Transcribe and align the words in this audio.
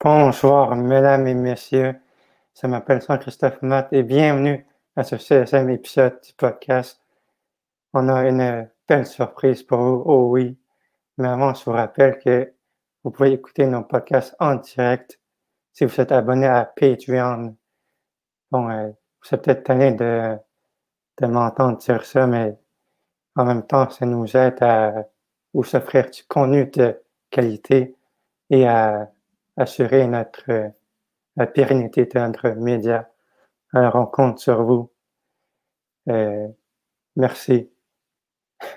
Bonjour, 0.00 0.76
mesdames 0.76 1.26
et 1.26 1.34
messieurs. 1.34 2.00
Ça 2.54 2.68
m'appelle 2.68 3.02
Jean-Christophe 3.02 3.60
Matt 3.62 3.92
et 3.92 4.04
bienvenue 4.04 4.64
à 4.94 5.02
ce 5.02 5.16
16e 5.16 5.68
épisode 5.70 6.20
du 6.24 6.32
podcast. 6.34 7.00
On 7.92 8.08
a 8.08 8.28
une 8.28 8.70
belle 8.88 9.06
surprise 9.06 9.64
pour 9.64 9.78
vous. 9.80 10.02
Oh 10.06 10.28
oui. 10.30 10.56
Mais 11.16 11.26
avant, 11.26 11.52
je 11.52 11.64
vous 11.64 11.72
rappelle 11.72 12.20
que 12.20 12.54
vous 13.02 13.10
pouvez 13.10 13.32
écouter 13.32 13.66
nos 13.66 13.82
podcasts 13.82 14.36
en 14.38 14.54
direct 14.54 15.18
si 15.72 15.84
vous 15.84 16.00
êtes 16.00 16.12
abonné 16.12 16.46
à 16.46 16.64
Patreon. 16.64 17.56
Bon, 18.52 18.70
euh, 18.70 18.90
vous 18.90 19.34
êtes 19.34 19.42
peut-être 19.42 19.64
tanné 19.64 19.90
de, 19.94 20.36
de 21.20 21.26
m'entendre 21.26 21.76
dire 21.78 22.04
ça, 22.04 22.28
mais 22.28 22.56
en 23.34 23.44
même 23.44 23.66
temps, 23.66 23.90
ça 23.90 24.06
nous 24.06 24.36
aide 24.36 24.62
à 24.62 25.08
vous 25.52 25.74
offrir 25.74 26.08
du 26.08 26.22
contenu 26.28 26.66
de 26.66 27.02
qualité 27.30 27.96
et 28.50 28.64
à 28.68 29.10
assurer 29.58 30.06
notre 30.06 30.72
la 31.38 31.46
pérennité 31.46 32.04
de 32.04 32.18
notre 32.18 32.50
média. 32.50 33.08
Alors, 33.72 33.94
on 33.94 34.06
compte 34.06 34.38
sur 34.38 34.64
vous. 34.64 34.90
Euh, 36.08 36.46
merci. 37.16 37.70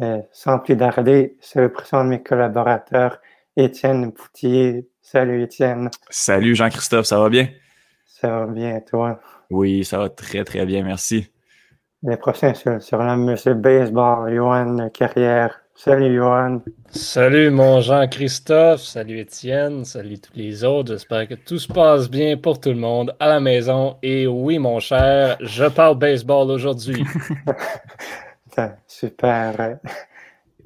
Euh, 0.00 0.22
sans 0.32 0.60
plus 0.60 0.78
tarder, 0.78 1.36
c'est 1.40 1.60
le 1.60 1.70
président 1.70 2.04
de 2.04 2.08
mes 2.08 2.22
collaborateurs, 2.22 3.18
Étienne 3.54 4.12
Poutier. 4.12 4.88
Salut 5.02 5.42
Étienne. 5.42 5.90
Salut 6.08 6.54
Jean-Christophe, 6.54 7.04
ça 7.04 7.20
va 7.20 7.28
bien? 7.28 7.48
Ça 8.06 8.28
va 8.28 8.46
bien, 8.46 8.80
toi? 8.80 9.20
Oui, 9.50 9.84
ça 9.84 9.98
va 9.98 10.08
très 10.08 10.42
très 10.44 10.64
bien, 10.64 10.84
merci. 10.84 11.30
Les 12.02 12.16
prochains 12.16 12.54
sur, 12.54 12.80
sur 12.80 13.02
le 13.02 13.14
Monsieur 13.16 13.52
Baseball, 13.52 14.34
Johan 14.34 14.88
Carrière. 14.88 15.60
Salut 15.82 16.14
Johan. 16.14 16.60
Salut 16.90 17.48
mon 17.48 17.80
Jean-Christophe, 17.80 18.82
salut 18.82 19.18
Étienne, 19.18 19.86
salut 19.86 20.18
tous 20.20 20.34
les 20.34 20.62
autres. 20.62 20.92
J'espère 20.92 21.26
que 21.26 21.32
tout 21.32 21.58
se 21.58 21.72
passe 21.72 22.10
bien 22.10 22.36
pour 22.36 22.60
tout 22.60 22.68
le 22.68 22.74
monde 22.74 23.16
à 23.18 23.28
la 23.28 23.40
maison. 23.40 23.96
Et 24.02 24.26
oui, 24.26 24.58
mon 24.58 24.78
cher, 24.78 25.38
je 25.40 25.64
parle 25.64 25.96
baseball 25.96 26.50
aujourd'hui. 26.50 27.02
Super. 28.86 29.78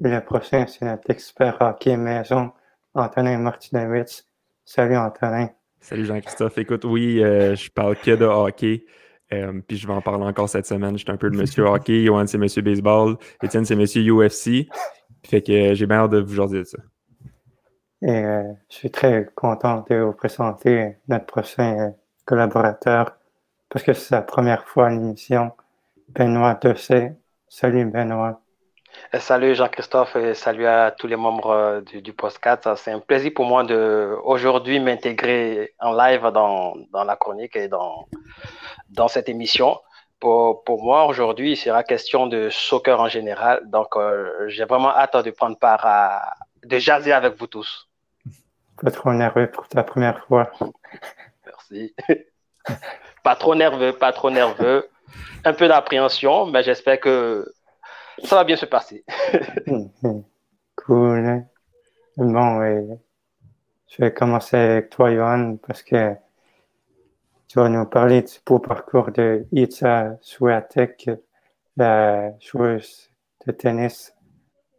Le 0.01 0.19
prochain, 0.19 0.65
c'est 0.67 0.83
notre 0.83 1.09
expert 1.09 1.55
hockey 1.61 1.95
maison, 1.95 2.51
Antonin 2.93 3.37
Martinovitz. 3.37 4.27
Salut 4.65 4.97
Antonin. 4.97 5.47
Salut 5.79 6.03
Jean-Christophe. 6.03 6.57
Écoute, 6.57 6.83
oui, 6.83 7.23
euh, 7.23 7.55
je 7.55 7.71
parle 7.71 7.95
que 7.95 8.11
de 8.11 8.25
hockey. 8.25 8.83
Euh, 9.33 9.59
puis 9.67 9.77
je 9.77 9.87
vais 9.87 9.93
en 9.93 10.01
parler 10.01 10.25
encore 10.25 10.49
cette 10.49 10.65
semaine. 10.65 10.97
Je 10.97 11.03
suis 11.03 11.11
un 11.11 11.17
peu 11.17 11.29
le 11.29 11.37
monsieur 11.37 11.63
hockey. 11.67 12.03
Johan, 12.03 12.27
c'est 12.27 12.37
monsieur 12.37 12.61
baseball. 12.61 13.15
Étienne, 13.41 13.65
c'est 13.65 13.75
monsieur 13.75 14.01
UFC. 14.03 14.67
Fait 15.25 15.41
que 15.41 15.51
euh, 15.51 15.73
j'ai 15.73 15.87
bien 15.87 15.97
hâte 15.97 16.11
de 16.11 16.19
vous 16.19 16.35
jaser 16.35 16.59
de 16.59 16.63
ça. 16.63 16.77
Et 18.01 18.11
euh, 18.11 18.43
je 18.69 18.75
suis 18.75 18.91
très 18.91 19.27
content 19.35 19.83
de 19.89 19.95
vous 19.95 20.13
présenter 20.13 20.97
notre 21.07 21.25
prochain 21.25 21.79
euh, 21.79 21.89
collaborateur 22.25 23.17
parce 23.69 23.83
que 23.83 23.93
c'est 23.93 24.09
sa 24.09 24.21
première 24.21 24.65
fois 24.67 24.87
à 24.87 24.89
l'émission, 24.91 25.51
Benoît 26.09 26.53
Dessay. 26.61 27.15
Salut 27.47 27.85
Benoît. 27.85 28.41
Salut 29.17 29.55
Jean-Christophe 29.55 30.15
et 30.15 30.33
salut 30.35 30.67
à 30.67 30.91
tous 30.91 31.07
les 31.07 31.17
membres 31.17 31.81
du, 31.85 32.01
du 32.01 32.13
podcast. 32.13 32.69
C'est 32.77 32.91
un 32.91 32.99
plaisir 32.99 33.31
pour 33.35 33.45
moi 33.45 33.63
de 33.63 34.15
aujourd'hui 34.23 34.79
m'intégrer 34.79 35.73
en 35.79 35.91
live 35.91 36.31
dans, 36.33 36.75
dans, 36.93 37.03
la 37.03 37.17
chronique 37.17 37.57
et 37.57 37.67
dans, 37.67 38.07
dans 38.89 39.09
cette 39.09 39.27
émission 39.27 39.77
pour, 40.25 40.63
pour 40.63 40.83
moi, 40.83 41.05
aujourd'hui, 41.05 41.51
il 41.51 41.55
sera 41.55 41.83
question 41.83 42.25
de 42.25 42.49
soccer 42.49 42.99
en 42.99 43.07
général. 43.07 43.61
Donc, 43.69 43.95
euh, 43.95 44.47
j'ai 44.47 44.65
vraiment 44.65 44.89
hâte 44.89 45.17
de 45.23 45.29
prendre 45.29 45.55
part 45.55 45.85
à, 45.85 46.33
de 46.63 46.79
jaser 46.79 47.11
avec 47.11 47.37
vous 47.37 47.45
tous. 47.45 47.87
Pas 48.81 48.89
trop 48.89 49.13
nerveux 49.13 49.51
pour 49.51 49.67
ta 49.67 49.83
première 49.83 50.25
fois. 50.25 50.51
Merci. 51.45 51.95
pas 53.23 53.35
trop 53.35 53.53
nerveux, 53.53 53.93
pas 53.93 54.11
trop 54.13 54.31
nerveux. 54.31 54.89
Un 55.43 55.53
peu 55.53 55.67
d'appréhension, 55.67 56.47
mais 56.47 56.63
j'espère 56.63 56.99
que 56.99 57.45
ça 58.23 58.37
va 58.37 58.43
bien 58.45 58.55
se 58.55 58.65
passer. 58.65 59.05
cool. 60.75 61.45
Bon, 62.17 62.57
oui. 62.61 62.97
je 63.89 63.97
vais 63.99 64.11
commencer 64.11 64.57
avec 64.57 64.89
toi, 64.89 65.13
Johan, 65.13 65.57
parce 65.67 65.83
que 65.83 66.15
tu 67.47 67.59
vas 67.59 67.69
nous 67.69 67.85
parler 67.85 68.21
du 68.21 68.33
beau 68.45 68.59
parcours 68.59 69.11
de 69.11 69.45
Itza 69.51 70.17
Swiatek, 70.21 71.09
la 71.77 72.31
joueuse 72.39 73.09
de 73.45 73.51
tennis. 73.51 74.15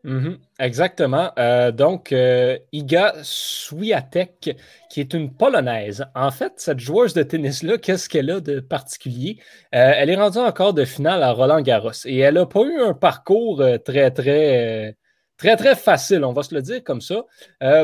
-hmm, 0.07 0.39
exactement. 0.61 1.33
Euh, 1.39 1.73
donc, 1.73 2.13
euh, 2.13 2.59
Iga 2.73 3.15
Swiatek, 3.23 4.57
qui 4.89 5.01
est 5.01 5.15
une 5.15 5.33
Polonaise. 5.35 6.07
En 6.15 6.31
fait, 6.31 6.53
cette 6.57 6.79
joueuse 6.79 7.13
de 7.15 7.23
tennis-là, 7.23 7.79
qu'est-ce 7.79 8.09
qu'elle 8.09 8.31
a 8.31 8.41
de 8.41 8.61
particulier? 8.61 9.39
Euh, 9.75 9.93
elle 9.97 10.11
est 10.11 10.17
rendue 10.17 10.39
encore 10.39 10.75
de 10.75 10.85
finale 10.85 11.23
à 11.23 11.33
Roland 11.33 11.61
Garros 11.61 11.91
et 12.05 12.19
elle 12.19 12.35
n'a 12.35 12.47
pas 12.47 12.63
eu 12.63 12.81
un 12.81 12.95
parcours 12.95 13.63
très, 13.85 14.11
très, 14.13 14.97
très, 15.37 15.57
très 15.57 15.75
facile, 15.75 16.25
on 16.25 16.33
va 16.33 16.43
se 16.45 16.55
le 16.55 16.63
dire 16.63 16.83
comme 16.85 17.01
ça. 17.01 17.25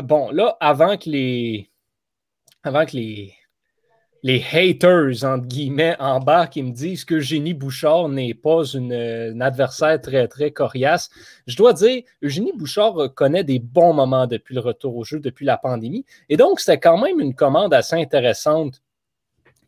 Bon, 0.03 0.31
là, 0.31 0.57
avant 0.59 0.97
que 0.97 1.09
les. 1.09 1.69
Avant 2.63 2.85
que 2.85 2.95
les 2.95 3.33
les 4.23 4.41
haters, 4.53 5.25
entre 5.25 5.45
guillemets, 5.45 5.97
en 5.99 6.21
bas 6.21 6.47
qui 6.47 6.63
me 6.63 6.71
disent 6.71 7.03
que 7.03 7.15
Eugénie 7.15 7.53
Bouchard 7.53 8.07
n'est 8.07 8.33
pas 8.33 8.63
une, 8.63 9.41
adversaire 9.41 9.99
très, 9.99 10.29
très 10.29 10.51
coriace. 10.51 11.09
Je 11.45 11.57
dois 11.57 11.73
dire, 11.73 12.03
Eugénie 12.23 12.53
Bouchard 12.55 13.13
connaît 13.15 13.43
des 13.43 13.59
bons 13.59 13.93
moments 13.93 14.25
depuis 14.25 14.55
le 14.55 14.61
retour 14.61 14.95
au 14.95 15.03
jeu, 15.03 15.19
depuis 15.19 15.45
la 15.45 15.57
pandémie. 15.57 16.05
Et 16.29 16.37
donc, 16.37 16.61
c'était 16.61 16.79
quand 16.79 16.97
même 16.97 17.19
une 17.19 17.35
commande 17.35 17.73
assez 17.73 17.97
intéressante 17.97 18.81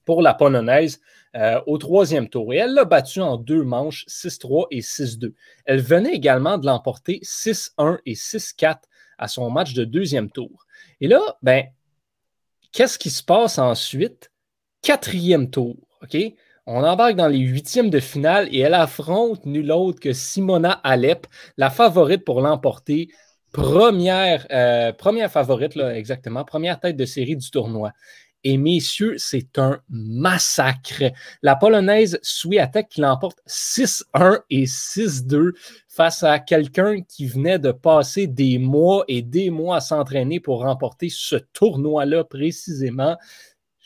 pour 0.05 0.21
la 0.21 0.33
Polonaise 0.33 1.01
euh, 1.35 1.59
au 1.67 1.77
troisième 1.77 2.29
tour. 2.29 2.53
Et 2.53 2.57
elle 2.57 2.75
l'a 2.75 2.85
battue 2.85 3.19
en 3.19 3.35
deux 3.35 3.63
manches, 3.63 4.05
6-3 4.07 4.67
et 4.71 4.79
6-2. 4.79 5.33
Elle 5.65 5.81
venait 5.81 6.13
également 6.13 6.57
de 6.57 6.65
l'emporter 6.65 7.19
6-1 7.23 7.97
et 8.05 8.13
6-4 8.13 8.77
à 9.17 9.27
son 9.27 9.49
match 9.49 9.73
de 9.73 9.83
deuxième 9.83 10.31
tour. 10.31 10.65
Et 11.01 11.09
là, 11.09 11.19
ben, 11.41 11.65
qu'est-ce 12.71 12.97
qui 12.97 13.09
se 13.09 13.23
passe 13.23 13.59
ensuite? 13.59 14.31
Quatrième 14.85 15.49
tour. 15.49 15.75
OK? 16.03 16.15
On 16.67 16.83
embarque 16.83 17.15
dans 17.15 17.27
les 17.27 17.39
huitièmes 17.39 17.89
de 17.89 17.99
finale 17.99 18.47
et 18.51 18.59
elle 18.59 18.75
affronte 18.75 19.45
nul 19.45 19.71
autre 19.71 19.99
que 19.99 20.13
Simona 20.13 20.71
Alep, 20.83 21.27
la 21.57 21.69
favorite 21.69 22.23
pour 22.23 22.41
l'emporter. 22.41 23.09
Première, 23.51 24.45
euh, 24.51 24.91
première 24.93 25.31
favorite, 25.31 25.75
là, 25.75 25.95
exactement, 25.95 26.43
première 26.43 26.79
tête 26.79 26.97
de 26.97 27.05
série 27.05 27.35
du 27.35 27.49
tournoi. 27.49 27.91
Et 28.43 28.57
messieurs, 28.57 29.15
c'est 29.17 29.57
un 29.57 29.79
massacre. 29.89 31.03
La 31.41 31.55
Polonaise 31.55 32.19
Swiatek 32.21 32.89
qui 32.89 33.01
l'emporte 33.01 33.39
6-1 33.47 34.41
et 34.51 34.65
6-2 34.65 35.53
face 35.87 36.21
à 36.21 36.37
quelqu'un 36.37 37.01
qui 37.01 37.25
venait 37.25 37.57
de 37.57 37.71
passer 37.71 38.27
des 38.27 38.59
mois 38.59 39.03
et 39.07 39.23
des 39.23 39.49
mois 39.49 39.77
à 39.77 39.81
s'entraîner 39.81 40.39
pour 40.39 40.61
remporter 40.61 41.09
ce 41.09 41.37
tournoi-là 41.53 42.23
précisément 42.23 43.17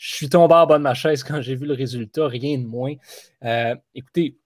je 0.00 0.14
suis 0.14 0.30
tombé 0.30 0.54
en 0.54 0.66
bas 0.66 0.78
de 0.78 0.82
ma 0.82 0.94
chaise 0.94 1.22
quand 1.22 1.42
j'ai 1.42 1.54
vu 1.54 1.66
le 1.66 1.74
résultat, 1.74 2.26
rien 2.26 2.56
de 2.56 2.64
moins. 2.64 2.94
Euh, 3.44 3.76
écoutez, 3.94 4.38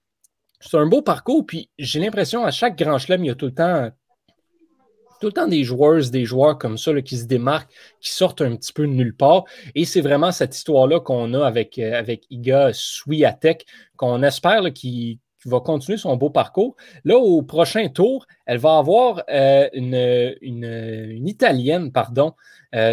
c'est 0.59 0.75
un 0.75 0.85
beau 0.85 1.01
parcours, 1.01 1.45
puis 1.45 1.69
j'ai 1.79 2.01
l'impression 2.01 2.43
à 2.43 2.51
chaque 2.51 2.77
grand 2.77 2.97
chelem, 2.97 3.23
il 3.23 3.27
y 3.27 3.29
a 3.29 3.35
tout 3.35 3.45
le 3.45 3.53
temps, 3.53 3.89
tout 5.21 5.27
le 5.27 5.31
temps 5.31 5.47
des 5.47 5.63
joueurs, 5.63 6.09
des 6.09 6.25
joueurs 6.25 6.57
comme 6.57 6.77
ça 6.77 6.91
là, 6.91 7.01
qui 7.01 7.17
se 7.17 7.23
démarquent, 7.23 7.71
qui 8.01 8.11
sortent 8.11 8.41
un 8.41 8.53
petit 8.57 8.73
peu 8.73 8.81
de 8.85 8.91
nulle 8.91 9.15
part. 9.15 9.45
Et 9.75 9.85
c'est 9.85 10.01
vraiment 10.01 10.33
cette 10.33 10.57
histoire-là 10.57 10.99
qu'on 10.99 11.33
a 11.33 11.47
avec, 11.47 11.79
euh, 11.79 11.97
avec 11.97 12.25
Iga 12.29 12.71
Swiatek, 12.73 13.65
qu'on 13.95 14.23
espère 14.23 14.61
qu'il 14.73 15.19
va 15.45 15.61
continuer 15.61 15.97
son 15.97 16.17
beau 16.17 16.29
parcours. 16.29 16.75
Là, 17.05 17.15
au 17.17 17.43
prochain 17.43 17.87
tour, 17.87 18.25
elle 18.45 18.57
va 18.57 18.77
avoir 18.77 19.23
euh, 19.29 19.69
une, 19.71 20.35
une, 20.41 21.27
Italienne 21.29 21.93
pardon, 21.93 22.33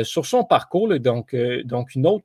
sur 0.04 0.26
son 0.26 0.44
parcours, 0.44 0.86
là, 0.86 1.00
donc, 1.00 1.34
donc 1.64 1.96
une 1.96 2.06
autre 2.06 2.24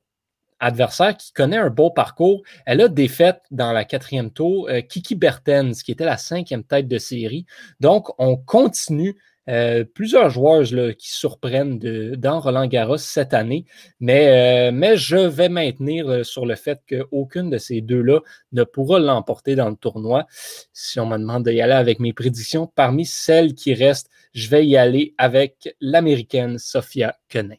adversaire 0.59 1.15
qui 1.15 1.31
connaît 1.33 1.57
un 1.57 1.69
beau 1.69 1.89
parcours. 1.89 2.43
Elle 2.65 2.81
a 2.81 2.87
défaite 2.87 3.41
dans 3.51 3.71
la 3.71 3.85
quatrième 3.85 4.31
tour 4.31 4.67
euh, 4.69 4.81
Kiki 4.81 5.15
Bertens, 5.15 5.83
qui 5.83 5.91
était 5.91 6.05
la 6.05 6.17
cinquième 6.17 6.63
tête 6.63 6.87
de 6.87 6.97
série. 6.97 7.45
Donc, 7.79 8.09
on 8.17 8.37
continue. 8.37 9.17
Euh, 9.49 9.85
plusieurs 9.85 10.29
joueurs 10.29 10.63
là, 10.73 10.93
qui 10.93 11.09
surprennent 11.09 11.79
dans 11.79 12.41
Roland 12.41 12.67
Garros 12.67 12.97
cette 12.97 13.33
année, 13.33 13.63
mais, 14.01 14.67
euh, 14.67 14.71
mais 14.73 14.97
je 14.97 15.15
vais 15.15 15.47
maintenir 15.47 16.25
sur 16.25 16.45
le 16.45 16.55
fait 16.55 16.81
qu'aucune 16.85 17.49
de 17.49 17.57
ces 17.57 17.79
deux-là 17.79 18.19
ne 18.51 18.65
pourra 18.65 18.99
l'emporter 18.99 19.55
dans 19.55 19.69
le 19.69 19.77
tournoi. 19.77 20.25
Si 20.73 20.99
on 20.99 21.05
me 21.05 21.17
demande 21.17 21.47
d'y 21.47 21.61
aller 21.61 21.71
avec 21.71 22.01
mes 22.01 22.11
prédictions, 22.11 22.67
parmi 22.67 23.05
celles 23.05 23.53
qui 23.53 23.73
restent, 23.73 24.09
je 24.33 24.49
vais 24.49 24.67
y 24.67 24.75
aller 24.75 25.15
avec 25.17 25.73
l'américaine 25.79 26.57
Sophia 26.57 27.17
Kenin. 27.29 27.55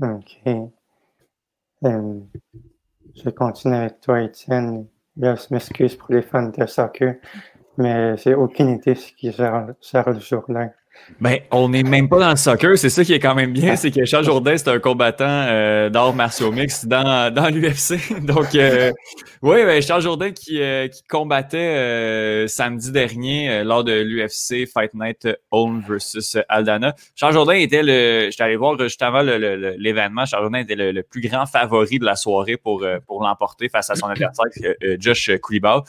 OK. 0.00 0.72
Euh, 1.84 2.20
je 3.14 3.30
continue 3.30 3.74
avec 3.74 4.00
toi, 4.00 4.22
Étienne. 4.22 4.86
Je 5.16 5.52
m'excuse 5.52 5.96
pour 5.96 6.12
les 6.14 6.22
fans 6.22 6.48
de 6.48 6.66
soccer, 6.66 7.16
mais 7.76 8.16
j'ai 8.16 8.34
aucune 8.34 8.70
idée 8.70 8.94
ce 8.94 9.12
qui 9.12 9.32
sera, 9.32 9.66
sera 9.80 10.10
le 10.12 10.20
jour-là. 10.20 10.72
Ben, 11.20 11.40
on 11.50 11.68
n'est 11.68 11.82
même 11.82 12.08
pas 12.08 12.18
dans 12.18 12.30
le 12.30 12.36
soccer. 12.36 12.76
C'est 12.78 12.90
ça 12.90 13.04
qui 13.04 13.12
est 13.12 13.20
quand 13.20 13.34
même 13.34 13.52
bien, 13.52 13.76
c'est 13.76 13.90
que 13.90 14.04
Charles 14.04 14.24
Jourdain, 14.24 14.56
c'est 14.56 14.68
un 14.68 14.78
combattant 14.78 15.24
euh, 15.28 15.88
d'arts 15.90 16.14
martiaux 16.14 16.50
mix 16.50 16.86
dans, 16.86 17.32
dans 17.32 17.48
l'UFC. 17.48 18.20
Donc, 18.22 18.54
euh, 18.54 18.90
oui, 19.42 19.64
ben, 19.64 19.80
Charles 19.82 20.02
Jourdain 20.02 20.32
qui, 20.32 20.60
euh, 20.60 20.88
qui 20.88 21.02
combattait 21.04 21.58
euh, 21.58 22.48
samedi 22.48 22.90
dernier 22.90 23.62
lors 23.64 23.84
de 23.84 23.92
l'UFC 23.92 24.66
Fight 24.66 24.92
Night 24.94 25.28
Home 25.50 25.82
versus 25.86 26.36
Aldana. 26.48 26.94
Charles 27.14 27.34
Jourdain 27.34 27.54
était 27.54 27.82
le, 27.82 28.30
j'étais 28.30 28.42
allé 28.42 28.56
voir 28.56 28.78
juste 28.78 29.02
avant 29.02 29.22
l'événement, 29.22 30.24
Charles 30.26 30.44
Jourdain 30.44 30.60
était 30.60 30.76
le, 30.76 31.02
plus 31.02 31.20
grand 31.20 31.46
favori 31.46 31.98
de 31.98 32.04
la 32.04 32.16
soirée 32.16 32.56
pour, 32.56 32.84
pour 33.06 33.22
l'emporter 33.22 33.68
face 33.68 33.90
à 33.90 33.94
son 33.94 34.06
adversaire, 34.08 34.46
Josh 34.98 35.30
Koulibaly. 35.40 35.82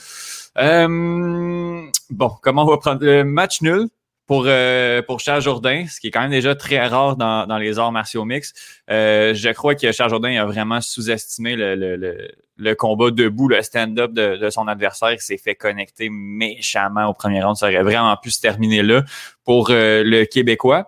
bon, 0.56 2.32
comment 2.42 2.64
on 2.64 2.70
va 2.70 2.78
prendre 2.78 3.04
le 3.04 3.24
match 3.24 3.62
nul? 3.62 3.88
Pour, 4.28 4.46
euh, 4.48 5.02
pour 5.04 5.20
Charles 5.20 5.42
Jourdain, 5.42 5.86
ce 5.88 6.00
qui 6.00 6.08
est 6.08 6.12
quand 6.12 6.22
même 6.22 6.32
déjà 6.32 6.56
très 6.56 6.86
rare 6.88 7.16
dans, 7.16 7.46
dans 7.46 7.58
les 7.58 7.78
arts 7.78 7.92
martiaux 7.92 8.26
mixtes. 8.26 8.58
Euh, 8.90 9.34
je 9.34 9.50
crois 9.50 9.76
que 9.76 9.92
Charles 9.92 10.10
Jourdain 10.10 10.36
a 10.42 10.46
vraiment 10.46 10.82
sous-estimé 10.82 11.56
le, 11.56 11.76
le, 11.76 12.32
le, 12.58 12.76
combat 12.76 13.12
debout, 13.12 13.48
le 13.48 13.62
stand-up 13.62 14.14
de, 14.14 14.38
de, 14.38 14.50
son 14.50 14.68
adversaire. 14.68 15.12
Il 15.12 15.20
s'est 15.20 15.38
fait 15.38 15.56
connecter 15.56 16.10
méchamment 16.10 17.06
au 17.08 17.14
premier 17.14 17.44
round. 17.44 17.56
Ça 17.56 17.68
aurait 17.68 17.84
vraiment 17.84 18.16
pu 18.18 18.32
se 18.32 18.42
terminer 18.42 18.82
là 18.82 19.04
pour 19.44 19.70
euh, 19.70 20.04
le 20.04 20.26
Québécois. 20.26 20.88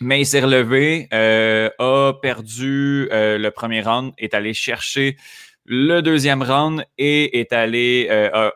Mais 0.00 0.20
il 0.20 0.26
s'est 0.26 0.40
relevé, 0.40 1.08
euh, 1.12 1.70
a 1.78 2.12
perdu 2.20 3.08
le 3.12 3.50
premier 3.50 3.82
round, 3.82 4.12
est 4.18 4.34
allé 4.34 4.52
chercher 4.52 5.16
le 5.64 6.00
deuxième 6.00 6.42
round 6.42 6.84
et 6.98 7.38
est 7.38 7.52
allé 7.52 8.08
a, 8.10 8.52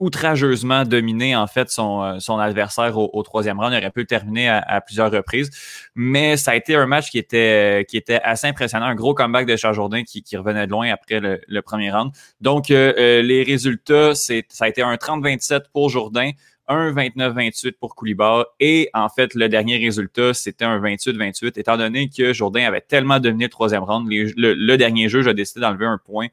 outrageusement 0.00 0.84
dominé 0.84 1.36
en 1.36 1.46
fait 1.46 1.70
son, 1.70 2.02
euh, 2.02 2.18
son 2.18 2.38
adversaire 2.38 2.96
au, 2.96 3.22
troisième 3.22 3.60
round. 3.60 3.72
Il 3.72 3.76
aurait 3.76 3.90
pu 3.90 4.00
le 4.00 4.06
terminer 4.06 4.48
à, 4.48 4.80
plusieurs 4.80 5.10
reprises, 5.10 5.50
mais 5.94 6.36
ça 6.38 6.52
a 6.52 6.56
été 6.56 6.74
un 6.74 6.86
match 6.86 7.10
qui 7.10 7.18
était 7.18 7.84
qui 7.88 7.98
était 7.98 8.20
assez 8.22 8.46
impressionnant, 8.46 8.86
un 8.86 8.94
gros 8.94 9.14
comeback 9.14 9.46
de 9.46 9.56
Charles 9.56 9.74
Jourdain 9.74 10.02
qui, 10.02 10.22
qui 10.22 10.36
revenait 10.36 10.66
de 10.66 10.72
loin 10.72 10.90
après 10.90 11.20
le, 11.20 11.62
premier 11.62 11.92
round. 11.92 12.10
Donc 12.40 12.70
euh, 12.70 12.94
euh, 12.98 13.22
les 13.22 13.42
résultats, 13.42 14.14
c'est 14.14 14.46
ça 14.48 14.64
a 14.64 14.68
été 14.68 14.82
un 14.82 14.94
30-27 14.94 15.64
pour 15.72 15.90
Jourdain. 15.90 16.30
Un 16.72 16.92
29-28 16.92 17.72
pour 17.80 17.96
Koulibaly 17.96 18.44
et 18.60 18.90
en 18.94 19.08
fait 19.08 19.34
le 19.34 19.48
dernier 19.48 19.76
résultat 19.76 20.34
c'était 20.34 20.64
un 20.64 20.78
28-28 20.80 21.58
étant 21.58 21.76
donné 21.76 22.08
que 22.08 22.32
Jourdain 22.32 22.64
avait 22.64 22.80
tellement 22.80 23.18
dominé 23.18 23.46
le 23.46 23.50
troisième 23.50 23.82
round 23.82 24.08
le, 24.08 24.76
dernier 24.76 25.08
jeu 25.08 25.22
j'ai 25.22 25.34
décidé 25.34 25.62
d'enlever 25.62 25.86
un 25.86 25.98
point 25.98 26.28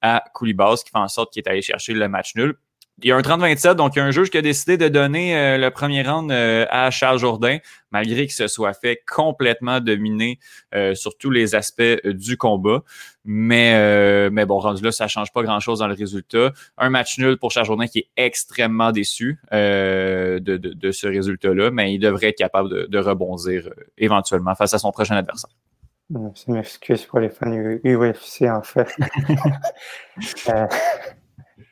à 0.00 0.24
Koulibaly 0.32 0.78
ce 0.78 0.84
qui 0.84 0.90
fait 0.92 0.96
en 0.96 1.08
sorte 1.08 1.30
qu'il 1.30 1.42
est 1.44 1.48
allé 1.50 1.60
chercher 1.60 1.92
le 1.92 2.08
match 2.08 2.34
nul 2.36 2.56
il 3.02 3.08
y 3.08 3.12
a 3.12 3.16
un 3.16 3.20
30-27, 3.20 3.74
donc 3.74 3.96
il 3.96 3.98
y 3.98 4.02
a 4.02 4.04
un 4.04 4.10
juge 4.10 4.30
qui 4.30 4.38
a 4.38 4.42
décidé 4.42 4.76
de 4.76 4.88
donner 4.88 5.36
euh, 5.36 5.58
le 5.58 5.70
premier 5.70 6.02
round 6.02 6.30
euh, 6.30 6.66
à 6.70 6.90
Charles 6.90 7.18
Jourdain, 7.18 7.58
malgré 7.90 8.26
qu'il 8.26 8.32
se 8.32 8.46
soit 8.46 8.74
fait 8.74 9.02
complètement 9.06 9.80
dominer 9.80 10.38
euh, 10.74 10.94
sur 10.94 11.16
tous 11.18 11.30
les 11.30 11.54
aspects 11.54 12.06
du 12.06 12.36
combat. 12.36 12.82
Mais, 13.24 14.30
mais 14.30 14.46
bon, 14.46 14.58
rendu 14.58 14.82
là, 14.82 14.90
ça 14.90 15.06
change 15.06 15.30
pas 15.32 15.44
grand-chose 15.44 15.78
dans 15.78 15.86
le 15.86 15.94
résultat. 15.94 16.50
Un 16.76 16.90
match 16.90 17.18
nul 17.18 17.38
pour 17.38 17.52
Charles 17.52 17.66
Jourdain 17.66 17.86
qui 17.86 18.00
est 18.00 18.08
extrêmement 18.16 18.90
déçu 18.90 19.38
de, 19.52 20.40
de, 20.40 20.56
de, 20.56 20.90
ce 20.90 21.06
résultat-là, 21.06 21.70
mais 21.70 21.94
il 21.94 22.00
devrait 22.00 22.30
être 22.30 22.38
capable 22.38 22.68
de, 22.68 22.86
de 22.86 22.98
rebondir 22.98 23.70
éventuellement 23.96 24.56
face 24.56 24.74
à 24.74 24.78
son 24.78 24.90
prochain 24.90 25.14
adversaire. 25.14 25.50
Je 26.10 26.50
m'excuse 26.50 27.06
pour 27.06 27.20
les 27.20 27.30
fans 27.30 27.52
UFC, 27.84 28.42
en 28.42 28.62
fait. 28.62 28.92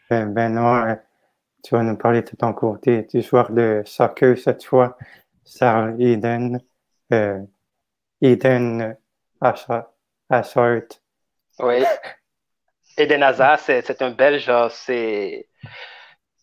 ben, 0.09 0.33
ben 0.33 0.49
non, 0.55 0.97
tu 1.63 1.75
vas 1.75 1.83
nous 1.83 1.97
parler 1.97 2.23
de 2.23 2.31
ton 2.37 2.53
côté 2.53 3.03
du 3.03 3.23
joueur 3.23 3.51
de 3.51 3.83
soccer 3.85 4.37
cette 4.37 4.65
fois, 4.65 4.97
Sarah 5.45 5.93
Eden, 5.99 6.61
euh, 7.13 7.41
Eden 8.21 8.97
Ashart. 9.41 9.89
Oui. 11.59 11.85
Eden 12.97 13.23
Hazard, 13.23 13.59
c'est 13.59 14.03
un 14.03 14.11
Belge, 14.11 14.51
c'est 14.71 15.47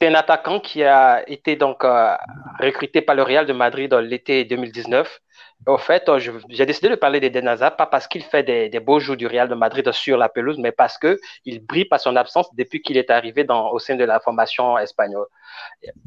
un 0.02 0.14
attaquant 0.16 0.60
qui 0.60 0.84
a 0.84 1.28
été 1.30 1.56
donc 1.56 1.84
euh, 1.84 2.16
recruté 2.60 3.02
par 3.02 3.16
le 3.16 3.24
Real 3.24 3.46
de 3.46 3.54
Madrid 3.54 3.90
dans 3.90 4.00
l'été 4.00 4.46
2019 4.46 5.22
au 5.65 5.77
fait, 5.77 6.07
euh, 6.07 6.19
j'ai 6.50 6.65
décidé 6.65 6.89
de 6.89 6.95
parler 6.95 7.19
d'Eden 7.19 7.48
Hazard, 7.48 7.75
pas 7.75 7.88
parce 7.88 8.07
qu'il 8.07 8.24
fait 8.24 8.44
des, 8.44 8.80
beaux 8.80 9.00
jours 9.00 9.18
du 9.18 9.27
Real 9.27 9.50
de 9.50 9.56
Madrid 9.56 9.92
sur 9.92 10.18
la 10.18 10.30
pelouse, 10.30 10.57
mais 10.59 10.71
parce 10.71 10.98
qu'il 10.98 11.65
brille 11.65 11.86
par 11.86 12.00
son 12.00 12.15
absence 12.15 12.54
depuis 12.56 12.81
qu'il 12.81 12.98
est 12.98 13.09
arrivé 13.09 13.45
au 13.50 13.80
sein 13.80 13.95
de 13.95 14.04
la 14.06 14.19
formation 14.19 14.77
espagnole. 14.77 15.25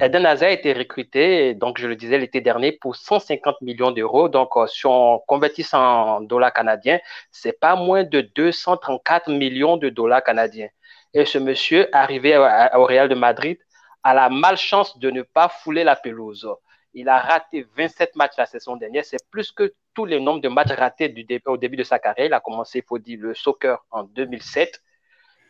Eden 0.00 0.24
a 0.24 0.50
été 0.50 0.72
recruté, 0.72 1.54
donc 1.54 1.78
je 1.78 1.88
le 1.88 1.96
disais 1.96 2.18
l'été 2.18 2.40
dernier, 2.40 2.72
pour 2.72 2.96
150 2.96 3.60
millions 3.60 3.90
d'euros. 3.90 4.28
Donc, 4.28 4.56
euh, 4.56 4.66
si 4.66 4.86
on 4.86 5.18
convertit 5.26 5.66
en 5.72 6.20
dollars 6.20 6.52
canadiens, 6.52 6.98
c'est 7.30 7.58
pas 7.58 7.76
moins 7.76 8.04
de 8.04 8.20
234 8.20 9.30
millions 9.30 9.76
de 9.76 9.88
dollars 9.88 10.22
canadiens. 10.22 10.68
Et 11.12 11.24
ce 11.24 11.38
monsieur, 11.38 11.88
arrivé 11.94 12.36
au 12.38 12.84
Real 12.84 13.08
de 13.08 13.14
Madrid, 13.14 13.58
a 14.02 14.14
la 14.14 14.30
malchance 14.30 14.98
de 14.98 15.10
ne 15.10 15.22
pas 15.22 15.48
fouler 15.48 15.84
la 15.84 15.96
pelouse. 15.96 16.48
Il 16.94 17.08
a 17.08 17.18
raté 17.18 17.66
27 17.76 18.16
matchs 18.16 18.36
la 18.36 18.46
saison 18.46 18.76
dernière. 18.76 19.04
C'est 19.04 19.30
plus 19.30 19.52
que 19.52 19.74
tous 19.94 20.04
les 20.04 20.20
nombres 20.20 20.40
de 20.40 20.48
matchs 20.48 20.72
ratés 20.72 21.14
au 21.46 21.56
début 21.56 21.76
de 21.76 21.84
sa 21.84 21.98
carrière. 21.98 22.26
Il 22.26 22.34
a 22.34 22.40
commencé, 22.40 22.78
il 22.78 22.84
faut 22.84 22.98
dire, 22.98 23.18
le 23.20 23.34
soccer 23.34 23.84
en 23.90 24.02
2007. 24.04 24.82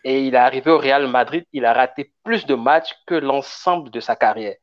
Et 0.04 0.26
il 0.26 0.34
est 0.34 0.38
arrivé 0.38 0.70
au 0.70 0.78
Real 0.78 1.06
Madrid. 1.08 1.44
Il 1.52 1.64
a 1.64 1.72
raté 1.72 2.12
plus 2.24 2.46
de 2.46 2.54
matchs 2.54 2.94
que 3.06 3.14
l'ensemble 3.14 3.90
de 3.90 4.00
sa 4.00 4.16
carrière. 4.16 4.56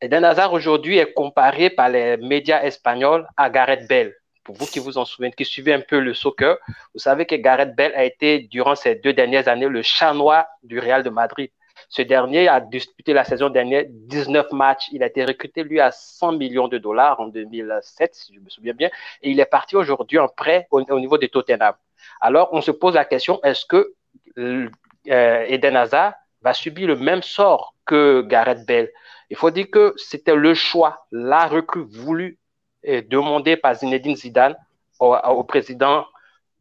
Eden 0.00 0.24
Hazard 0.24 0.52
aujourd'hui 0.52 0.98
est 0.98 1.12
comparé 1.12 1.70
par 1.70 1.88
les 1.88 2.16
médias 2.16 2.62
espagnols 2.62 3.26
à 3.36 3.48
Gareth 3.48 3.88
Bale. 3.88 4.12
Pour 4.42 4.56
vous 4.56 4.66
qui 4.66 4.78
vous 4.78 4.98
en 4.98 5.06
souvenez, 5.06 5.32
qui 5.32 5.44
suivez 5.46 5.72
un 5.72 5.80
peu 5.80 6.00
le 6.00 6.12
soccer, 6.12 6.58
vous 6.92 7.00
savez 7.00 7.24
que 7.24 7.34
Gareth 7.34 7.74
Bale 7.74 7.94
a 7.94 8.04
été, 8.04 8.40
durant 8.40 8.74
ces 8.74 8.96
deux 8.96 9.14
dernières 9.14 9.48
années, 9.48 9.68
le 9.68 9.82
chat 9.82 10.12
noir 10.12 10.44
du 10.62 10.78
Real 10.78 11.02
de 11.02 11.08
Madrid. 11.08 11.50
Ce 11.88 12.02
dernier 12.02 12.48
a 12.48 12.60
disputé 12.60 13.12
la 13.12 13.24
saison 13.24 13.48
dernière 13.50 13.84
19 13.88 14.52
matchs. 14.52 14.88
Il 14.92 15.02
a 15.02 15.06
été 15.06 15.24
recruté, 15.24 15.64
lui, 15.64 15.80
à 15.80 15.90
100 15.90 16.32
millions 16.32 16.68
de 16.68 16.78
dollars 16.78 17.20
en 17.20 17.26
2007, 17.26 18.14
si 18.14 18.34
je 18.34 18.40
me 18.40 18.48
souviens 18.48 18.74
bien. 18.74 18.90
Et 19.22 19.30
il 19.30 19.40
est 19.40 19.46
parti 19.46 19.76
aujourd'hui 19.76 20.18
en 20.18 20.28
prêt 20.28 20.66
au, 20.70 20.82
niveau 20.98 21.18
de 21.18 21.26
Tottenham. 21.26 21.74
Alors, 22.20 22.48
on 22.52 22.60
se 22.60 22.70
pose 22.70 22.94
la 22.94 23.04
question, 23.04 23.40
est-ce 23.42 23.64
que 23.64 23.94
euh, 24.38 24.68
Eden 25.06 25.76
Hazard 25.76 26.14
va 26.42 26.52
subir 26.52 26.88
le 26.88 26.96
même 26.96 27.22
sort 27.22 27.74
que 27.86 28.22
Gareth 28.22 28.66
Bale? 28.66 28.90
Il 29.30 29.36
faut 29.36 29.50
dire 29.50 29.70
que 29.70 29.94
c'était 29.96 30.36
le 30.36 30.54
choix, 30.54 31.06
la 31.10 31.46
recrue 31.46 31.86
voulue 31.88 32.38
et 32.82 33.02
demandée 33.02 33.56
par 33.56 33.74
Zinedine 33.74 34.16
Zidane 34.16 34.56
au 35.00 35.44
président 35.44 36.06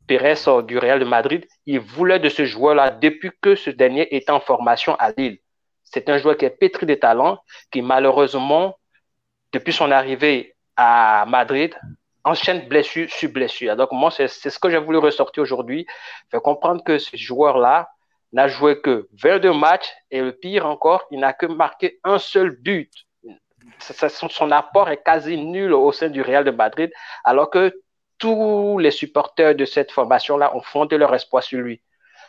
Pérez 0.07 0.35
du 0.65 0.77
Real 0.77 0.99
de 0.99 1.05
Madrid, 1.05 1.47
il 1.65 1.79
voulait 1.79 2.19
de 2.19 2.29
ce 2.29 2.45
joueur-là 2.45 2.91
depuis 2.91 3.31
que 3.41 3.55
ce 3.55 3.69
dernier 3.69 4.13
est 4.15 4.29
en 4.29 4.39
formation 4.39 4.95
à 4.95 5.11
Lille. 5.11 5.39
C'est 5.83 6.09
un 6.09 6.17
joueur 6.17 6.37
qui 6.37 6.45
est 6.45 6.49
pétri 6.49 6.85
de 6.85 6.95
talent, 6.95 7.39
qui 7.71 7.81
malheureusement, 7.81 8.77
depuis 9.51 9.73
son 9.73 9.91
arrivée 9.91 10.55
à 10.75 11.25
Madrid, 11.27 11.73
enchaîne 12.23 12.67
blessure 12.67 13.09
sur 13.09 13.29
blessure. 13.29 13.75
Donc 13.75 13.91
moi, 13.91 14.09
c'est 14.11 14.27
ce 14.27 14.59
que 14.59 14.69
j'ai 14.69 14.77
voulu 14.77 14.97
ressortir 14.97 15.43
aujourd'hui, 15.43 15.85
faire 16.31 16.41
comprendre 16.41 16.83
que 16.83 16.97
ce 16.97 17.15
joueur-là 17.15 17.89
n'a 18.31 18.47
joué 18.47 18.81
que 18.81 19.07
22 19.21 19.53
matchs 19.53 19.91
et 20.09 20.21
le 20.21 20.31
pire 20.31 20.65
encore, 20.65 21.05
il 21.11 21.19
n'a 21.19 21.33
que 21.33 21.45
marqué 21.45 21.99
un 22.03 22.17
seul 22.17 22.57
but. 22.61 22.91
Son 23.79 24.51
apport 24.51 24.89
est 24.89 25.03
quasi 25.03 25.37
nul 25.37 25.73
au 25.73 25.91
sein 25.91 26.09
du 26.09 26.21
Real 26.21 26.43
de 26.43 26.51
Madrid, 26.51 26.91
alors 27.23 27.49
que 27.49 27.73
tous 28.23 28.77
les 28.79 28.91
supporters 28.91 29.53
de 29.53 29.65
cette 29.65 29.91
formation-là 29.91 30.55
ont 30.55 30.61
fondé 30.61 30.97
leur 30.97 31.13
espoir 31.13 31.43
sur 31.43 31.59
lui. 31.59 31.81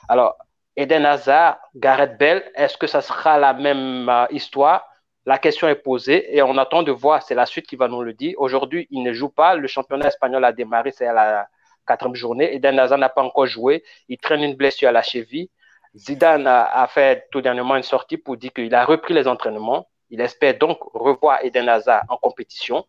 Alors, 0.08 0.36
Eden 0.74 1.06
Hazard, 1.06 1.56
Gareth 1.76 2.18
Bell, 2.18 2.42
est-ce 2.56 2.76
que 2.76 2.88
ça 2.88 3.00
sera 3.00 3.38
la 3.38 3.52
même 3.52 4.08
euh, 4.08 4.26
histoire? 4.30 4.88
La 5.24 5.38
question 5.38 5.68
est 5.68 5.76
posée 5.76 6.36
et 6.36 6.42
on 6.42 6.58
attend 6.58 6.82
de 6.82 6.90
voir. 6.90 7.22
C'est 7.22 7.36
la 7.36 7.46
suite 7.46 7.68
qui 7.68 7.76
va 7.76 7.86
nous 7.86 8.02
le 8.02 8.12
dire. 8.12 8.34
Aujourd'hui, 8.38 8.88
il 8.90 9.04
ne 9.04 9.12
joue 9.12 9.28
pas. 9.28 9.54
Le 9.54 9.68
championnat 9.68 10.08
espagnol 10.08 10.44
a 10.44 10.52
démarré, 10.52 10.90
c'est 10.90 11.06
à 11.06 11.12
la 11.12 11.48
quatrième 11.86 12.16
journée. 12.16 12.52
Eden 12.52 12.76
Hazard 12.80 12.98
n'a 12.98 13.08
pas 13.08 13.22
encore 13.22 13.46
joué. 13.46 13.84
Il 14.08 14.18
traîne 14.18 14.42
une 14.42 14.56
blessure 14.56 14.88
à 14.88 14.92
la 14.92 15.02
cheville. 15.02 15.48
Zidane 15.94 16.48
a, 16.48 16.88
fait 16.88 17.28
tout 17.30 17.40
dernièrement 17.40 17.76
une 17.76 17.84
sortie 17.84 18.16
pour 18.16 18.36
dire 18.36 18.52
qu'il 18.52 18.74
a 18.74 18.84
repris 18.84 19.14
les 19.14 19.28
entraînements. 19.28 19.86
Il 20.10 20.20
espère 20.20 20.58
donc 20.58 20.78
revoir 20.92 21.38
Eden 21.44 21.68
Hazard 21.68 22.02
en 22.08 22.16
compétition. 22.16 22.84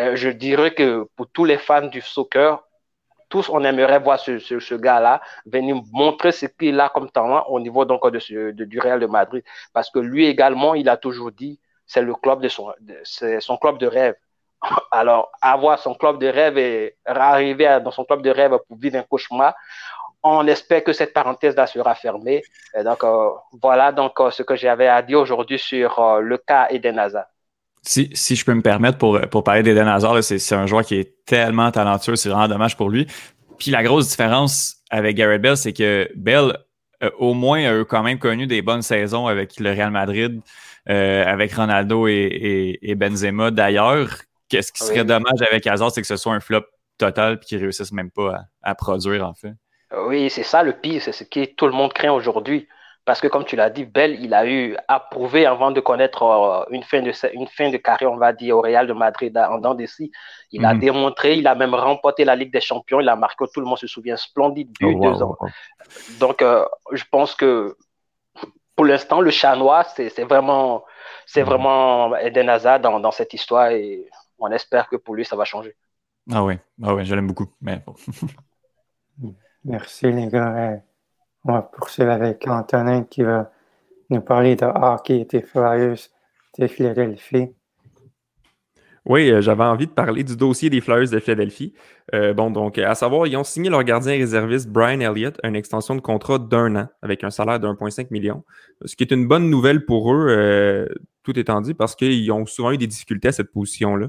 Euh, 0.00 0.16
je 0.16 0.28
dirais 0.28 0.74
que 0.74 1.06
pour 1.16 1.28
tous 1.28 1.44
les 1.44 1.58
fans 1.58 1.86
du 1.86 2.00
soccer, 2.00 2.62
tous 3.28 3.48
on 3.48 3.62
aimerait 3.64 4.00
voir 4.00 4.18
ce, 4.18 4.38
ce, 4.38 4.74
gars-là 4.74 5.20
venir 5.46 5.76
montrer 5.92 6.32
ce 6.32 6.46
qu'il 6.46 6.78
a 6.80 6.88
comme 6.88 7.10
talent 7.10 7.44
au 7.48 7.60
niveau 7.60 7.84
donc 7.84 8.06
de, 8.10 8.64
du 8.64 8.78
Real 8.80 9.00
de 9.00 9.06
Madrid. 9.06 9.44
Parce 9.72 9.90
que 9.90 9.98
lui 9.98 10.26
également, 10.26 10.74
il 10.74 10.88
a 10.88 10.96
toujours 10.96 11.32
dit, 11.32 11.60
c'est 11.86 12.02
le 12.02 12.14
club 12.14 12.40
de 12.40 12.48
son, 12.48 12.72
c'est 13.04 13.40
son 13.40 13.56
club 13.56 13.78
de 13.78 13.86
rêve. 13.86 14.14
Alors, 14.90 15.30
avoir 15.42 15.78
son 15.78 15.94
club 15.94 16.18
de 16.18 16.26
rêve 16.26 16.58
et 16.58 16.96
arriver 17.04 17.78
dans 17.84 17.90
son 17.90 18.04
club 18.04 18.22
de 18.22 18.30
rêve 18.30 18.58
pour 18.66 18.76
vivre 18.76 18.96
un 18.98 19.02
cauchemar, 19.02 19.54
on 20.22 20.46
espère 20.46 20.82
que 20.82 20.92
cette 20.92 21.12
parenthèse-là 21.12 21.66
sera 21.66 21.94
fermée. 21.94 22.42
donc, 22.82 23.04
euh, 23.04 23.30
voilà 23.62 23.92
donc 23.92 24.18
euh, 24.20 24.30
ce 24.30 24.42
que 24.42 24.56
j'avais 24.56 24.88
à 24.88 25.02
dire 25.02 25.20
aujourd'hui 25.20 25.58
sur 25.58 26.20
le 26.20 26.38
cas 26.38 26.68
Eden 26.70 26.98
Hazard. 26.98 27.26
Si, 27.86 28.10
si, 28.14 28.34
je 28.34 28.44
peux 28.44 28.54
me 28.54 28.62
permettre 28.62 28.98
pour, 28.98 29.20
pour 29.30 29.44
parler 29.44 29.62
d'Eden 29.62 29.88
Hazard, 29.88 30.22
c'est 30.22 30.54
un 30.54 30.66
joueur 30.66 30.84
qui 30.84 30.96
est 30.96 31.24
tellement 31.26 31.70
talentueux, 31.70 32.16
c'est 32.16 32.30
vraiment 32.30 32.48
dommage 32.48 32.76
pour 32.76 32.88
lui. 32.88 33.06
Puis 33.58 33.70
la 33.70 33.82
grosse 33.82 34.08
différence 34.08 34.76
avec 34.90 35.16
Garrett 35.16 35.40
Bell, 35.40 35.56
c'est 35.56 35.72
que 35.72 36.08
Bell, 36.14 36.56
euh, 37.02 37.10
au 37.18 37.34
moins, 37.34 37.80
a 37.80 37.84
quand 37.84 38.02
même 38.02 38.18
connu 38.18 38.46
des 38.46 38.62
bonnes 38.62 38.82
saisons 38.82 39.26
avec 39.26 39.58
le 39.60 39.70
Real 39.70 39.90
Madrid, 39.90 40.40
euh, 40.88 41.24
avec 41.26 41.52
Ronaldo 41.52 42.06
et, 42.08 42.78
et, 42.80 42.94
Benzema. 42.94 43.50
D'ailleurs, 43.50 44.08
qu'est-ce 44.48 44.72
qui 44.72 44.84
serait 44.84 45.04
dommage 45.04 45.42
avec 45.50 45.66
Hazard, 45.66 45.90
c'est 45.90 46.00
que 46.00 46.06
ce 46.06 46.16
soit 46.16 46.34
un 46.34 46.40
flop 46.40 46.64
total 46.98 47.34
et 47.34 47.44
qu'il 47.44 47.58
réussisse 47.58 47.92
même 47.92 48.10
pas 48.10 48.34
à, 48.62 48.70
à 48.70 48.74
produire, 48.74 49.26
en 49.26 49.34
fait. 49.34 49.52
Oui, 50.06 50.30
c'est 50.30 50.42
ça 50.42 50.62
le 50.62 50.72
pire, 50.72 51.02
c'est 51.02 51.12
ce 51.12 51.24
que 51.24 51.44
tout 51.44 51.66
le 51.66 51.72
monde 51.72 51.92
craint 51.92 52.12
aujourd'hui. 52.12 52.66
Parce 53.04 53.20
que, 53.20 53.28
comme 53.28 53.44
tu 53.44 53.54
l'as 53.54 53.68
dit, 53.68 53.84
Bell, 53.84 54.18
il 54.18 54.32
a 54.32 54.46
eu 54.46 54.76
à 54.88 54.98
prouver 54.98 55.44
avant 55.44 55.70
de 55.70 55.80
connaître 55.80 56.22
euh, 56.22 56.64
une, 56.70 56.82
fin 56.82 57.02
de, 57.02 57.12
une 57.34 57.46
fin 57.48 57.70
de 57.70 57.76
carrière, 57.76 58.10
on 58.10 58.16
va 58.16 58.32
dire, 58.32 58.56
au 58.56 58.62
Real 58.62 58.86
de 58.86 58.94
Madrid 58.94 59.36
en 59.36 59.58
dents 59.58 59.76
Il 60.50 60.64
a 60.64 60.72
mhm. 60.72 60.80
démontré, 60.80 61.36
il 61.36 61.46
a 61.46 61.54
même 61.54 61.74
remporté 61.74 62.24
la 62.24 62.34
Ligue 62.34 62.52
des 62.52 62.62
Champions, 62.62 63.00
il 63.00 63.08
a 63.08 63.16
marqué, 63.16 63.44
tout 63.52 63.60
le 63.60 63.66
monde 63.66 63.78
se 63.78 63.86
souvient, 63.86 64.16
splendide 64.16 64.70
but, 64.80 64.96
oh, 64.96 65.02
deux 65.02 65.22
ans. 65.22 65.36
Donc, 66.18 66.40
euh, 66.40 66.64
je 66.92 67.04
pense 67.10 67.34
que 67.34 67.76
pour 68.74 68.86
l'instant, 68.86 69.20
le 69.20 69.30
chanois, 69.30 69.84
c'est 69.84 70.24
vraiment, 70.24 70.84
c'est 71.26 71.42
mhm. 71.42 71.46
vraiment 71.46 72.16
Eden 72.16 72.48
Hazard 72.48 72.80
dans, 72.80 73.00
dans, 73.00 73.12
cette 73.12 73.34
histoire 73.34 73.68
et 73.68 74.08
on 74.38 74.50
espère 74.50 74.88
que 74.88 74.96
pour 74.96 75.14
lui, 75.14 75.26
ça 75.26 75.36
va 75.36 75.44
changer. 75.44 75.76
Ah 76.32 76.42
oui, 76.42 76.54
ah 76.82 76.94
oui 76.94 77.04
je 77.04 77.14
l'aime 77.14 77.26
beaucoup. 77.26 77.48
Mais 77.60 77.82
Merci 79.64 80.10
les 80.10 80.28
gars. 80.28 80.80
On 81.44 81.52
va 81.52 81.62
poursuivre 81.62 82.10
avec 82.10 82.46
Antonin 82.48 83.04
qui 83.04 83.22
va 83.22 83.50
nous 84.08 84.22
parler 84.22 84.56
de 84.56 84.64
hockey 84.64 85.26
des 85.30 85.42
Flyers 85.42 85.98
de 86.58 86.66
Philadelphie. 86.66 87.50
Oui, 89.06 89.30
euh, 89.30 89.42
j'avais 89.42 89.64
envie 89.64 89.86
de 89.86 89.92
parler 89.92 90.24
du 90.24 90.34
dossier 90.34 90.70
des 90.70 90.80
Flyers 90.80 91.10
de 91.10 91.18
Philadelphie. 91.18 91.74
Euh, 92.14 92.32
bon, 92.32 92.50
donc, 92.50 92.78
à 92.78 92.94
savoir, 92.94 93.26
ils 93.26 93.36
ont 93.36 93.44
signé 93.44 93.68
leur 93.68 93.84
gardien 93.84 94.12
réserviste 94.12 94.70
Brian 94.70 95.00
Elliott 95.00 95.38
une 95.42 95.56
extension 95.56 95.94
de 95.94 96.00
contrat 96.00 96.38
d'un 96.38 96.74
an 96.76 96.88
avec 97.02 97.22
un 97.22 97.30
salaire 97.30 97.60
de 97.60 97.68
1,5 97.68 98.06
million. 98.10 98.44
Ce 98.86 98.96
qui 98.96 99.04
est 99.04 99.12
une 99.12 99.28
bonne 99.28 99.50
nouvelle 99.50 99.84
pour 99.84 100.14
eux, 100.14 100.26
euh, 100.30 100.86
tout 101.22 101.38
étant 101.38 101.60
dit, 101.60 101.74
parce 101.74 101.94
qu'ils 101.94 102.32
ont 102.32 102.46
souvent 102.46 102.70
eu 102.70 102.78
des 102.78 102.86
difficultés 102.86 103.28
à 103.28 103.32
cette 103.32 103.52
position-là. 103.52 104.08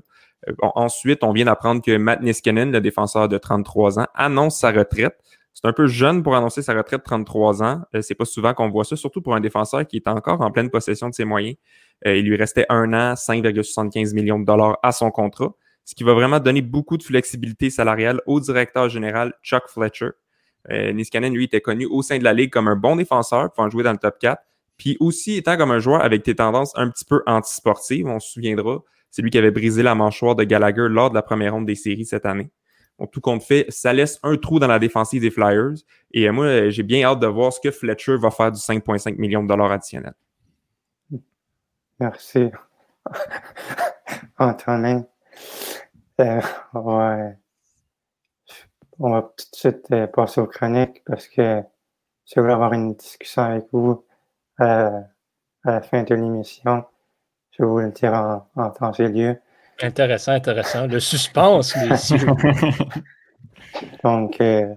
ensuite, 0.62 1.24
on 1.24 1.34
vient 1.34 1.46
d'apprendre 1.46 1.82
que 1.82 1.98
Matt 1.98 2.22
Niskanen, 2.22 2.72
le 2.72 2.80
défenseur 2.80 3.28
de 3.28 3.38
33 3.38 4.00
ans, 4.00 4.08
annonce 4.14 4.60
sa 4.60 4.72
retraite. 4.72 5.18
C'est 5.56 5.66
un 5.70 5.74
peu 5.74 5.88
jeune 5.88 6.22
pour 6.22 6.36
annoncer 6.36 6.62
sa 6.62 6.74
retraite 6.74 7.00
de 7.00 7.06
33 7.06 7.64
ans. 7.64 7.82
Euh, 7.96 8.02
c'est 8.02 8.14
pas 8.14 8.26
souvent 8.26 8.54
qu'on 8.54 8.70
voit 8.70 8.84
ça, 8.84 8.98
surtout 8.98 9.22
pour 9.22 9.36
un 9.36 9.40
défenseur 9.40 9.88
qui 9.88 9.96
est 9.96 10.08
encore 10.10 10.42
en 10.42 10.52
pleine 10.52 10.70
possession 10.70 11.08
de 11.10 11.14
ses 11.14 11.24
moyens. 11.24 11.56
Euh, 12.06 12.18
il 12.18 12.26
lui 12.26 12.36
restait 12.36 12.66
un 12.68 12.92
an, 12.92 13.14
5,75 13.14 14.14
millions 14.14 14.38
de 14.38 14.46
dollars 14.46 14.78
à 14.84 14.92
son 14.92 15.12
contrat, 15.12 15.56
ce 15.86 15.96
qui 15.96 16.04
va 16.04 16.14
vraiment 16.14 16.42
donner 16.42 16.62
beaucoup 16.62 16.98
de 16.98 17.04
flexibilité 17.04 17.70
salariale 17.70 18.22
au 18.26 18.42
directeur 18.42 18.90
général 18.90 19.34
Chuck 19.44 19.64
Fletcher. 19.70 20.10
Euh, 20.72 20.92
Niskanen, 20.92 21.34
lui, 21.34 21.46
était 21.46 21.62
connu 21.62 21.86
au 21.86 22.02
sein 22.02 22.18
de 22.18 22.26
la 22.26 22.34
ligue 22.34 22.50
comme 22.50 22.68
un 22.68 22.76
bon 22.76 22.98
défenseur, 22.98 23.50
pouvant 23.54 23.70
jouer 23.70 23.84
dans 23.84 23.94
le 23.94 23.98
top 23.98 24.20
4, 24.20 24.42
puis 24.76 24.98
aussi 25.00 25.38
étant 25.38 25.56
comme 25.56 25.72
un 25.72 25.80
joueur 25.80 26.04
avec 26.04 26.26
des 26.26 26.36
tendances 26.36 26.74
un 26.76 26.90
petit 26.90 27.06
peu 27.06 27.24
antisportives. 27.28 28.08
On 28.08 28.20
se 28.20 28.30
souviendra, 28.30 28.80
c'est 29.10 29.22
lui 29.22 29.30
qui 29.30 29.38
avait 29.38 29.52
brisé 29.52 29.84
la 29.84 29.96
mâchoire 29.96 30.36
de 30.36 30.44
Gallagher 30.44 30.88
lors 30.90 31.12
de 31.12 31.16
la 31.16 31.22
première 31.22 31.54
ronde 31.54 31.66
des 31.66 31.76
séries 31.76 32.06
cette 32.06 32.26
année 32.26 32.50
tout 33.12 33.22
compte 33.22 33.44
fait, 33.44 33.66
ça 33.70 33.92
laisse 33.94 34.20
un 34.24 34.38
trou 34.38 34.60
dans 34.60 34.68
la 34.68 34.80
défensive 34.80 35.22
des 35.22 35.32
Flyers. 35.32 35.76
Et 36.12 36.28
euh, 36.28 36.32
moi, 36.32 36.70
j'ai 36.70 36.84
bien 36.84 37.04
hâte 37.04 37.20
de 37.20 37.28
voir 37.28 37.52
ce 37.52 37.60
que 37.60 37.72
Fletcher 37.72 38.18
va 38.18 38.32
faire 38.32 38.52
du 38.52 38.60
5,5 38.60 39.18
millions 39.18 39.44
de 39.44 39.48
dollars 39.48 39.72
additionnels. 39.72 40.14
Merci. 42.00 42.52
Antonin. 44.40 45.06
Euh, 46.22 46.42
ouais. 46.74 47.38
On 49.00 49.12
va 49.12 49.22
tout 49.24 49.46
de 49.52 49.56
suite 49.56 49.92
euh, 49.92 50.08
passer 50.08 50.40
aux 50.40 50.48
chroniques 50.48 51.04
parce 51.06 51.28
que 51.28 51.62
je 52.26 52.40
voulais 52.40 52.54
avoir 52.54 52.72
une 52.74 52.96
discussion 52.96 53.42
avec 53.42 53.66
vous 53.74 54.06
à 54.58 55.04
la 55.66 55.82
fin 55.82 56.04
de 56.04 56.16
l'émission. 56.16 56.86
Je 57.52 57.64
vous 57.64 57.80
le 57.80 57.92
dire 57.92 58.14
en, 58.14 58.48
en 58.56 58.70
temps 58.70 58.94
et 58.94 59.10
lieu. 59.10 59.38
Intéressant, 59.82 60.32
intéressant. 60.34 60.88
Le 60.88 61.00
suspense, 61.00 61.76
les 61.76 62.18
Donc, 64.04 64.40
euh, 64.40 64.74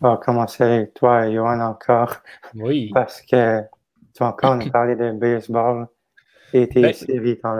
on 0.00 0.10
va 0.10 0.16
commencer 0.16 0.64
avec 0.64 0.94
toi, 0.94 1.30
Johan, 1.30 1.60
encore. 1.60 2.16
Oui. 2.54 2.90
Parce 2.92 3.22
que 3.22 3.62
encore 4.20 4.56
nous 4.56 4.70
parler 4.70 4.94
de 4.96 5.12
baseball 5.12 5.88
et 6.52 6.68
tes 6.68 6.80
ben, 6.82 7.36
dans 7.42 7.54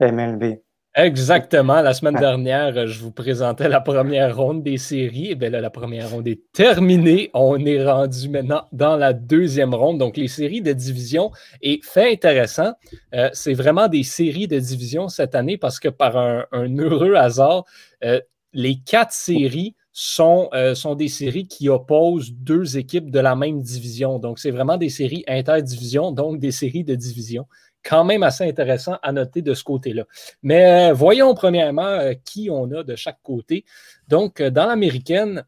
le 0.00 0.12
MLB. 0.12 0.60
Exactement. 0.96 1.82
La 1.82 1.92
semaine 1.92 2.14
dernière, 2.14 2.86
je 2.86 3.00
vous 3.00 3.10
présentais 3.10 3.68
la 3.68 3.80
première 3.80 4.36
ronde 4.36 4.62
des 4.62 4.78
séries. 4.78 5.26
Et 5.26 5.30
eh 5.32 5.34
bien 5.34 5.50
là, 5.50 5.60
la 5.60 5.70
première 5.70 6.08
ronde 6.08 6.28
est 6.28 6.40
terminée. 6.52 7.30
On 7.34 7.58
est 7.66 7.84
rendu 7.84 8.28
maintenant 8.28 8.68
dans 8.70 8.96
la 8.96 9.12
deuxième 9.12 9.74
ronde. 9.74 9.98
Donc, 9.98 10.16
les 10.16 10.28
séries 10.28 10.62
de 10.62 10.72
division. 10.72 11.32
Et 11.62 11.80
fait 11.82 12.12
intéressant, 12.12 12.74
euh, 13.12 13.28
c'est 13.32 13.54
vraiment 13.54 13.88
des 13.88 14.04
séries 14.04 14.46
de 14.46 14.60
division 14.60 15.08
cette 15.08 15.34
année 15.34 15.58
parce 15.58 15.80
que 15.80 15.88
par 15.88 16.16
un, 16.16 16.46
heureux 16.52 17.14
hasard, 17.14 17.64
euh, 18.04 18.20
les 18.52 18.76
quatre 18.78 19.12
séries 19.12 19.74
sont, 19.90 20.48
euh, 20.54 20.76
sont 20.76 20.94
des 20.94 21.08
séries 21.08 21.48
qui 21.48 21.68
opposent 21.68 22.32
deux 22.32 22.78
équipes 22.78 23.10
de 23.10 23.18
la 23.18 23.34
même 23.34 23.62
division. 23.62 24.20
Donc, 24.20 24.38
c'est 24.38 24.52
vraiment 24.52 24.76
des 24.76 24.90
séries 24.90 25.24
interdivision, 25.26 26.12
donc 26.12 26.38
des 26.38 26.52
séries 26.52 26.84
de 26.84 26.94
division 26.94 27.46
quand 27.84 28.04
même 28.04 28.22
assez 28.22 28.44
intéressant 28.44 28.98
à 29.02 29.12
noter 29.12 29.42
de 29.42 29.54
ce 29.54 29.62
côté-là. 29.62 30.04
Mais 30.42 30.90
euh, 30.90 30.92
voyons 30.92 31.34
premièrement 31.34 31.82
euh, 31.82 32.14
qui 32.24 32.48
on 32.50 32.70
a 32.72 32.82
de 32.82 32.96
chaque 32.96 33.20
côté. 33.22 33.64
Donc, 34.08 34.40
euh, 34.40 34.50
dans 34.50 34.66
l'américaine, 34.66 35.44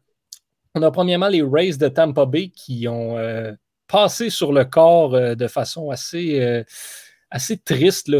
on 0.75 0.81
a 0.83 0.91
premièrement 0.91 1.27
les 1.27 1.41
Rays 1.41 1.77
de 1.77 1.87
Tampa 1.87 2.25
Bay 2.25 2.49
qui 2.49 2.87
ont 2.87 3.17
passé 3.87 4.29
sur 4.29 4.53
le 4.53 4.63
corps 4.63 5.09
de 5.35 5.47
façon 5.47 5.89
assez 5.89 6.63
assez 7.31 7.57
triste. 7.57 8.09
Là, 8.09 8.19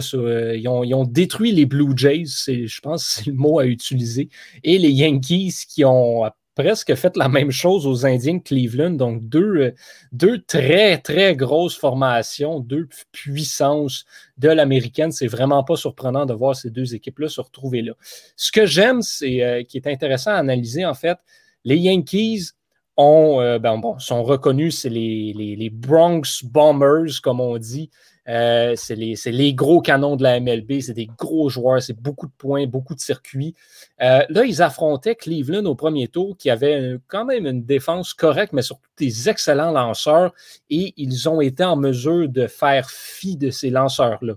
ils, 0.55 0.67
ont, 0.67 0.83
ils, 0.83 0.95
ont, 0.95 1.03
détruit 1.03 1.51
les 1.51 1.67
Blue 1.67 1.95
Jays, 1.95 2.25
je 2.47 2.79
pense 2.81 3.05
c'est 3.23 3.27
le 3.27 3.33
mot 3.33 3.59
à 3.59 3.65
utiliser, 3.67 4.29
et 4.63 4.79
les 4.79 4.89
Yankees 4.89 5.65
qui 5.69 5.85
ont 5.85 6.23
presque 6.57 6.95
fait 6.95 7.15
la 7.15 7.29
même 7.29 7.51
chose 7.51 7.85
aux 7.85 8.05
Indiens 8.05 8.37
de 8.37 8.41
Cleveland. 8.41 8.91
Donc, 8.91 9.23
deux, 9.23 9.75
euh, 10.23 10.37
très, 10.47 10.97
très 10.97 11.35
grosses 11.35 11.77
formations, 11.77 12.59
deux 12.59 12.89
puissances 13.11 14.05
de 14.39 14.49
l'américaine. 14.49 15.11
C'est 15.11 15.27
vraiment 15.27 15.63
pas 15.63 15.75
surprenant 15.75 16.25
de 16.25 16.33
voir 16.33 16.55
ces 16.55 16.71
deux 16.71 16.95
équipes-là 16.95 17.29
se 17.29 17.41
retrouver 17.41 17.83
là. 17.83 17.93
Ce 18.35 18.51
que 18.51 18.65
j'aime, 18.65 19.03
c'est 19.03 19.43
euh, 19.43 19.63
qui 19.63 19.77
est 19.77 19.87
intéressant 19.87 20.31
à 20.31 20.37
analyser, 20.37 20.83
en 20.83 20.95
fait, 20.95 21.19
les 21.63 21.77
Yankees 21.77 22.53
euh, 22.99 23.59
ben, 23.59 23.79
sont 23.99 24.23
reconnus, 24.23 24.79
c'est 24.79 24.89
les, 24.89 25.69
Bronx 25.71 26.43
Bombers, 26.43 27.21
comme 27.21 27.39
on 27.39 27.57
dit. 27.59 27.91
Euh, 28.27 28.73
c'est 28.75 28.95
les, 28.95 29.53
gros 29.53 29.81
canons 29.81 30.17
de 30.17 30.23
la 30.23 30.39
MLB, 30.39 30.81
c'est 30.81 30.93
des 30.93 31.07
gros 31.17 31.49
joueurs, 31.49 31.81
c'est 31.81 31.99
beaucoup 31.99 32.27
de 32.27 32.31
points, 32.37 32.67
beaucoup 32.67 32.93
de 32.93 32.99
circuits. 32.99 33.55
Euh, 34.01 34.21
là, 34.29 34.43
ils 34.43 34.61
affrontaient 34.61 35.15
Cleveland 35.15 35.65
au 35.65 35.75
premier 35.75 36.09
tour, 36.09 36.35
qui 36.37 36.49
avait 36.49 36.97
quand 37.07 37.23
même 37.23 37.45
une 37.45 37.63
défense 37.63 38.13
correcte, 38.13 38.51
mais 38.51 38.61
surtout 38.61 38.89
des 38.97 39.29
excellents 39.29 39.71
lanceurs, 39.71 40.33
et 40.69 40.93
ils 40.97 41.29
ont 41.29 41.39
été 41.39 41.63
en 41.63 41.77
mesure 41.77 42.27
de 42.27 42.47
faire 42.47 42.89
fi 42.89 43.37
de 43.37 43.49
ces 43.49 43.69
lanceurs-là. 43.69 44.33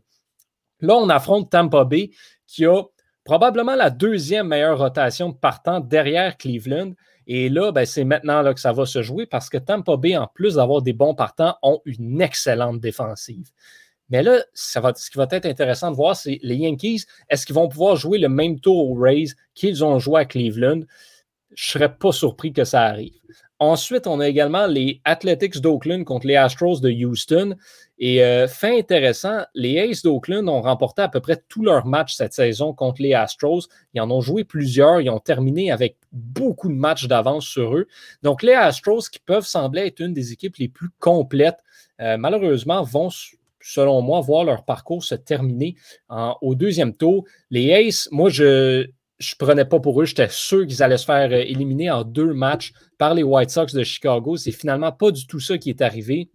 Là, 0.80 0.94
on 0.94 1.08
affronte 1.08 1.50
Tampa 1.50 1.84
Bay, 1.84 2.10
qui 2.46 2.66
a 2.66 2.82
probablement 3.24 3.74
la 3.74 3.90
deuxième 3.90 4.48
meilleure 4.48 4.78
rotation 4.78 5.32
partant 5.32 5.80
derrière 5.80 6.36
Cleveland. 6.36 6.92
Et 7.32 7.48
là, 7.48 7.70
ben, 7.70 7.86
c'est 7.86 8.02
maintenant 8.02 8.42
là, 8.42 8.52
que 8.52 8.58
ça 8.58 8.72
va 8.72 8.86
se 8.86 9.02
jouer 9.02 9.24
parce 9.24 9.48
que 9.48 9.56
Tampa 9.56 9.96
Bay, 9.96 10.16
en 10.16 10.26
plus 10.26 10.56
d'avoir 10.56 10.82
des 10.82 10.92
bons 10.92 11.14
partants, 11.14 11.54
ont 11.62 11.80
une 11.84 12.20
excellente 12.20 12.80
défensive. 12.80 13.50
Mais 14.08 14.24
là, 14.24 14.42
ce 14.52 14.80
qui 14.80 15.16
va 15.16 15.28
être 15.30 15.46
intéressant 15.46 15.92
de 15.92 15.96
voir, 15.96 16.16
c'est 16.16 16.40
les 16.42 16.56
Yankees, 16.56 17.04
est-ce 17.28 17.46
qu'ils 17.46 17.54
vont 17.54 17.68
pouvoir 17.68 17.94
jouer 17.94 18.18
le 18.18 18.28
même 18.28 18.58
tour 18.58 18.90
aux 18.90 18.94
Rays 18.94 19.28
qu'ils 19.54 19.84
ont 19.84 20.00
joué 20.00 20.22
à 20.22 20.24
Cleveland? 20.24 20.80
Je 21.54 21.68
ne 21.68 21.72
serais 21.72 21.94
pas 21.94 22.10
surpris 22.10 22.52
que 22.52 22.64
ça 22.64 22.82
arrive. 22.82 23.12
Ensuite, 23.60 24.08
on 24.08 24.18
a 24.18 24.26
également 24.26 24.66
les 24.66 25.00
Athletics 25.04 25.60
d'Oakland 25.60 26.02
contre 26.02 26.26
les 26.26 26.34
Astros 26.34 26.80
de 26.80 26.90
Houston. 26.90 27.54
Et 28.02 28.24
euh, 28.24 28.48
fin 28.48 28.78
intéressant, 28.78 29.42
les 29.54 29.78
Aces 29.78 30.02
d'Oakland 30.02 30.48
ont 30.48 30.62
remporté 30.62 31.02
à 31.02 31.08
peu 31.08 31.20
près 31.20 31.42
tous 31.48 31.62
leurs 31.62 31.84
matchs 31.84 32.14
cette 32.14 32.32
saison 32.32 32.72
contre 32.72 33.02
les 33.02 33.12
Astros. 33.12 33.68
Ils 33.92 34.00
en 34.00 34.10
ont 34.10 34.22
joué 34.22 34.42
plusieurs. 34.42 35.02
Ils 35.02 35.10
ont 35.10 35.18
terminé 35.20 35.70
avec 35.70 35.98
beaucoup 36.10 36.68
de 36.68 36.74
matchs 36.74 37.06
d'avance 37.06 37.44
sur 37.44 37.76
eux. 37.76 37.86
Donc, 38.22 38.42
les 38.42 38.54
Astros, 38.54 39.02
qui 39.10 39.18
peuvent 39.18 39.44
sembler 39.44 39.82
être 39.82 40.00
une 40.00 40.14
des 40.14 40.32
équipes 40.32 40.56
les 40.56 40.68
plus 40.68 40.88
complètes, 40.98 41.58
euh, 42.00 42.16
malheureusement, 42.16 42.82
vont 42.82 43.10
selon 43.62 44.00
moi, 44.00 44.20
voir 44.20 44.44
leur 44.44 44.64
parcours 44.64 45.04
se 45.04 45.14
terminer 45.14 45.76
au 46.40 46.54
deuxième 46.54 46.94
tour. 46.96 47.24
Les 47.50 47.74
Aces, 47.74 48.08
moi, 48.10 48.30
je 48.30 48.84
ne 48.84 48.86
prenais 49.38 49.66
pas 49.66 49.78
pour 49.78 50.00
eux. 50.00 50.06
J'étais 50.06 50.30
sûr 50.30 50.66
qu'ils 50.66 50.82
allaient 50.82 50.96
se 50.96 51.04
faire 51.04 51.30
euh, 51.30 51.44
éliminer 51.46 51.90
en 51.90 52.04
deux 52.04 52.32
matchs 52.32 52.72
par 52.96 53.12
les 53.12 53.22
White 53.22 53.50
Sox 53.50 53.74
de 53.74 53.84
Chicago. 53.84 54.38
C'est 54.38 54.52
finalement 54.52 54.92
pas 54.92 55.10
du 55.10 55.26
tout 55.26 55.40
ça 55.40 55.58
qui 55.58 55.68
est 55.68 55.82
arrivé. 55.82 56.30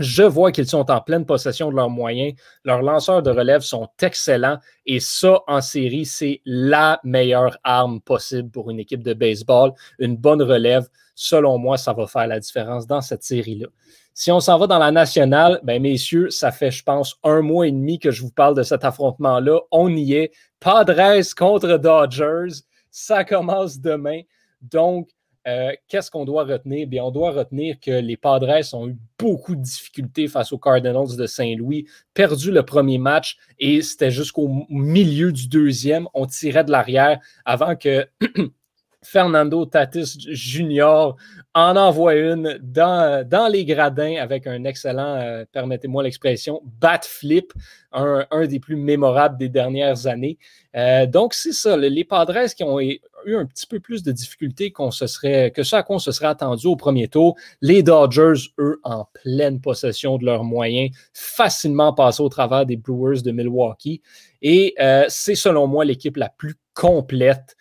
Je 0.00 0.22
vois 0.22 0.50
qu'ils 0.50 0.66
sont 0.66 0.90
en 0.90 1.02
pleine 1.02 1.26
possession 1.26 1.70
de 1.70 1.76
leurs 1.76 1.90
moyens. 1.90 2.32
Leurs 2.64 2.80
lanceurs 2.80 3.22
de 3.22 3.30
relève 3.30 3.60
sont 3.60 3.86
excellents. 4.00 4.58
Et 4.86 4.98
ça, 4.98 5.42
en 5.46 5.60
série, 5.60 6.06
c'est 6.06 6.40
la 6.46 7.00
meilleure 7.04 7.58
arme 7.64 8.00
possible 8.00 8.50
pour 8.50 8.70
une 8.70 8.80
équipe 8.80 9.02
de 9.02 9.12
baseball. 9.12 9.72
Une 9.98 10.16
bonne 10.16 10.40
relève, 10.40 10.88
selon 11.14 11.58
moi, 11.58 11.76
ça 11.76 11.92
va 11.92 12.06
faire 12.06 12.26
la 12.26 12.40
différence 12.40 12.86
dans 12.86 13.02
cette 13.02 13.22
série-là. 13.24 13.66
Si 14.14 14.32
on 14.32 14.40
s'en 14.40 14.58
va 14.58 14.66
dans 14.66 14.78
la 14.78 14.90
nationale, 14.90 15.60
ben 15.64 15.82
messieurs, 15.82 16.30
ça 16.30 16.50
fait, 16.50 16.70
je 16.70 16.82
pense, 16.82 17.16
un 17.22 17.42
mois 17.42 17.66
et 17.66 17.70
demi 17.70 17.98
que 17.98 18.10
je 18.10 18.22
vous 18.22 18.32
parle 18.32 18.56
de 18.56 18.62
cet 18.62 18.84
affrontement-là. 18.86 19.60
On 19.70 19.94
y 19.94 20.14
est. 20.14 20.32
Padres 20.60 21.22
contre 21.36 21.76
Dodgers. 21.76 22.62
Ça 22.90 23.24
commence 23.24 23.78
demain. 23.80 24.22
Donc, 24.62 25.10
euh, 25.46 25.72
qu'est-ce 25.88 26.10
qu'on 26.10 26.24
doit 26.24 26.44
retenir? 26.44 26.86
Bien, 26.86 27.04
on 27.04 27.10
doit 27.10 27.30
retenir 27.30 27.80
que 27.80 27.90
les 27.90 28.16
Padres 28.16 28.74
ont 28.74 28.88
eu 28.88 28.96
beaucoup 29.18 29.56
de 29.56 29.62
difficultés 29.62 30.28
face 30.28 30.52
aux 30.52 30.58
Cardinals 30.58 31.16
de 31.16 31.26
Saint-Louis, 31.26 31.86
perdu 32.12 32.50
le 32.50 32.62
premier 32.62 32.98
match 32.98 33.38
et 33.58 33.80
c'était 33.82 34.10
jusqu'au 34.10 34.66
milieu 34.68 35.32
du 35.32 35.48
deuxième. 35.48 36.08
On 36.12 36.26
tirait 36.26 36.64
de 36.64 36.70
l'arrière 36.70 37.20
avant 37.44 37.74
que 37.74 38.06
Fernando 39.02 39.64
Tatis 39.64 40.18
Jr. 40.18 41.14
en 41.54 41.76
envoie 41.76 42.16
une 42.16 42.58
dans, 42.62 43.26
dans 43.26 43.48
les 43.48 43.64
gradins 43.64 44.16
avec 44.20 44.46
un 44.46 44.64
excellent, 44.64 45.16
euh, 45.16 45.44
permettez-moi 45.50 46.02
l'expression, 46.02 46.60
bat 46.64 47.00
flip, 47.02 47.52
un, 47.92 48.26
des 48.46 48.60
plus 48.60 48.76
mémorables 48.76 49.38
des 49.38 49.48
dernières 49.48 50.06
années. 50.06 50.38
Euh, 50.76 51.06
donc, 51.06 51.34
c'est 51.34 51.52
ça, 51.52 51.76
les 51.76 52.04
Padres 52.04 52.54
qui 52.54 52.62
ont 52.62 52.78
eu 53.24 53.36
un 53.36 53.46
petit 53.46 53.66
peu 53.66 53.80
plus 53.80 54.02
de 54.02 54.12
difficultés 54.12 54.72
que 54.72 54.90
ce 54.90 55.76
à 55.76 55.82
quoi 55.82 55.96
on 55.96 55.98
se 55.98 56.12
serait 56.12 56.26
attendu 56.26 56.66
au 56.66 56.76
premier 56.76 57.08
tour. 57.08 57.36
Les 57.60 57.82
Dodgers, 57.82 58.50
eux, 58.58 58.80
en 58.82 59.06
pleine 59.12 59.60
possession 59.60 60.18
de 60.18 60.24
leurs 60.24 60.44
moyens, 60.44 60.90
facilement 61.12 61.92
passés 61.92 62.22
au 62.22 62.28
travers 62.28 62.66
des 62.66 62.76
Brewers 62.76 63.22
de 63.22 63.30
Milwaukee. 63.30 64.02
Et 64.42 64.74
euh, 64.80 65.04
c'est 65.08 65.34
selon 65.34 65.66
moi 65.66 65.84
l'équipe 65.84 66.16
la 66.16 66.28
plus 66.28 66.54
complète 66.74 67.56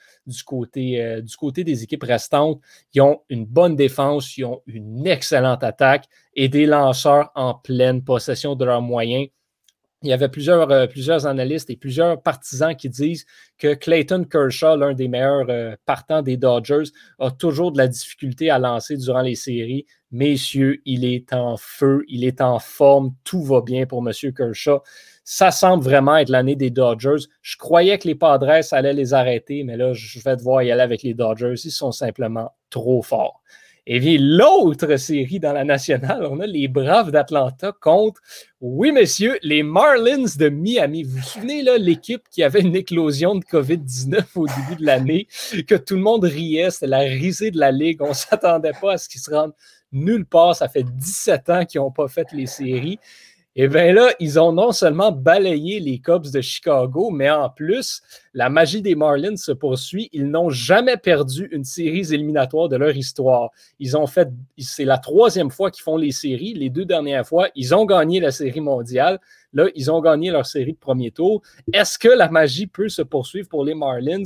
euh, 0.77 1.21
du 1.21 1.35
côté 1.35 1.63
des 1.63 1.83
équipes 1.83 2.03
restantes. 2.03 2.59
Ils 2.93 3.01
ont 3.01 3.21
une 3.29 3.45
bonne 3.45 3.75
défense, 3.75 4.37
ils 4.37 4.45
ont 4.45 4.61
une 4.67 5.07
excellente 5.07 5.63
attaque 5.63 6.05
et 6.35 6.49
des 6.49 6.65
lanceurs 6.65 7.31
en 7.35 7.55
pleine 7.55 8.03
possession 8.03 8.55
de 8.55 8.65
leurs 8.65 8.81
moyens. 8.81 9.27
Il 10.01 10.09
y 10.09 10.13
avait 10.13 10.29
plusieurs, 10.29 10.71
euh, 10.71 10.87
plusieurs 10.87 11.25
analystes 11.25 11.69
et 11.69 11.75
plusieurs 11.75 12.21
partisans 12.21 12.73
qui 12.73 12.87
disent 12.87 13.25
que 13.57 13.73
Clayton 13.73 14.23
Kershaw, 14.23 14.77
l'un 14.77 14.93
des 14.93 15.09
meilleurs 15.09 15.49
euh, 15.49 15.75
partants 15.85 16.21
des 16.21 16.37
Dodgers, 16.37 16.89
a 17.19 17.31
toujours 17.31 17.73
de 17.73 17.77
la 17.77 17.89
difficulté 17.89 18.49
à 18.49 18.59
lancer 18.59 18.95
durant 18.95 19.21
les 19.21 19.35
séries. 19.35 19.85
Messieurs, 20.11 20.81
il 20.85 21.03
est 21.03 21.33
en 21.33 21.57
feu, 21.57 22.05
il 22.07 22.23
est 22.23 22.39
en 22.39 22.59
forme, 22.59 23.13
tout 23.25 23.43
va 23.43 23.59
bien 23.61 23.85
pour 23.85 23.99
M. 24.07 24.13
Kershaw. 24.33 24.79
Ça 25.25 25.51
semble 25.51 25.83
vraiment 25.83 26.15
être 26.15 26.29
l'année 26.29 26.55
des 26.55 26.69
Dodgers. 26.69 27.27
Je 27.41 27.57
croyais 27.57 27.97
que 27.99 28.07
les 28.07 28.15
Padres 28.15 28.61
allaient 28.71 28.93
les 28.93 29.13
arrêter, 29.13 29.65
mais 29.65 29.75
là, 29.75 29.91
je 29.93 30.19
vais 30.21 30.37
devoir 30.37 30.63
y 30.63 30.71
aller 30.71 30.81
avec 30.81 31.03
les 31.03 31.13
Dodgers. 31.13 31.55
Ils 31.65 31.71
sont 31.71 31.91
simplement 31.91 32.51
trop 32.69 33.01
forts. 33.01 33.43
Et 33.87 33.99
puis 33.99 34.17
l'autre 34.17 34.97
série 34.97 35.39
dans 35.39 35.53
la 35.53 35.63
nationale, 35.63 36.27
on 36.29 36.39
a 36.39 36.45
les 36.45 36.67
Braves 36.67 37.11
d'Atlanta 37.11 37.71
contre, 37.71 38.21
oui 38.61 38.91
messieurs, 38.91 39.37
les 39.41 39.63
Marlins 39.63 40.25
de 40.37 40.49
Miami. 40.49 41.03
Vous 41.03 41.17
vous 41.17 41.23
souvenez, 41.23 41.63
là, 41.63 41.77
l'équipe 41.77 42.23
qui 42.29 42.43
avait 42.43 42.61
une 42.61 42.75
éclosion 42.75 43.35
de 43.35 43.43
COVID-19 43.43 44.23
au 44.35 44.47
début 44.47 44.79
de 44.79 44.85
l'année, 44.85 45.27
que 45.67 45.75
tout 45.75 45.95
le 45.95 46.01
monde 46.01 46.23
riait, 46.23 46.71
c'était 46.71 46.87
la 46.87 46.99
risée 46.99 47.51
de 47.51 47.59
la 47.59 47.71
Ligue. 47.71 48.01
On 48.01 48.09
ne 48.09 48.13
s'attendait 48.13 48.73
pas 48.79 48.93
à 48.93 48.97
ce 48.97 49.09
qu'ils 49.09 49.21
se 49.21 49.31
rendent 49.31 49.55
nulle 49.91 50.25
part. 50.25 50.55
Ça 50.55 50.67
fait 50.67 50.83
17 50.83 51.49
ans 51.49 51.65
qu'ils 51.65 51.81
n'ont 51.81 51.91
pas 51.91 52.07
fait 52.07 52.31
les 52.31 52.45
séries. 52.45 52.99
Et 53.59 53.63
eh 53.63 53.67
bien 53.67 53.91
là, 53.91 54.13
ils 54.21 54.39
ont 54.39 54.53
non 54.53 54.71
seulement 54.71 55.11
balayé 55.11 55.81
les 55.81 55.99
Cubs 55.99 56.31
de 56.31 56.39
Chicago, 56.39 57.09
mais 57.09 57.29
en 57.29 57.49
plus, 57.49 58.01
la 58.33 58.49
magie 58.49 58.81
des 58.81 58.95
Marlins 58.95 59.35
se 59.35 59.51
poursuit. 59.51 60.09
Ils 60.13 60.29
n'ont 60.29 60.49
jamais 60.49 60.95
perdu 60.95 61.49
une 61.51 61.65
série 61.65 62.13
éliminatoire 62.13 62.69
de 62.69 62.77
leur 62.77 62.95
histoire. 62.95 63.49
Ils 63.77 63.97
ont 63.97 64.07
fait, 64.07 64.29
c'est 64.57 64.85
la 64.85 64.97
troisième 64.97 65.51
fois 65.51 65.71
qu'ils 65.71 65.83
font 65.83 65.97
les 65.97 66.13
séries. 66.13 66.53
Les 66.53 66.69
deux 66.69 66.85
dernières 66.85 67.27
fois, 67.27 67.49
ils 67.53 67.75
ont 67.75 67.83
gagné 67.83 68.21
la 68.21 68.31
série 68.31 68.61
mondiale. 68.61 69.19
Là, 69.51 69.65
ils 69.75 69.91
ont 69.91 69.99
gagné 69.99 70.31
leur 70.31 70.45
série 70.45 70.71
de 70.71 70.79
premier 70.79 71.11
tour. 71.11 71.41
Est-ce 71.73 71.99
que 71.99 72.07
la 72.07 72.29
magie 72.29 72.67
peut 72.67 72.87
se 72.87 73.01
poursuivre 73.01 73.49
pour 73.49 73.65
les 73.65 73.75
Marlins? 73.75 74.23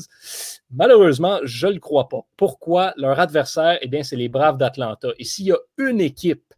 Malheureusement, 0.69 1.39
je 1.41 1.65
ne 1.65 1.73
le 1.73 1.79
crois 1.79 2.07
pas. 2.07 2.21
Pourquoi? 2.37 2.93
Leur 2.97 3.19
adversaire, 3.19 3.79
eh 3.81 3.87
bien, 3.87 4.03
c'est 4.03 4.15
les 4.15 4.29
Braves 4.29 4.59
d'Atlanta. 4.59 5.07
Et 5.17 5.23
s'il 5.23 5.47
y 5.47 5.51
a 5.51 5.57
une 5.79 6.01
équipe 6.01 6.53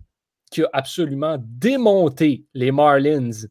qui 0.51 0.63
a 0.63 0.69
absolument 0.73 1.37
démonté 1.39 2.45
les 2.53 2.71
Marlins 2.71 3.47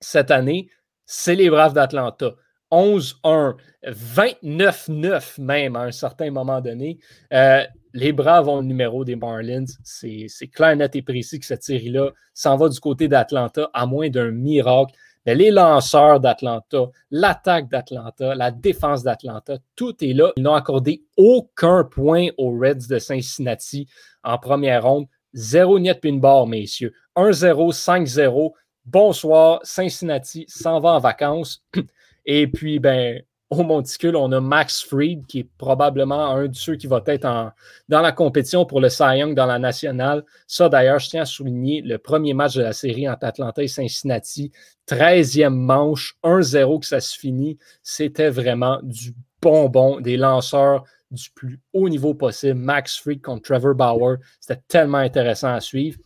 cette 0.00 0.30
année, 0.30 0.68
c'est 1.04 1.34
les 1.34 1.50
Braves 1.50 1.74
d'Atlanta. 1.74 2.34
11-1, 2.70 3.54
29-9 3.84 5.40
même 5.40 5.76
à 5.76 5.82
un 5.82 5.92
certain 5.92 6.30
moment 6.30 6.60
donné. 6.60 6.98
Euh, 7.32 7.64
les 7.92 8.12
Braves 8.12 8.48
ont 8.48 8.60
le 8.60 8.66
numéro 8.66 9.04
des 9.04 9.16
Marlins. 9.16 9.64
C'est 9.84 10.48
clair, 10.52 10.76
net 10.76 10.96
et 10.96 11.02
précis 11.02 11.38
que 11.38 11.46
cette 11.46 11.62
série-là 11.62 12.10
s'en 12.34 12.56
va 12.56 12.68
du 12.68 12.78
côté 12.80 13.08
d'Atlanta, 13.08 13.70
à 13.72 13.86
moins 13.86 14.10
d'un 14.10 14.32
miracle. 14.32 14.94
Mais 15.24 15.34
les 15.34 15.50
lanceurs 15.50 16.20
d'Atlanta, 16.20 16.90
l'attaque 17.10 17.68
d'Atlanta, 17.68 18.34
la 18.34 18.50
défense 18.50 19.02
d'Atlanta, 19.02 19.58
tout 19.74 20.04
est 20.04 20.12
là. 20.12 20.32
Ils 20.36 20.42
n'ont 20.42 20.54
accordé 20.54 21.02
aucun 21.16 21.82
point 21.84 22.28
aux 22.38 22.56
Reds 22.56 22.86
de 22.88 22.98
Cincinnati 22.98 23.88
en 24.22 24.38
première 24.38 24.84
ronde. 24.84 25.06
Zéro 25.36 25.78
net 25.78 26.00
pinball, 26.00 26.48
messieurs. 26.48 26.94
1-0, 27.14 27.70
5-0. 27.70 28.52
Bonsoir, 28.86 29.60
Cincinnati 29.64 30.46
s'en 30.48 30.80
va 30.80 30.92
en 30.92 30.98
vacances. 30.98 31.62
Et 32.24 32.46
puis, 32.46 32.78
ben, 32.78 33.20
au 33.50 33.62
monticule, 33.62 34.16
on 34.16 34.32
a 34.32 34.40
Max 34.40 34.82
Fried, 34.82 35.26
qui 35.26 35.40
est 35.40 35.48
probablement 35.58 36.30
un 36.30 36.48
de 36.48 36.54
ceux 36.54 36.76
qui 36.76 36.86
va 36.86 37.02
être 37.06 37.52
dans 37.88 38.00
la 38.00 38.12
compétition 38.12 38.64
pour 38.64 38.80
le 38.80 38.88
Cy 38.88 39.18
Young 39.18 39.34
dans 39.34 39.44
la 39.44 39.58
nationale. 39.58 40.24
Ça, 40.46 40.70
d'ailleurs, 40.70 41.00
je 41.00 41.10
tiens 41.10 41.22
à 41.22 41.26
souligner 41.26 41.82
le 41.82 41.98
premier 41.98 42.32
match 42.32 42.54
de 42.54 42.62
la 42.62 42.72
série 42.72 43.06
entre 43.06 43.26
Atlanta 43.26 43.62
et 43.62 43.68
Cincinnati. 43.68 44.52
13e 44.88 45.50
manche, 45.50 46.16
1-0 46.24 46.80
que 46.80 46.86
ça 46.86 47.00
se 47.00 47.16
finit. 47.16 47.58
C'était 47.82 48.30
vraiment 48.30 48.80
du 48.82 49.14
bonbon, 49.46 50.00
des 50.00 50.16
lanceurs 50.16 50.82
du 51.12 51.30
plus 51.30 51.60
haut 51.72 51.88
niveau 51.88 52.14
possible. 52.14 52.58
Max 52.58 52.98
Fried 52.98 53.22
contre 53.22 53.42
Trevor 53.42 53.74
Bauer. 53.76 54.16
C'était 54.40 54.60
tellement 54.66 54.98
intéressant 54.98 55.52
à 55.54 55.60
suivre. 55.60 55.98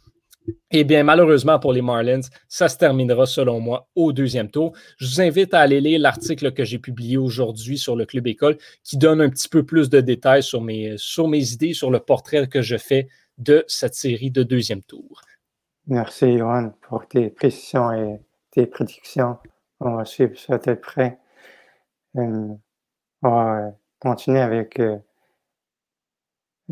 Eh 0.71 0.85
bien, 0.85 1.05
malheureusement 1.05 1.59
pour 1.59 1.73
les 1.73 1.81
Marlins, 1.81 2.21
ça 2.49 2.69
se 2.69 2.77
terminera 2.77 3.25
selon 3.25 3.61
moi 3.61 3.89
au 3.95 4.13
deuxième 4.13 4.51
tour. 4.51 4.73
Je 4.99 5.07
vous 5.07 5.21
invite 5.21 5.55
à 5.55 5.61
aller 5.61 5.81
lire 5.81 6.01
l'article 6.01 6.53
que 6.53 6.65
j'ai 6.65 6.79
publié 6.79 7.17
aujourd'hui 7.17 7.79
sur 7.79 7.97
le 7.97 8.05
Club 8.05 8.27
École 8.27 8.59
qui 8.83 8.99
donne 8.99 9.21
un 9.23 9.31
petit 9.31 9.49
peu 9.49 9.65
plus 9.65 9.89
de 9.89 10.01
détails 10.01 10.43
sur 10.43 10.61
mes, 10.61 10.97
idées, 11.53 11.73
sur 11.73 11.91
le 11.91 12.01
portrait 12.01 12.47
que 12.47 12.63
je 12.63 12.77
fais 12.77 13.09
de 13.39 13.65
cette 13.69 13.95
série 13.95 14.31
de 14.31 14.43
deuxième 14.43 14.83
tour. 14.83 15.23
Merci, 15.87 16.37
Johan, 16.37 16.73
pour 16.83 17.07
tes 17.07 17.31
précisions 17.31 17.93
et 17.93 18.21
tes 18.51 18.67
prédictions. 18.67 19.39
On 19.81 19.97
va 19.97 20.05
suivre 20.05 20.39
ça 20.39 20.59
de 20.59 20.75
près. 20.75 21.19
Euh, 22.17 22.49
va 23.29 23.73
continuer 24.01 24.41
avec 24.41 24.81
euh, 24.81 24.99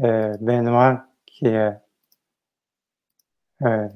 euh, 0.03 0.35
Benoît 0.41 1.05
qui 1.27 1.47
est. 1.47 1.73
Euh, 3.63 3.89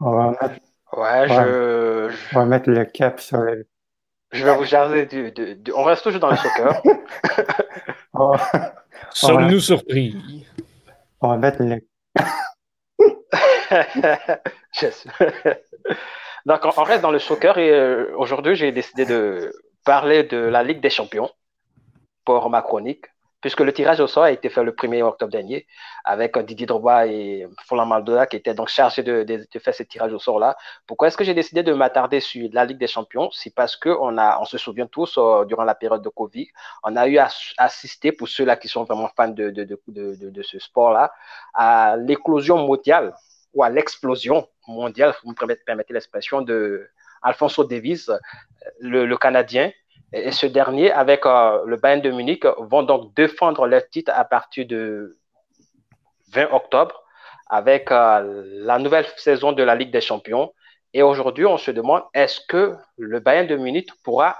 on 0.00 0.12
va 0.12 0.30
mettre. 0.30 0.60
Ouais, 0.92 1.28
je, 1.28 2.14
on 2.32 2.38
va 2.40 2.46
mettre 2.46 2.70
le 2.70 2.84
cap 2.84 3.18
sur 3.20 3.38
le. 3.38 3.66
Je 4.30 4.44
vais 4.44 4.54
vous 4.54 4.64
jaser 4.64 5.06
du, 5.06 5.32
du, 5.32 5.72
On 5.74 5.84
reste 5.84 6.02
toujours 6.02 6.20
dans 6.20 6.30
le 6.30 6.36
soccer. 6.36 6.82
Sommes-nous 9.10 9.60
surpris? 9.60 10.46
On 11.20 11.28
va 11.28 11.38
mettre 11.38 11.62
le. 11.62 11.80
Donc, 16.46 16.60
on 16.64 16.82
reste 16.82 17.02
dans 17.02 17.10
le 17.10 17.18
soccer 17.18 17.58
et 17.58 18.12
aujourd'hui, 18.14 18.54
j'ai 18.54 18.72
décidé 18.72 19.04
de 19.06 19.52
parler 19.88 20.22
de 20.22 20.36
la 20.36 20.62
Ligue 20.62 20.82
des 20.82 20.90
Champions 20.90 21.30
pour 22.26 22.50
ma 22.50 22.60
chronique, 22.60 23.06
puisque 23.40 23.60
le 23.60 23.72
tirage 23.72 24.00
au 24.00 24.06
sort 24.06 24.24
a 24.24 24.32
été 24.32 24.50
fait 24.50 24.62
le 24.62 24.72
1er 24.72 25.00
octobre 25.00 25.32
dernier 25.32 25.66
avec 26.04 26.36
Didier 26.36 26.66
Drogba 26.66 27.06
et 27.06 27.46
Folan 27.66 27.86
Maldola 27.86 28.26
qui 28.26 28.36
étaient 28.36 28.52
donc 28.52 28.68
chargés 28.68 29.02
de, 29.02 29.24
faire 29.58 29.74
ce 29.74 29.84
tirage 29.84 30.12
au 30.12 30.18
sort-là. 30.18 30.58
Pourquoi 30.86 31.08
est-ce 31.08 31.16
que 31.16 31.24
j'ai 31.24 31.32
décidé 31.32 31.62
de 31.62 31.72
m'attarder 31.72 32.20
sur 32.20 32.50
la 32.52 32.66
Ligue 32.66 32.76
des 32.76 32.86
Champions? 32.86 33.30
C'est 33.32 33.54
parce 33.54 33.76
qu'on 33.76 34.18
on 34.18 34.44
se 34.44 34.58
souvient 34.58 34.86
tous, 34.86 35.16
euh, 35.16 35.46
durant 35.46 35.64
la 35.64 35.74
période 35.74 36.02
de 36.02 36.10
Covid, 36.10 36.48
on 36.82 36.94
a 36.94 37.08
eu 37.08 37.16
à 37.16 37.30
assister, 37.56 38.12
pour 38.12 38.28
ceux-là 38.28 38.56
qui 38.58 38.68
sont 38.68 38.84
vraiment 38.84 39.08
fans 39.16 39.28
de, 39.28 39.48
de 39.48 40.42
ce 40.42 40.58
sport-là, 40.58 41.14
à 41.54 41.96
l'éclosion 41.96 42.58
mondiale 42.58 43.14
ou 43.54 43.62
à 43.62 43.70
l'explosion 43.70 44.46
mondiale, 44.66 45.14
vous 45.24 45.30
me 45.30 45.64
permettez 45.64 45.94
l'expression, 45.94 46.42
de 46.42 46.90
Alfonso 47.22 47.64
Davis, 47.64 48.10
le, 48.80 49.06
le 49.06 49.16
Canadien, 49.16 49.70
et, 50.12 50.32
ce 50.32 50.46
dernier, 50.46 50.90
avec 50.90 51.26
euh, 51.26 51.64
le 51.66 51.76
Bayern 51.76 52.00
de 52.00 52.10
Munich, 52.10 52.44
vont 52.58 52.82
donc 52.82 53.14
défendre 53.14 53.66
leur 53.66 53.88
titre 53.88 54.12
à 54.14 54.24
partir 54.24 54.66
de 54.66 55.18
20 56.32 56.52
octobre 56.52 57.02
avec 57.50 57.88
la 57.90 58.78
nouvelle 58.78 59.06
saison 59.16 59.52
de 59.52 59.62
la 59.62 59.74
Ligue 59.74 59.90
des 59.90 60.02
Champions. 60.02 60.52
Et 60.92 61.02
aujourd'hui, 61.02 61.46
on 61.46 61.56
se 61.56 61.70
demande, 61.70 62.02
est-ce 62.12 62.40
que 62.46 62.76
le 62.98 63.20
Bayern 63.20 63.46
de 63.46 63.56
Munich 63.56 63.88
pourra 64.02 64.36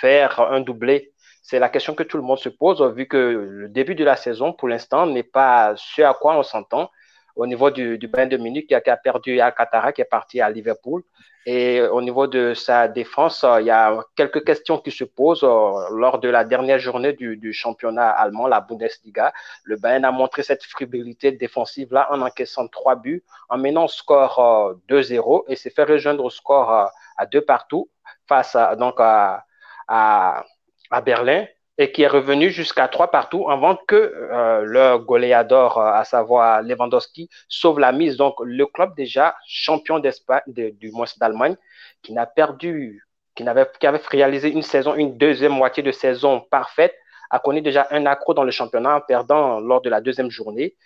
faire 0.00 0.40
un 0.40 0.60
doublé? 0.60 1.12
C'est 1.42 1.58
la 1.58 1.68
question 1.68 1.94
que 1.94 2.02
tout 2.02 2.16
le 2.16 2.22
monde 2.22 2.38
se 2.38 2.48
pose, 2.48 2.82
vu 2.94 3.06
que 3.06 3.16
le 3.16 3.68
début 3.68 3.94
de 3.94 4.04
la 4.04 4.16
saison, 4.16 4.52
pour 4.52 4.68
l'instant, 4.68 5.06
n'est 5.06 5.22
pas 5.22 5.74
ce 5.76 6.02
à 6.02 6.14
quoi 6.14 6.36
on 6.36 6.42
s'entend 6.42 6.90
au 7.36 7.46
niveau 7.46 7.70
du, 7.70 7.98
du 7.98 8.08
Bayern 8.08 8.30
de 8.30 8.38
Munich 8.38 8.66
qui 8.66 8.74
a, 8.74 8.96
perdu 8.96 9.40
à 9.40 9.52
Qatar, 9.52 9.92
qui 9.92 10.00
est 10.00 10.04
parti 10.04 10.40
à 10.40 10.50
Liverpool. 10.50 11.02
Et 11.44 11.80
au 11.80 12.02
niveau 12.02 12.26
de 12.26 12.54
sa 12.54 12.88
défense, 12.88 13.44
euh, 13.44 13.60
il 13.60 13.66
y 13.66 13.70
a 13.70 14.02
quelques 14.16 14.44
questions 14.44 14.78
qui 14.78 14.90
se 14.90 15.04
posent 15.04 15.44
euh, 15.44 15.88
lors 15.92 16.18
de 16.18 16.28
la 16.28 16.42
dernière 16.42 16.80
journée 16.80 17.12
du, 17.12 17.36
du, 17.36 17.52
championnat 17.52 18.08
allemand, 18.08 18.48
la 18.48 18.60
Bundesliga. 18.60 19.32
Le 19.62 19.76
Bayern 19.76 20.04
a 20.04 20.10
montré 20.10 20.42
cette 20.42 20.64
fragilité 20.64 21.30
défensive-là 21.30 22.08
en 22.10 22.20
encaissant 22.20 22.66
trois 22.66 22.96
buts, 22.96 23.22
en 23.48 23.58
menant 23.58 23.86
score 23.86 24.74
2-0 24.88 25.38
euh, 25.38 25.42
et 25.46 25.54
s'est 25.54 25.70
fait 25.70 25.84
rejoindre 25.84 26.24
au 26.24 26.30
score 26.30 26.90
à 27.16 27.26
deux 27.26 27.42
partout 27.42 27.88
face 28.26 28.56
à, 28.56 28.74
donc 28.74 28.96
à, 28.98 29.44
à, 29.86 30.44
à 30.90 31.00
Berlin 31.00 31.46
et 31.78 31.92
qui 31.92 32.02
est 32.02 32.08
revenu 32.08 32.50
jusqu'à 32.50 32.88
trois 32.88 33.10
partout 33.10 33.50
avant 33.50 33.76
que 33.76 33.94
euh, 33.96 34.62
le 34.62 34.98
goléador, 34.98 35.78
euh, 35.78 35.92
à 35.92 36.04
savoir 36.04 36.62
Lewandowski, 36.62 37.28
sauve 37.48 37.80
la 37.80 37.92
mise. 37.92 38.16
Donc, 38.16 38.34
le 38.42 38.66
club 38.66 38.94
déjà 38.96 39.36
champion 39.46 39.98
d'Espagne, 39.98 40.42
du 40.46 40.90
moins 40.92 41.06
d'Allemagne, 41.18 41.56
qui 42.02 42.12
n'a 42.12 42.26
perdu, 42.26 43.04
qui, 43.34 43.44
n'avait, 43.44 43.66
avait 43.82 44.00
réalisé 44.08 44.50
une 44.50 44.62
saison, 44.62 44.94
une 44.94 45.18
deuxième 45.18 45.52
moitié 45.52 45.82
de 45.82 45.92
saison 45.92 46.40
parfaite, 46.50 46.94
a 47.30 47.38
connu 47.38 47.60
déjà 47.60 47.86
un 47.90 48.06
accro 48.06 48.34
dans 48.34 48.44
le 48.44 48.52
championnat 48.52 48.96
en 48.96 49.00
perdant 49.00 49.60
lors 49.60 49.82
de 49.82 49.90
la 49.90 50.00
deuxième 50.00 50.30
journée. 50.30 50.76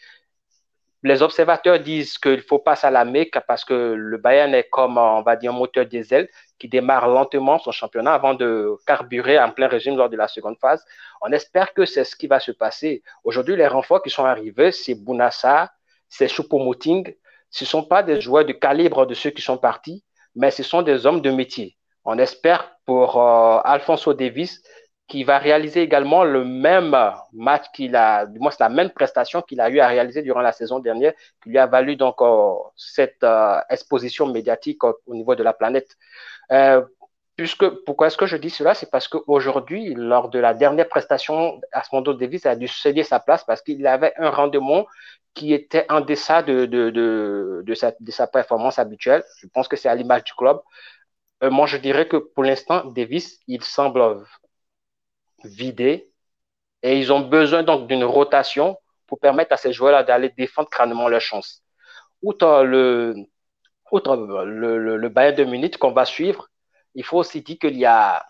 Les 1.02 1.22
observateurs 1.22 1.80
disent 1.80 2.18
qu'il 2.18 2.42
faut 2.42 2.58
pas 2.58 2.76
s'alarmer 2.76 3.30
parce 3.46 3.64
que 3.64 3.94
le 3.94 4.18
Bayern 4.18 4.52
est 4.54 4.68
comme, 4.68 4.98
on 4.98 5.22
va 5.22 5.36
dire, 5.36 5.50
un 5.50 5.56
moteur 5.56 5.86
diesel 5.86 6.28
qui 6.58 6.68
démarre 6.68 7.08
lentement 7.08 7.58
son 7.58 7.72
championnat 7.72 8.12
avant 8.12 8.34
de 8.34 8.76
carburer 8.86 9.38
en 9.38 9.50
plein 9.50 9.66
régime 9.66 9.96
lors 9.96 10.10
de 10.10 10.16
la 10.18 10.28
seconde 10.28 10.58
phase. 10.60 10.84
On 11.22 11.32
espère 11.32 11.72
que 11.72 11.86
c'est 11.86 12.04
ce 12.04 12.14
qui 12.14 12.26
va 12.26 12.38
se 12.38 12.52
passer. 12.52 13.02
Aujourd'hui, 13.24 13.56
les 13.56 13.66
renforts 13.66 14.02
qui 14.02 14.10
sont 14.10 14.26
arrivés, 14.26 14.72
c'est 14.72 14.94
Bounassa, 14.94 15.72
c'est 16.10 16.28
Choupo-Moting. 16.28 17.14
Ce 17.48 17.64
ne 17.64 17.68
sont 17.68 17.84
pas 17.84 18.02
des 18.02 18.20
joueurs 18.20 18.44
du 18.44 18.58
calibre 18.58 19.06
de 19.06 19.14
ceux 19.14 19.30
qui 19.30 19.40
sont 19.40 19.56
partis, 19.56 20.04
mais 20.34 20.50
ce 20.50 20.62
sont 20.62 20.82
des 20.82 21.06
hommes 21.06 21.22
de 21.22 21.30
métier. 21.30 21.78
On 22.04 22.18
espère 22.18 22.76
pour 22.84 23.20
euh, 23.20 23.60
Alfonso 23.64 24.12
Davis 24.12 24.62
qui 25.10 25.24
va 25.24 25.38
réaliser 25.38 25.82
également 25.82 26.22
le 26.22 26.44
même 26.44 26.96
match 27.32 27.64
qu'il 27.74 27.96
a, 27.96 28.26
du 28.26 28.38
moins 28.38 28.52
la 28.60 28.68
même 28.68 28.90
prestation 28.90 29.42
qu'il 29.42 29.60
a 29.60 29.68
eu 29.68 29.80
à 29.80 29.88
réaliser 29.88 30.22
durant 30.22 30.40
la 30.40 30.52
saison 30.52 30.78
dernière, 30.78 31.14
qui 31.42 31.50
lui 31.50 31.58
a 31.58 31.66
valu 31.66 31.96
donc 31.96 32.22
euh, 32.22 32.52
cette 32.76 33.24
euh, 33.24 33.58
exposition 33.68 34.26
médiatique 34.28 34.84
au 34.84 35.14
niveau 35.14 35.34
de 35.34 35.42
la 35.42 35.52
planète. 35.52 35.96
Euh, 36.52 36.82
puisque, 37.34 37.68
pourquoi 37.84 38.06
est-ce 38.06 38.16
que 38.16 38.26
je 38.26 38.36
dis 38.36 38.50
cela? 38.50 38.72
C'est 38.74 38.90
parce 38.90 39.08
qu'aujourd'hui, 39.08 39.94
lors 39.94 40.28
de 40.28 40.38
la 40.38 40.54
dernière 40.54 40.88
prestation, 40.88 41.60
Asmondo 41.72 42.14
Davis 42.14 42.46
a 42.46 42.54
dû 42.54 42.68
céder 42.68 43.02
sa 43.02 43.18
place 43.18 43.42
parce 43.42 43.62
qu'il 43.62 43.84
avait 43.88 44.14
un 44.16 44.30
rendement 44.30 44.86
qui 45.34 45.52
était 45.52 45.86
en 45.90 46.00
deçà 46.02 46.42
de, 46.42 46.66
de, 46.66 46.90
de, 46.90 47.62
de, 47.66 47.74
sa, 47.74 47.92
de 47.98 48.10
sa 48.12 48.28
performance 48.28 48.78
habituelle. 48.78 49.24
Je 49.40 49.48
pense 49.48 49.66
que 49.66 49.76
c'est 49.76 49.88
à 49.88 49.94
l'image 49.96 50.22
du 50.22 50.34
club. 50.34 50.60
Euh, 51.42 51.50
moi, 51.50 51.66
je 51.66 51.78
dirais 51.78 52.06
que 52.06 52.16
pour 52.16 52.44
l'instant, 52.44 52.84
Davis, 52.84 53.40
il 53.48 53.64
semble 53.64 54.02
vidé 55.44 56.10
et 56.82 56.98
ils 56.98 57.12
ont 57.12 57.20
besoin 57.20 57.62
donc 57.62 57.88
d'une 57.88 58.04
rotation 58.04 58.76
pour 59.06 59.20
permettre 59.20 59.52
à 59.52 59.56
ces 59.56 59.72
joueurs-là 59.72 60.02
d'aller 60.02 60.30
défendre 60.30 60.68
crânement 60.70 61.08
leurs 61.08 61.20
chances. 61.20 61.62
Outre 62.22 62.62
le, 62.64 63.14
outre 63.92 64.16
le, 64.16 64.78
le, 64.78 64.96
le 64.96 65.08
Bayern 65.08 65.36
de 65.36 65.44
Munich 65.44 65.78
qu'on 65.78 65.92
va 65.92 66.04
suivre, 66.04 66.48
il 66.94 67.04
faut 67.04 67.18
aussi 67.18 67.42
dire 67.42 67.58
qu'il 67.58 67.76
y 67.76 67.86
a 67.86 68.24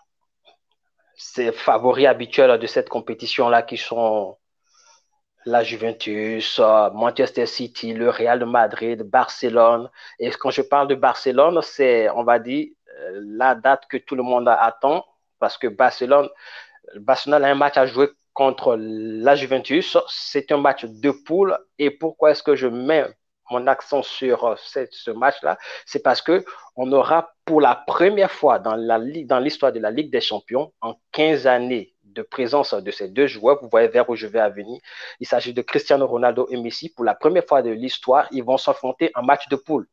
ces 1.15 1.51
favoris 1.51 2.07
habituels 2.07 2.59
de 2.59 2.67
cette 2.67 2.89
compétition-là 2.89 3.61
qui 3.61 3.77
sont 3.77 4.37
la 5.45 5.63
Juventus, 5.63 6.59
Manchester 6.93 7.45
City, 7.45 7.93
le 7.93 8.09
Real 8.09 8.45
Madrid, 8.45 9.01
Barcelone. 9.03 9.89
Et 10.19 10.29
quand 10.31 10.51
je 10.51 10.61
parle 10.61 10.87
de 10.87 10.95
Barcelone, 10.95 11.59
c'est, 11.63 12.09
on 12.11 12.23
va 12.23 12.39
dire, 12.39 12.67
euh, 12.99 13.21
la 13.37 13.55
date 13.55 13.87
que 13.89 13.97
tout 13.97 14.15
le 14.15 14.23
monde 14.23 14.47
attend 14.47 15.05
parce 15.39 15.57
que 15.57 15.67
Barcelone, 15.67 16.29
Barcelone 16.95 17.43
a 17.43 17.49
un 17.49 17.55
match 17.55 17.77
à 17.77 17.85
jouer 17.85 18.09
contre 18.33 18.75
la 18.77 19.35
Juventus. 19.35 19.97
C'est 20.07 20.51
un 20.51 20.57
match 20.57 20.85
de 20.85 21.11
poule. 21.11 21.57
Et 21.77 21.91
pourquoi 21.91 22.31
est-ce 22.31 22.43
que 22.43 22.55
je 22.55 22.67
mets 22.67 23.05
mon 23.51 23.67
accent 23.67 24.01
sur 24.01 24.45
euh, 24.45 24.55
ce 24.57 25.11
match-là, 25.11 25.57
c'est 25.85 26.01
parce 26.01 26.21
que 26.21 26.43
on 26.75 26.91
aura 26.93 27.33
pour 27.45 27.61
la 27.61 27.75
première 27.75 28.31
fois 28.31 28.59
dans 28.59 28.75
l'histoire 29.39 29.73
de 29.73 29.79
la 29.79 29.91
Ligue 29.91 30.11
des 30.11 30.21
Champions, 30.21 30.71
en 30.81 30.95
15 31.11 31.47
années 31.47 31.93
de 32.03 32.21
présence 32.21 32.73
de 32.73 32.91
ces 32.91 33.07
deux 33.09 33.27
joueurs, 33.27 33.59
vous 33.61 33.69
voyez 33.69 33.87
vers 33.87 34.09
où 34.09 34.15
je 34.15 34.27
vais 34.27 34.39
à 34.39 34.49
venir, 34.49 34.79
il 35.19 35.27
s'agit 35.27 35.53
de 35.53 35.61
Cristiano 35.61 36.07
Ronaldo 36.07 36.47
et 36.49 36.57
Messi. 36.57 36.89
Pour 36.89 37.05
la 37.05 37.15
première 37.15 37.45
fois 37.45 37.61
de 37.61 37.69
l'histoire, 37.69 38.27
ils 38.31 38.43
vont 38.43 38.57
s'affronter 38.57 39.11
en 39.15 39.23
match 39.23 39.47
de 39.49 39.55
poule. 39.55 39.87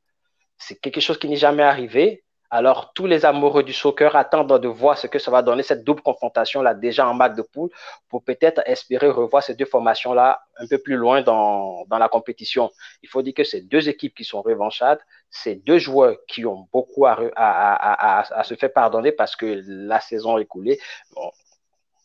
C'est 0.56 0.76
quelque 0.76 1.00
chose 1.00 1.18
qui 1.18 1.28
n'est 1.28 1.36
jamais 1.36 1.62
arrivé. 1.62 2.24
Alors, 2.50 2.92
tous 2.94 3.06
les 3.06 3.26
amoureux 3.26 3.62
du 3.62 3.74
soccer 3.74 4.16
attendent 4.16 4.58
de 4.58 4.68
voir 4.68 4.96
ce 4.96 5.06
que 5.06 5.18
ça 5.18 5.30
va 5.30 5.42
donner, 5.42 5.62
cette 5.62 5.84
double 5.84 6.00
confrontation-là, 6.00 6.72
déjà 6.72 7.06
en 7.06 7.12
match 7.12 7.34
de 7.34 7.42
poule, 7.42 7.68
pour 8.08 8.24
peut-être 8.24 8.62
espérer 8.64 9.10
revoir 9.10 9.42
ces 9.42 9.54
deux 9.54 9.66
formations-là 9.66 10.40
un 10.56 10.66
peu 10.66 10.78
plus 10.78 10.96
loin 10.96 11.20
dans, 11.20 11.84
dans, 11.88 11.98
la 11.98 12.08
compétition. 12.08 12.70
Il 13.02 13.08
faut 13.10 13.20
dire 13.20 13.34
que 13.34 13.44
c'est 13.44 13.60
deux 13.60 13.90
équipes 13.90 14.14
qui 14.14 14.24
sont 14.24 14.40
revanchardes, 14.40 15.00
c'est 15.30 15.56
deux 15.56 15.78
joueurs 15.78 16.16
qui 16.26 16.46
ont 16.46 16.66
beaucoup 16.72 17.04
à, 17.04 17.18
à, 17.36 18.38
à, 18.40 18.44
se 18.44 18.54
faire 18.54 18.72
pardonner 18.72 19.12
parce 19.12 19.36
que 19.36 19.62
la 19.66 20.00
saison 20.00 20.38
est 20.38 20.42
écoulée. 20.42 20.80
Bon, 21.14 21.30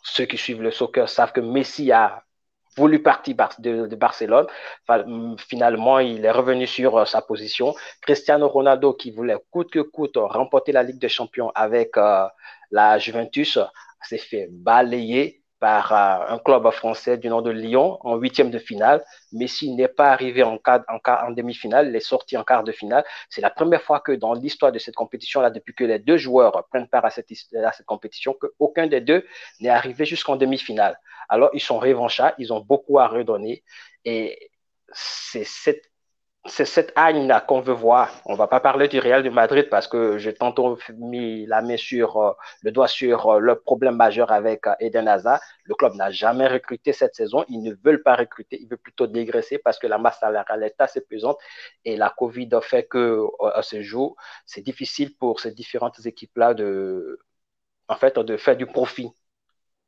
ceux 0.04 0.26
qui 0.26 0.38
suivent 0.38 0.62
le 0.62 0.72
soccer 0.72 1.08
savent 1.08 1.32
que 1.32 1.40
Messi 1.40 1.94
a 1.94 2.24
voulu 2.76 3.02
partir 3.02 3.36
de, 3.60 3.96
Barcelone. 3.96 4.48
Finalement, 5.38 6.00
il 6.00 6.26
est 6.26 6.32
revenu 6.32 6.68
sur 6.68 6.98
euh, 6.98 7.06
sa 7.06 7.22
position. 7.22 7.76
Cristiano 8.02 8.48
Ronaldo, 8.48 8.94
qui 8.94 9.12
voulait 9.12 9.38
coûte 9.52 9.72
que 9.72 9.80
coûte 9.80 10.18
remporter 10.18 10.72
la 10.72 10.84
Ligue 10.84 11.00
des 11.00 11.10
Champions 11.10 11.52
avec 11.56 11.98
euh, 11.98 12.26
la 12.72 12.98
Juventus, 12.98 13.60
s'est 14.02 14.18
fait 14.18 14.48
balayer 14.52 15.43
par 15.63 15.93
euh, 15.93 16.36
un 16.36 16.39
club 16.39 16.69
français 16.71 17.17
du 17.17 17.30
nom 17.30 17.41
de 17.41 17.49
Lyon 17.49 17.97
en 18.02 18.17
huitième 18.17 18.52
de 18.52 18.60
finale. 18.60 19.02
Messi 19.32 19.73
n'est 19.73 19.88
pas 19.88 20.12
arrivé 20.12 20.43
en, 20.43 20.60
demi-finale, 21.32 21.88
il 21.88 21.95
est 21.95 22.02
sorti 22.02 22.36
en 22.36 22.43
quart 22.43 22.65
de 22.65 22.73
finale. 22.73 23.06
C'est 23.30 23.39
la 23.39 23.49
première 23.49 23.82
fois 23.82 24.02
que 24.02 24.12
dans 24.12 24.34
l'histoire 24.34 24.73
de 24.73 24.80
cette 24.80 24.95
compétition-là, 24.95 25.52
depuis 25.52 25.73
que 25.73 25.86
les 25.86 25.99
deux 25.99 26.17
joueurs 26.17 26.67
prennent 26.69 26.89
part 26.89 27.06
à 27.06 27.12
cette, 27.12 27.32
à 27.56 27.71
cette 27.71 27.86
compétition, 27.86 28.36
qu'aucun 28.38 28.88
des 28.88 28.99
deux 28.99 29.26
n'est 29.62 29.69
arrivé 29.69 30.04
jusqu'en 30.04 30.36
demi-finale. 30.36 30.99
Alors, 31.30 31.49
ils 31.54 31.62
sont 31.62 31.80
revanchards, 31.80 32.34
ils 32.38 32.52
ont 32.52 32.60
beaucoup 32.60 32.99
à 32.99 33.08
redonner. 33.08 33.63
Et 34.04 34.52
c'est 34.91 35.45
cette 35.45 35.93
c'est 36.46 36.66
cette 36.66 36.92
Agne-là 36.96 37.40
qu'on 37.42 37.62
veut 37.62 37.74
voir. 37.74 38.22
On 38.26 38.36
va 38.36 38.48
pas 38.48 38.60
parler 38.60 38.88
du 38.90 39.00
Real 39.00 39.24
de 39.24 39.30
Madrid 39.30 39.70
parce 39.70 39.88
que 39.88 40.18
j'ai 40.18 40.34
tantôt 40.34 40.78
mis 40.98 41.46
la 41.46 41.62
main 41.62 41.78
sur 41.78 42.18
euh, 42.18 42.34
le 42.64 42.72
doigt 42.72 42.88
sur 42.90 43.28
euh, 43.30 43.40
le 43.40 43.56
problème 43.60 43.96
majeur 43.96 44.32
avec 44.32 44.68
euh, 44.68 44.76
Eden 44.82 45.08
Hazard. 45.08 45.40
Le 45.64 45.74
club 45.76 45.94
n'a 45.96 46.12
jamais 46.12 46.48
recruté 46.48 46.92
cette 46.92 47.16
saison. 47.16 47.46
Ils 47.48 47.62
ne 47.64 47.74
veulent 47.84 48.04
pas 48.04 48.16
recruter. 48.16 48.60
Ils 48.62 48.68
veulent 48.68 48.78
plutôt 48.78 49.08
dégraisser 49.08 49.58
parce 49.58 49.80
que 49.80 49.88
la 49.88 49.98
masse 49.98 50.20
salariale 50.20 50.64
est 50.64 50.76
assez 50.80 51.02
pesante 51.02 51.38
et 51.86 51.96
la 51.96 52.10
Covid 52.10 52.50
fait 52.62 52.88
que 52.88 53.22
à 53.54 53.62
ce 53.64 53.82
jour, 53.82 54.18
c'est 54.46 54.62
difficile 54.62 55.16
pour 55.18 55.40
ces 55.40 55.52
différentes 55.52 56.06
équipes-là 56.06 56.54
de, 56.54 57.20
en 57.88 57.96
fait, 57.96 58.20
de 58.20 58.38
faire 58.38 58.58
du 58.58 58.66
profit 58.66 59.12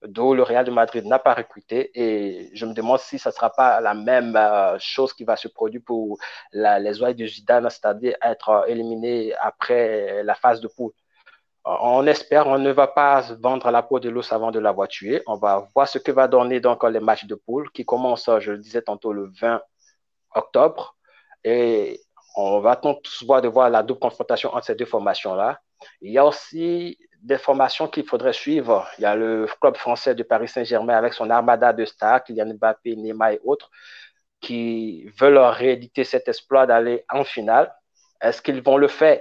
d'où 0.03 0.33
le 0.33 0.43
Real 0.43 0.65
de 0.65 0.71
Madrid 0.71 1.05
n'a 1.05 1.19
pas 1.19 1.33
recruté. 1.33 1.91
Et 1.93 2.49
je 2.55 2.65
me 2.65 2.73
demande 2.73 2.99
si 2.99 3.19
ce 3.19 3.29
ne 3.29 3.33
sera 3.33 3.49
pas 3.49 3.81
la 3.81 3.93
même 3.93 4.35
euh, 4.35 4.77
chose 4.79 5.13
qui 5.13 5.23
va 5.23 5.35
se 5.35 5.47
produire 5.47 5.81
pour 5.85 6.17
les 6.53 7.01
oeils 7.01 7.15
de 7.15 7.25
Zidane, 7.25 7.69
c'est-à-dire 7.69 8.15
être 8.21 8.65
éliminé 8.67 9.33
après 9.35 10.23
la 10.23 10.35
phase 10.35 10.61
de 10.61 10.67
poule. 10.67 10.91
On 11.65 12.05
espère, 12.05 12.45
on 12.47 12.59
ne 12.59 12.71
va 12.71 12.87
pas 12.87 13.21
vendre 13.39 13.71
la 13.71 13.81
peau 13.81 13.99
de 13.99 14.09
l'os 14.09 14.31
avant 14.31 14.51
de 14.51 14.59
l'avoir 14.59 14.87
tué. 14.87 15.23
On 15.25 15.35
va 15.35 15.67
voir 15.73 15.87
ce 15.87 15.97
que 15.97 16.11
va 16.11 16.27
donner 16.27 16.59
donc 16.59 16.83
les 16.83 16.99
matchs 16.99 17.25
de 17.25 17.33
poule 17.35 17.71
qui 17.71 17.85
commencent, 17.85 18.29
je 18.39 18.51
le 18.51 18.59
disais 18.59 18.83
tantôt, 18.83 19.13
le 19.13 19.31
20 19.41 19.61
octobre. 20.35 20.95
Et 21.43 22.01
on 22.35 22.59
va 22.59 22.75
tous 22.75 23.23
voir 23.25 23.41
de 23.41 23.47
voir 23.47 23.69
la 23.69 23.81
double 23.81 23.99
confrontation 23.99 24.53
entre 24.53 24.65
ces 24.65 24.75
deux 24.75 24.85
formations-là. 24.85 25.59
Il 26.01 26.11
y 26.11 26.17
a 26.17 26.25
aussi 26.25 26.99
des 27.25 27.39
formations 27.39 27.87
qu'il 27.87 28.05
faudrait 28.05 28.33
suivre. 28.33 28.87
Il 28.97 29.01
y 29.01 29.05
a 29.05 29.15
le 29.15 29.47
club 29.59 29.75
français 29.77 30.13
de 30.13 30.21
Paris 30.23 30.47
Saint-Germain 30.47 30.95
avec 30.95 31.13
son 31.13 31.29
armada 31.31 31.73
de 31.73 31.83
stars, 31.83 32.23
Kylian 32.23 32.53
Mbappé, 32.53 32.95
Neymar 32.95 33.31
et 33.31 33.41
autres, 33.43 33.71
qui 34.41 35.07
veulent 35.19 35.39
rééditer 35.39 36.03
cet 36.03 36.27
exploit 36.27 36.67
d'aller 36.67 37.03
en 37.09 37.23
finale. 37.23 37.73
Est-ce 38.21 38.41
qu'ils 38.43 38.61
vont 38.61 38.77
le 38.77 38.87
faire? 38.87 39.19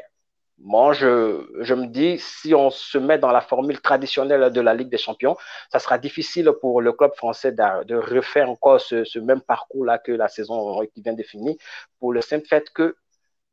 Moi, 0.59 0.93
je, 0.93 1.75
me 1.75 1.87
dis, 1.87 2.19
si 2.19 2.55
on 2.55 2.71
se 2.71 2.99
met 2.99 3.19
dans 3.19 3.33
la 3.33 3.41
formule 3.41 3.81
traditionnelle 3.81 4.53
de 4.53 4.61
la 4.61 4.75
Ligue 4.75 4.91
des 4.91 4.99
Champions, 4.99 5.37
ça 5.73 5.79
sera 5.79 5.99
difficile 5.99 6.51
pour 6.61 6.81
le 6.83 6.93
club 6.93 7.13
français 7.15 7.53
de, 7.53 7.85
de 7.85 7.97
refaire 7.97 8.51
encore 8.51 8.81
ce, 8.81 9.05
ce 9.05 9.19
même 9.19 9.41
parcours-là 9.41 9.99
que 9.99 10.13
la 10.13 10.29
saison 10.29 10.81
qui 10.95 11.01
vient 11.03 11.15
de 11.15 11.23
finir, 11.23 11.55
pour 11.99 12.13
le 12.13 12.21
simple 12.21 12.47
fait 12.47 12.71
que 12.71 12.97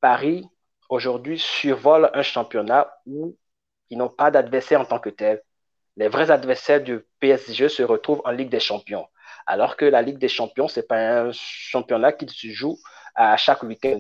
Paris, 0.02 0.46
aujourd'hui, 0.90 1.40
survole 1.40 2.12
un 2.14 2.22
championnat 2.22 2.94
où 3.06 3.36
ils 3.92 3.98
n'ont 3.98 4.10
pas 4.10 4.32
d'adversaire 4.32 4.82
en 4.82 4.86
tant 4.86 5.00
que 5.00 5.10
tel. 5.10 5.44
Les 5.98 6.08
vrais 6.08 6.32
adversaires 6.32 6.82
du 6.82 7.06
PSG 7.20 7.70
se 7.70 7.84
retrouvent 7.84 8.22
en 8.26 8.32
Ligue 8.32 8.50
des 8.50 8.60
Champions. 8.60 9.06
Alors 9.46 9.76
que 9.76 9.86
la 9.86 10.02
Ligue 10.02 10.18
des 10.18 10.30
Champions, 10.30 10.68
ce 10.68 10.80
n'est 10.80 10.86
pas 10.86 10.98
un 10.98 11.32
championnat 11.34 12.14
qui 12.14 12.28
se 12.28 12.48
joue 12.48 12.78
à 13.16 13.38
chaque 13.38 13.62
week-end. 13.64 14.00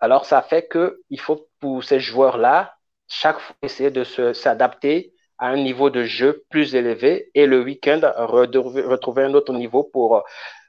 Alors, 0.00 0.26
ça 0.26 0.42
fait 0.42 0.68
qu'il 0.68 1.20
faut 1.20 1.48
pour 1.60 1.82
ces 1.82 2.00
joueurs-là, 2.00 2.74
chaque 3.08 3.38
fois 3.38 3.56
essayer 3.62 3.90
de 3.90 4.04
s'adapter 4.34 5.14
à 5.38 5.48
un 5.48 5.56
niveau 5.56 5.90
de 5.90 6.04
jeu 6.04 6.44
plus 6.50 6.74
élevé 6.74 7.30
et 7.34 7.46
le 7.46 7.62
week-end 7.62 8.00
retrouver 8.16 9.24
un 9.24 9.34
autre 9.34 9.52
niveau 9.52 9.84
pour. 9.84 10.24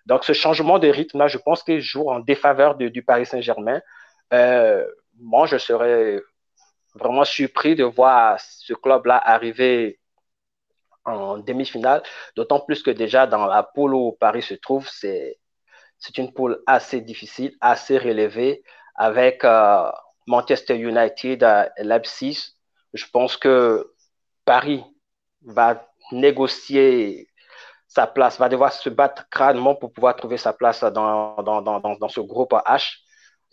Donc, 0.05 0.23
ce 0.23 0.33
changement 0.33 0.79
de 0.79 0.87
rythme-là, 0.87 1.27
je 1.27 1.37
pense 1.37 1.63
qu'il 1.63 1.81
joue 1.81 2.09
en 2.09 2.19
défaveur 2.19 2.75
du 2.75 3.03
Paris 3.03 3.25
Saint-Germain. 3.25 3.81
Euh, 4.33 4.85
moi, 5.19 5.47
je 5.47 5.57
serais 5.57 6.21
vraiment 6.95 7.25
surpris 7.25 7.75
de 7.75 7.83
voir 7.83 8.39
ce 8.39 8.73
club-là 8.73 9.17
arriver 9.17 9.99
en 11.05 11.37
demi-finale, 11.37 12.03
d'autant 12.35 12.59
plus 12.59 12.81
que 12.81 12.91
déjà 12.91 13.27
dans 13.27 13.45
la 13.45 13.63
poule 13.63 13.93
où 13.93 14.13
Paris 14.13 14.41
se 14.41 14.53
trouve, 14.53 14.87
c'est 14.89 15.37
une 16.17 16.33
poule 16.33 16.61
assez 16.65 17.01
difficile, 17.01 17.55
assez 17.61 17.97
relevée, 17.97 18.63
avec 18.95 19.43
euh, 19.43 19.89
Manchester 20.27 20.75
United 20.77 21.43
et 21.77 21.83
Leipzig. 21.83 22.39
Je 22.93 23.05
pense 23.11 23.37
que 23.37 23.91
Paris 24.45 24.83
va 25.41 25.87
négocier 26.11 27.29
sa 27.87 28.07
place, 28.07 28.39
va 28.39 28.49
devoir 28.49 28.71
se 28.73 28.89
battre 28.89 29.29
crânement 29.29 29.75
pour 29.75 29.93
pouvoir 29.93 30.15
trouver 30.15 30.37
sa 30.37 30.53
place 30.53 30.81
dans, 30.83 31.35
dans, 31.43 31.61
dans, 31.61 31.79
dans 31.79 32.09
ce 32.09 32.21
groupe 32.21 32.53
H. 32.53 33.02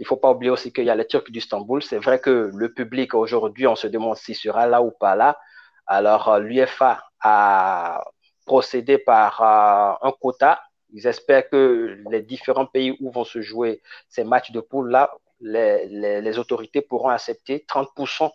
Il 0.01 0.07
faut 0.07 0.17
pas 0.17 0.31
oublier 0.31 0.51
aussi 0.51 0.73
qu'il 0.73 0.87
y 0.87 0.91
a 0.91 0.95
les 0.95 1.07
Turcs 1.07 1.31
d'Istanbul. 1.31 1.83
C'est 1.83 1.99
vrai 1.99 2.21
que 2.21 2.51
le 2.55 2.73
public 2.73 3.13
aujourd'hui, 3.15 3.67
on 3.67 3.77
se 3.77 3.87
demande 3.87 4.17
s'il 4.17 4.35
sera 4.35 4.67
là 4.67 4.81
ou 4.81 4.93
pas 4.93 5.15
là. 5.15 5.39
Alors, 5.87 6.29
euh, 6.29 6.39
l'UFA 6.41 7.05
a 7.21 8.03
procédé 8.47 8.97
par 8.97 9.43
euh, 9.43 10.09
un 10.09 10.13
quota. 10.13 10.63
Ils 10.95 11.07
espèrent 11.07 11.51
que 11.51 11.99
les 12.11 12.23
différents 12.23 12.65
pays 12.65 12.97
où 12.99 13.11
vont 13.11 13.25
se 13.25 13.43
jouer 13.43 13.83
ces 14.09 14.25
matchs 14.25 14.53
de 14.53 14.61
poule-là, 14.61 15.13
les, 15.43 16.39
autorités 16.39 16.81
pourront 16.81 17.11
accepter 17.11 17.67
30% 17.69 18.31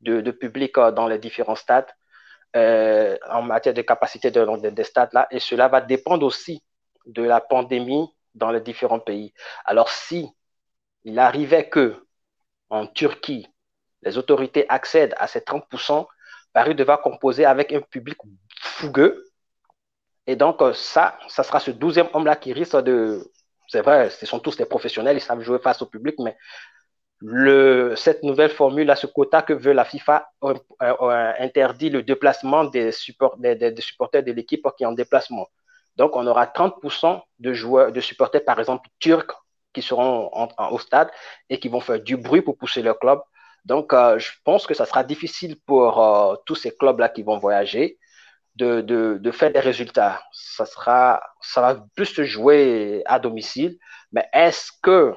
de, 0.00 0.30
public 0.32 0.78
euh, 0.78 0.90
dans 0.90 1.06
les 1.06 1.18
différents 1.18 1.54
stades 1.54 1.86
en 2.54 3.42
matière 3.42 3.74
de 3.74 3.82
capacité 3.82 4.32
de, 4.32 4.70
des 4.70 4.84
stades-là. 4.84 5.28
Et 5.30 5.38
cela 5.38 5.68
va 5.68 5.80
dépendre 5.80 6.26
aussi 6.26 6.64
de 7.06 7.22
la 7.22 7.40
pandémie 7.40 8.08
dans 8.34 8.50
les 8.50 8.60
différents 8.60 8.98
pays. 8.98 9.32
Alors, 9.64 9.90
si 9.90 10.28
il 11.04 11.18
arrivait 11.18 11.68
que 11.68 12.04
en 12.70 12.86
Turquie, 12.86 13.48
les 14.02 14.18
autorités 14.18 14.68
accèdent 14.68 15.14
à 15.18 15.26
ces 15.26 15.40
30%, 15.40 16.06
Paris 16.52 16.74
devra 16.74 16.98
composer 16.98 17.44
avec 17.44 17.72
un 17.72 17.80
public 17.80 18.18
fougueux. 18.60 19.24
Et 20.26 20.36
donc, 20.36 20.60
euh, 20.62 20.72
ça, 20.74 21.18
ça 21.28 21.42
sera 21.42 21.60
ce 21.60 21.70
douzième 21.70 22.08
homme-là 22.12 22.36
qui 22.36 22.52
risque 22.52 22.76
de. 22.82 23.30
C'est 23.66 23.82
vrai, 23.82 24.10
ce 24.10 24.26
sont 24.26 24.40
tous 24.40 24.56
des 24.56 24.64
professionnels, 24.64 25.16
ils 25.16 25.20
savent 25.20 25.40
jouer 25.40 25.58
face 25.58 25.82
au 25.82 25.86
public, 25.86 26.16
mais 26.18 26.36
cette 27.96 28.22
nouvelle 28.22 28.50
formule, 28.50 28.90
à 28.90 28.96
ce 28.96 29.06
quota 29.06 29.42
que 29.42 29.52
veut 29.52 29.72
la 29.72 29.84
FIFA, 29.84 30.30
euh, 30.44 30.54
euh, 30.82 31.32
interdit 31.38 31.90
le 31.90 32.02
déplacement 32.02 32.64
des, 32.64 32.90
des, 33.38 33.80
supporters 33.80 34.22
de 34.22 34.32
l'équipe 34.32 34.66
qui 34.76 34.84
est 34.84 34.86
en 34.86 34.92
déplacement. 34.92 35.48
Donc, 35.96 36.14
on 36.16 36.26
aura 36.26 36.46
30% 36.46 37.20
de 37.40 37.52
joueurs, 37.52 37.92
de 37.92 38.00
supporters, 38.00 38.44
par 38.44 38.58
exemple, 38.60 38.88
turcs, 39.00 39.34
qui 39.78 39.86
seront 39.86 40.30
au 40.70 40.78
stade 40.78 41.10
et 41.48 41.58
qui 41.60 41.68
vont 41.68 41.80
faire 41.80 42.00
du 42.00 42.16
bruit 42.16 42.42
pour 42.42 42.56
pousser 42.56 42.82
leur 42.82 42.98
club. 42.98 43.20
Donc, 43.64 43.92
euh, 43.92 44.18
je 44.18 44.32
pense 44.44 44.66
que 44.66 44.74
ça 44.74 44.86
sera 44.86 45.04
difficile 45.04 45.56
pour 45.66 46.02
euh, 46.02 46.34
tous 46.46 46.56
ces 46.56 46.72
clubs-là 46.76 47.08
qui 47.08 47.22
vont 47.22 47.38
voyager 47.38 47.98
de, 48.56 48.80
de, 48.80 49.30
faire 49.30 49.52
des 49.52 49.60
résultats. 49.60 50.20
Ça, 50.32 50.66
sera, 50.66 51.22
ça 51.40 51.60
va 51.60 51.86
plus 51.94 52.06
se 52.06 52.24
jouer 52.24 53.02
à 53.06 53.20
domicile. 53.20 53.78
Mais 54.10 54.26
est-ce 54.32 54.72
que, 54.82 55.14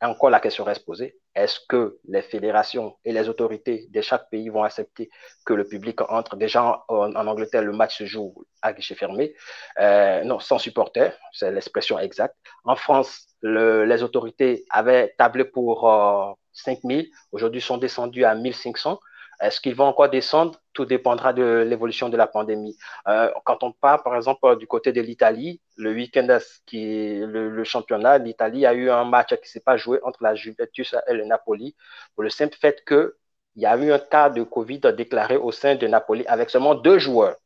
encore 0.00 0.30
la 0.30 0.38
question 0.38 0.62
reste 0.62 0.84
posée, 0.84 1.18
est-ce 1.34 1.58
que 1.68 1.98
les 2.08 2.22
fédérations 2.22 2.96
et 3.04 3.12
les 3.12 3.28
autorités 3.28 3.86
de 3.90 4.00
chaque 4.00 4.30
pays 4.30 4.48
vont 4.48 4.62
accepter 4.62 5.10
que 5.44 5.52
le 5.52 5.66
public 5.66 6.00
entre? 6.02 6.36
Déjà, 6.36 6.84
en, 6.88 7.14
Angleterre, 7.14 7.62
le 7.62 7.72
match 7.72 7.98
se 7.98 8.06
joue 8.06 8.34
à 8.62 8.72
guichet 8.72 8.94
fermé, 8.94 9.34
euh, 9.80 10.22
non, 10.24 10.38
sans 10.38 10.58
supporter, 10.58 11.12
c'est 11.32 11.50
l'expression 11.50 11.98
exacte. 11.98 12.36
En 12.64 12.76
France, 12.76 13.26
le, 13.46 13.84
les 13.84 14.02
autorités 14.02 14.64
avaient 14.70 15.14
tablé 15.18 15.44
pour 15.44 15.88
5 16.52 16.80
000. 16.84 17.02
Aujourd'hui, 17.32 17.60
sont 17.60 17.78
descendus 17.78 18.24
à 18.24 18.34
1500. 18.34 18.98
Est-ce 19.40 19.60
qu'ils 19.60 19.74
vont 19.74 19.84
encore 19.84 20.08
descendre? 20.08 20.58
Tout 20.72 20.86
dépendra 20.86 21.32
de 21.32 21.64
l'évolution 21.68 22.08
de 22.08 22.16
la 22.16 22.26
pandémie. 22.26 22.76
Euh, 23.06 23.30
quand 23.44 23.62
on 23.62 23.72
parle, 23.72 24.02
par 24.02 24.16
exemple, 24.16 24.56
du 24.58 24.66
côté 24.66 24.92
de 24.92 25.00
l'Italie, 25.00 25.60
le 25.76 25.92
week-end 25.92 26.38
qui 26.66 27.18
le, 27.18 27.50
le, 27.50 27.64
championnat, 27.64 28.18
l'Italie 28.18 28.66
a 28.66 28.74
eu 28.74 28.90
un 28.90 29.04
match 29.04 29.28
qui 29.28 29.42
ne 29.42 29.46
s'est 29.46 29.60
pas 29.60 29.76
joué 29.76 30.00
entre 30.02 30.22
la 30.22 30.34
Juventus 30.34 30.94
et 31.06 31.12
le 31.14 31.24
Napoli 31.24 31.76
pour 32.14 32.22
le 32.24 32.30
simple 32.30 32.56
fait 32.56 32.82
qu'il 32.86 33.10
y 33.56 33.66
a 33.66 33.76
eu 33.76 33.92
un 33.92 33.98
cas 33.98 34.30
de 34.30 34.42
Covid 34.42 34.80
déclaré 34.96 35.36
au 35.36 35.52
sein 35.52 35.74
de 35.76 35.86
Napoli 35.86 36.24
avec 36.26 36.50
seulement 36.50 36.74
deux 36.74 36.98
joueurs 36.98 37.36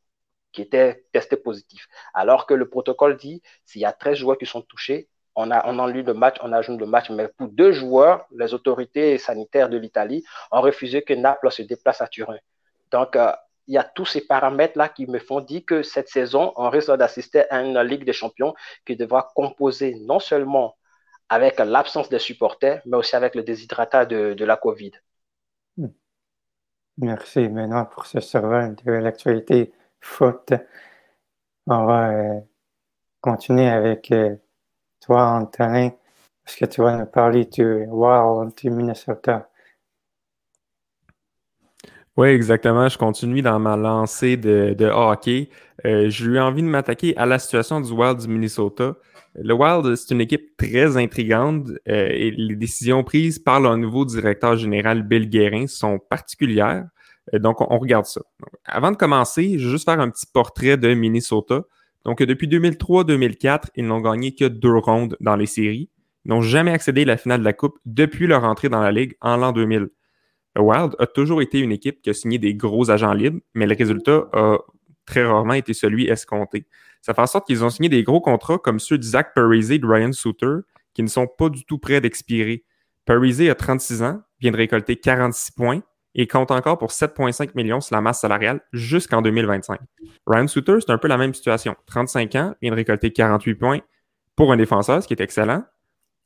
qui 0.52 0.62
étaient 0.62 1.04
testés 1.12 1.36
positifs. 1.36 1.88
Alors 2.14 2.46
que 2.46 2.54
le 2.54 2.68
protocole 2.68 3.16
dit, 3.16 3.42
s'il 3.64 3.82
y 3.82 3.84
a 3.84 3.92
13 3.92 4.16
joueurs 4.18 4.38
qui 4.38 4.46
sont 4.46 4.62
touchés, 4.62 5.08
on, 5.37 5.51
a, 5.51 5.66
on 5.69 5.87
le 5.87 6.14
match, 6.14 6.37
on 6.43 6.53
ajoute 6.53 6.79
le 6.79 6.87
match, 6.87 7.11
mais 7.11 7.29
pour 7.29 7.49
deux 7.49 7.73
joueurs, 7.73 8.27
les 8.33 8.53
autorités 8.55 9.19
sanitaires 9.19 9.69
de 9.69 9.79
l'Italie 9.79 10.25
ont 10.51 10.61
refusé 10.61 11.03
que 11.03 11.14
Naples 11.14 11.51
se 11.51 11.62
déplace 11.62 12.01
à 12.01 12.09
Turin. 12.09 12.38
Donc, 12.90 13.16
euh, 13.16 13.33
il 13.66 13.75
y 13.75 13.79
a 13.79 13.85
tous 13.85 14.07
ces 14.07 14.27
paramètres-là 14.27 14.88
qui 14.88 15.07
me 15.07 15.21
font 15.21 15.40
dire 15.40 15.62
que 15.64 15.83
cette 15.83 16.09
saison, 16.09 16.53
on 16.57 16.69
risque 16.71 16.93
d'assister 16.97 17.49
à 17.51 17.62
une 17.62 17.81
Ligue 17.83 18.05
des 18.05 18.12
champions 18.12 18.55
qui 18.85 18.97
devra 18.97 19.31
composer 19.35 19.95
non 20.01 20.19
seulement 20.19 20.77
avec 21.29 21.61
l'absence 21.61 22.09
des 22.09 22.19
supporters, 22.19 22.83
mais 22.85 22.97
aussi 22.97 23.14
avec 23.14 23.37
le 23.37 23.45
déshydratat 23.45 24.07
de, 24.07 24.45
la 24.45 24.57
COVID. 24.57 24.90
Merci. 26.99 27.49
Maintenant, 27.49 27.85
pour 27.85 28.07
ce 28.07 28.19
survol 28.19 28.75
de 28.85 28.90
l'actualité 28.90 29.73
foot, 30.01 30.53
on 31.69 31.85
va 31.87 32.11
euh, 32.11 32.40
continuer 33.21 33.69
avec 33.69 34.11
euh, 34.11 34.35
toi, 35.00 35.26
Antonin, 35.26 35.90
est-ce 36.46 36.56
que 36.56 36.64
tu 36.66 36.82
vas 36.82 36.96
nous 36.96 37.06
parler 37.06 37.44
du 37.44 37.86
Wild 37.88 38.54
du 38.56 38.70
Minnesota? 38.70 39.48
Oui, 42.16 42.28
exactement. 42.28 42.88
Je 42.88 42.98
continue 42.98 43.40
dans 43.40 43.58
ma 43.58 43.76
lancée 43.76 44.36
de, 44.36 44.90
hockey. 44.92 45.48
Euh, 45.86 46.10
J'ai 46.10 46.26
eu 46.26 46.38
envie 46.38 46.62
de 46.62 46.66
m'attaquer 46.68 47.16
à 47.16 47.24
la 47.24 47.38
situation 47.38 47.80
du 47.80 47.92
Wild 47.92 48.18
du 48.18 48.28
Minnesota. 48.28 48.94
Le 49.36 49.54
Wild, 49.54 49.94
c'est 49.94 50.12
une 50.12 50.20
équipe 50.20 50.56
très 50.56 50.96
intrigante 50.96 51.68
euh, 51.88 52.08
et 52.10 52.32
les 52.32 52.56
décisions 52.56 53.04
prises 53.04 53.38
par 53.38 53.60
leur 53.60 53.76
nouveau 53.76 54.04
directeur 54.04 54.56
général 54.56 55.02
Bill 55.02 55.30
Guérin 55.30 55.66
sont 55.66 55.98
particulières. 55.98 56.84
Euh, 57.32 57.38
donc, 57.38 57.60
on, 57.60 57.78
regarde 57.78 58.06
ça. 58.06 58.20
avant 58.64 58.90
de 58.90 58.96
commencer, 58.96 59.58
je 59.58 59.66
vais 59.66 59.70
juste 59.70 59.84
faire 59.84 60.00
un 60.00 60.10
petit 60.10 60.26
portrait 60.26 60.76
de 60.76 60.92
Minnesota. 60.94 61.62
Donc, 62.04 62.22
depuis 62.22 62.48
2003-2004, 62.48 63.68
ils 63.76 63.86
n'ont 63.86 64.00
gagné 64.00 64.34
que 64.34 64.46
deux 64.46 64.76
rondes 64.76 65.16
dans 65.20 65.36
les 65.36 65.46
séries. 65.46 65.90
N'ont 66.24 66.42
jamais 66.42 66.72
accédé 66.72 67.02
à 67.02 67.06
la 67.06 67.16
finale 67.16 67.40
de 67.40 67.44
la 67.44 67.52
Coupe 67.52 67.78
depuis 67.86 68.26
leur 68.26 68.44
entrée 68.44 68.68
dans 68.68 68.80
la 68.80 68.92
Ligue 68.92 69.16
en 69.20 69.36
l'an 69.36 69.52
2000. 69.52 69.88
Le 70.56 70.62
Wild 70.62 70.94
a 70.98 71.06
toujours 71.06 71.42
été 71.42 71.60
une 71.60 71.72
équipe 71.72 72.02
qui 72.02 72.10
a 72.10 72.14
signé 72.14 72.38
des 72.38 72.54
gros 72.54 72.90
agents 72.90 73.12
libres, 73.12 73.40
mais 73.54 73.66
le 73.66 73.74
résultat 73.74 74.28
a 74.32 74.58
très 75.06 75.24
rarement 75.24 75.54
été 75.54 75.72
celui 75.74 76.08
escompté. 76.08 76.66
Ça 77.02 77.14
fait 77.14 77.22
en 77.22 77.26
sorte 77.26 77.46
qu'ils 77.46 77.64
ont 77.64 77.70
signé 77.70 77.88
des 77.88 78.02
gros 78.02 78.20
contrats 78.20 78.58
comme 78.58 78.80
ceux 78.80 78.98
de 78.98 79.02
Zach 79.02 79.32
Parise 79.34 79.70
et 79.70 79.78
de 79.78 79.86
Ryan 79.86 80.12
Suter, 80.12 80.58
qui 80.92 81.02
ne 81.02 81.08
sont 81.08 81.26
pas 81.26 81.48
du 81.48 81.64
tout 81.64 81.78
prêts 81.78 82.00
d'expirer. 82.00 82.64
Parise 83.06 83.40
a 83.40 83.54
36 83.54 84.02
ans, 84.02 84.20
vient 84.40 84.50
de 84.50 84.56
récolter 84.56 84.96
46 84.96 85.52
points, 85.52 85.82
et 86.14 86.27
compte 86.27 86.51
encore 86.51 86.79
pour 86.79 86.90
7,5 86.90 87.51
millions 87.55 87.81
sur 87.81 87.94
la 87.94 88.01
masse 88.01 88.20
salariale 88.20 88.61
jusqu'en 88.73 89.23
2025. 89.23 89.81
Ryan 90.27 90.46
Suter, 90.46 90.79
c'est 90.81 90.90
un 90.90 90.99
peu 90.99 91.09
la 91.09 91.18
même 91.18 91.35
situation. 91.35 91.77
35 91.87 92.35
ans, 92.37 92.55
vient 92.61 92.70
de 92.70 92.77
récolter 92.77 93.12
48 93.12 93.55
points 93.55 93.81
pour 94.37 94.53
un 94.53 94.57
défenseur, 94.57 95.03
ce 95.03 95.09
qui 95.09 95.14
est 95.14 95.20
excellent, 95.20 95.64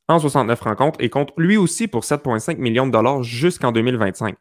en 0.09 0.19
69 0.19 0.61
rencontres 0.61 1.01
et 1.03 1.11
compte 1.11 1.33
lui 1.37 1.57
aussi 1.57 1.89
pour 1.89 2.03
7,5 2.03 2.59
millions 2.59 2.87
de 2.87 2.93
dollars 2.93 3.23
jusqu'en 3.23 3.73
2025. 3.73 4.37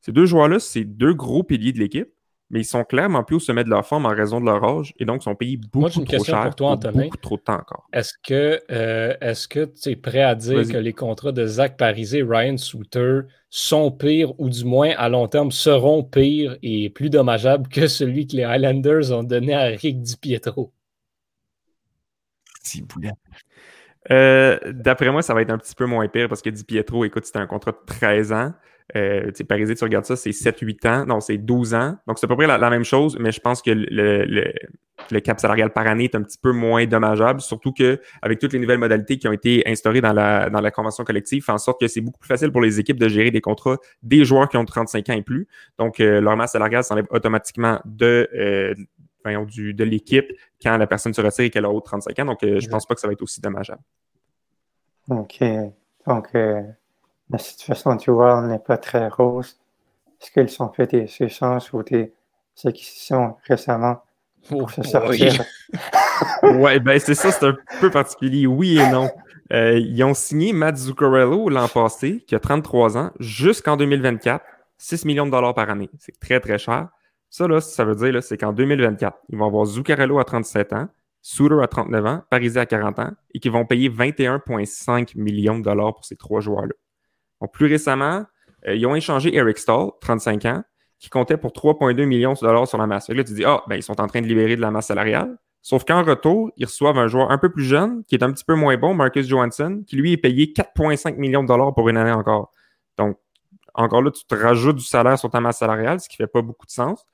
Ces 0.00 0.12
deux 0.12 0.26
joueurs-là, 0.26 0.60
c'est 0.60 0.84
deux 0.84 1.14
gros 1.14 1.42
piliers 1.42 1.72
de 1.72 1.78
l'équipe. 1.78 2.08
Mais 2.50 2.60
ils 2.60 2.64
sont 2.64 2.84
clairement 2.84 3.24
plus 3.24 3.36
au 3.36 3.40
sommet 3.40 3.64
de 3.64 3.70
leur 3.70 3.86
forme 3.86 4.06
en 4.06 4.10
raison 4.10 4.40
de 4.40 4.46
leur 4.46 4.62
âge 4.62 4.94
et 4.98 5.04
donc 5.04 5.22
sont 5.22 5.34
payés 5.34 5.56
beaucoup 5.56 5.80
Moi, 5.80 5.88
j'ai 5.88 6.00
une 6.00 6.06
trop 6.06 6.16
question 6.16 6.34
cher 6.34 6.44
pour 6.44 6.54
toi, 6.54 6.70
Antonin. 6.72 7.04
beaucoup 7.04 7.16
trop 7.16 7.36
de 7.36 7.42
temps 7.42 7.54
encore. 7.54 7.88
Est-ce 7.92 8.12
que 8.22 8.60
euh, 8.70 9.14
est-ce 9.20 9.48
que 9.48 9.64
tu 9.64 9.90
es 9.90 9.96
prêt 9.96 10.22
à 10.22 10.34
dire 10.34 10.66
que 10.68 10.76
les 10.76 10.92
contrats 10.92 11.32
de 11.32 11.46
Zach 11.46 11.76
Parise 11.76 12.14
et 12.14 12.22
Ryan 12.22 12.56
Souter 12.56 13.20
sont 13.50 13.90
pires 13.90 14.38
ou 14.38 14.48
du 14.48 14.64
moins 14.64 14.90
à 14.96 15.08
long 15.08 15.26
terme 15.28 15.50
seront 15.50 16.04
pires 16.04 16.56
et 16.62 16.90
plus 16.90 17.10
dommageables 17.10 17.68
que 17.68 17.86
celui 17.88 18.26
que 18.26 18.36
les 18.36 18.44
Highlanders 18.44 19.12
ont 19.12 19.24
donné 19.24 19.54
à 19.54 19.64
Rick 19.64 20.00
DiPietro? 20.02 20.72
Si, 22.62 22.82
boulet. 22.82 23.12
Euh, 24.10 24.58
D'après 24.72 25.10
moi, 25.10 25.22
ça 25.22 25.34
va 25.34 25.42
être 25.42 25.50
un 25.50 25.58
petit 25.58 25.74
peu 25.74 25.86
moins 25.86 26.06
pire 26.08 26.28
parce 26.28 26.42
que 26.42 26.50
Di 26.50 26.64
Pietro, 26.64 27.04
écoute, 27.04 27.24
c'était 27.24 27.38
un 27.38 27.46
contrat 27.46 27.72
de 27.72 27.78
13 27.86 28.32
ans. 28.32 28.52
Euh, 28.94 29.30
Parisé, 29.48 29.74
tu 29.74 29.84
regardes 29.84 30.04
ça, 30.04 30.16
c'est 30.16 30.30
7-8 30.30 30.88
ans. 30.88 31.06
Non, 31.06 31.20
c'est 31.20 31.38
12 31.38 31.74
ans. 31.74 31.96
Donc, 32.06 32.18
c'est 32.18 32.26
à 32.26 32.28
peu 32.28 32.36
près 32.36 32.46
la, 32.46 32.58
la 32.58 32.70
même 32.70 32.84
chose, 32.84 33.16
mais 33.18 33.32
je 33.32 33.40
pense 33.40 33.62
que 33.62 33.70
le, 33.70 34.24
le, 34.24 34.52
le 35.10 35.20
cap 35.20 35.40
salarial 35.40 35.72
par 35.72 35.86
année 35.86 36.04
est 36.04 36.14
un 36.14 36.22
petit 36.22 36.38
peu 36.38 36.52
moins 36.52 36.86
dommageable, 36.86 37.40
surtout 37.40 37.72
que 37.72 38.00
avec 38.22 38.38
toutes 38.38 38.52
les 38.52 38.58
nouvelles 38.58 38.78
modalités 38.78 39.18
qui 39.18 39.28
ont 39.28 39.32
été 39.32 39.62
instaurées 39.66 40.00
dans 40.00 40.12
la, 40.12 40.50
dans 40.50 40.60
la 40.60 40.70
convention 40.70 41.04
collective, 41.04 41.44
fait 41.44 41.52
en 41.52 41.58
sorte 41.58 41.80
que 41.80 41.88
c'est 41.88 42.00
beaucoup 42.00 42.20
plus 42.20 42.28
facile 42.28 42.52
pour 42.52 42.60
les 42.60 42.78
équipes 42.78 42.98
de 42.98 43.08
gérer 43.08 43.30
des 43.30 43.40
contrats 43.40 43.78
des 44.02 44.24
joueurs 44.24 44.48
qui 44.48 44.56
ont 44.56 44.64
35 44.64 45.08
ans 45.10 45.14
et 45.14 45.22
plus. 45.22 45.48
Donc, 45.78 46.00
euh, 46.00 46.20
leur 46.20 46.36
masse 46.36 46.52
salariale 46.52 46.84
s'enlève 46.84 47.06
automatiquement 47.10 47.80
de, 47.84 48.28
euh, 48.34 48.74
du, 49.46 49.74
de 49.74 49.84
l'équipe 49.84 50.32
quand 50.62 50.76
la 50.76 50.86
personne 50.86 51.12
se 51.12 51.20
retire 51.20 51.46
et 51.46 51.50
qu'elle 51.50 51.64
a 51.64 51.70
haut 51.70 51.80
de 51.80 51.84
35 51.84 52.18
ans. 52.20 52.24
Donc, 52.26 52.42
euh, 52.42 52.60
je 52.60 52.68
pense 52.68 52.86
pas 52.86 52.94
que 52.94 53.00
ça 53.00 53.06
va 53.06 53.12
être 53.12 53.22
aussi 53.22 53.40
dommageable. 53.40 53.82
OK. 55.08 55.42
Donc, 56.06 56.28
euh, 56.34 56.62
la 57.30 57.38
situation 57.38 57.94
du 57.96 58.10
Wild 58.10 58.46
n'est 58.48 58.58
pas 58.58 58.76
très 58.76 59.08
rose. 59.08 59.56
Est-ce 60.20 60.30
qu'ils 60.30 60.62
ont 60.62 60.72
fait 60.72 60.86
des 60.86 61.06
échanges 61.20 61.72
ou 61.72 61.82
des 61.82 62.12
acquisitions 62.64 63.36
récemment 63.46 64.02
pour 64.48 64.70
se 64.70 64.82
sortir? 64.82 65.44
ouais, 66.42 66.80
ben 66.80 66.98
c'est 66.98 67.14
ça, 67.14 67.30
c'est 67.30 67.46
un 67.46 67.56
peu 67.80 67.90
particulier. 67.90 68.46
Oui 68.46 68.78
et 68.78 68.90
non. 68.90 69.10
Euh, 69.52 69.78
ils 69.78 70.02
ont 70.02 70.14
signé 70.14 70.52
Matt 70.52 70.76
Zuccarello 70.76 71.48
l'an 71.48 71.68
passé, 71.68 72.24
qui 72.26 72.34
a 72.34 72.40
33 72.40 72.96
ans, 72.96 73.10
jusqu'en 73.20 73.76
2024, 73.76 74.44
6 74.78 75.04
millions 75.04 75.26
de 75.26 75.30
dollars 75.30 75.54
par 75.54 75.70
année. 75.70 75.90
C'est 75.98 76.18
très, 76.18 76.40
très 76.40 76.58
cher. 76.58 76.88
Ça, 77.30 77.46
là, 77.46 77.60
ça 77.60 77.84
veut 77.84 77.94
dire, 77.94 78.22
c'est 78.22 78.38
qu'en 78.38 78.52
2024, 78.52 79.18
ils 79.28 79.38
vont 79.38 79.46
avoir 79.46 79.66
Zuccarello 79.66 80.18
à 80.18 80.24
37 80.24 80.72
ans, 80.72 80.88
Suter 81.22 81.60
à 81.60 81.66
39 81.66 82.06
ans, 82.06 82.22
Parisé 82.30 82.60
à 82.60 82.66
40 82.66 82.98
ans, 83.00 83.10
et 83.34 83.40
qui 83.40 83.48
vont 83.48 83.64
payer 83.64 83.88
21,5 83.88 85.18
millions 85.18 85.58
de 85.58 85.64
dollars 85.64 85.94
pour 85.94 86.04
ces 86.04 86.16
trois 86.16 86.40
joueurs-là. 86.40 86.72
Plus 87.52 87.66
récemment, 87.66 88.24
euh, 88.66 88.74
ils 88.74 88.86
ont 88.86 88.94
échangé 88.94 89.34
Eric 89.34 89.58
Stahl, 89.58 89.90
35 90.00 90.44
ans, 90.46 90.62
qui 90.98 91.10
comptait 91.10 91.36
pour 91.36 91.52
3,2 91.52 92.04
millions 92.04 92.32
de 92.32 92.40
dollars 92.40 92.66
sur 92.66 92.78
la 92.78 92.86
masse. 92.86 93.06
Que 93.06 93.12
là, 93.12 93.24
tu 93.24 93.34
dis, 93.34 93.44
ah, 93.44 93.62
ben, 93.68 93.76
ils 93.76 93.82
sont 93.82 94.00
en 94.00 94.06
train 94.06 94.20
de 94.20 94.26
libérer 94.26 94.56
de 94.56 94.60
la 94.60 94.70
masse 94.70 94.86
salariale. 94.86 95.36
Sauf 95.62 95.84
qu'en 95.84 96.02
retour, 96.02 96.50
ils 96.56 96.64
reçoivent 96.64 96.98
un 96.98 97.08
joueur 97.08 97.30
un 97.30 97.38
peu 97.38 97.50
plus 97.50 97.64
jeune, 97.64 98.04
qui 98.04 98.14
est 98.14 98.22
un 98.22 98.32
petit 98.32 98.44
peu 98.44 98.54
moins 98.54 98.76
bon, 98.76 98.94
Marcus 98.94 99.26
Johansson, 99.26 99.82
qui 99.86 99.96
lui 99.96 100.12
est 100.12 100.16
payé 100.16 100.52
4,5 100.52 101.16
millions 101.16 101.42
de 101.42 101.48
dollars 101.48 101.74
pour 101.74 101.88
une 101.88 101.96
année 101.96 102.12
encore. 102.12 102.52
Donc, 102.96 103.18
encore 103.74 104.00
là, 104.00 104.10
tu 104.10 104.24
te 104.24 104.34
rajoutes 104.34 104.76
du 104.76 104.84
salaire 104.84 105.18
sur 105.18 105.28
ta 105.28 105.40
masse 105.40 105.58
salariale, 105.58 106.00
ce 106.00 106.08
qui 106.08 106.16
fait 106.16 106.26
pas 106.26 106.40
beaucoup 106.40 106.66
de 106.66 106.70
sens. 106.70 107.04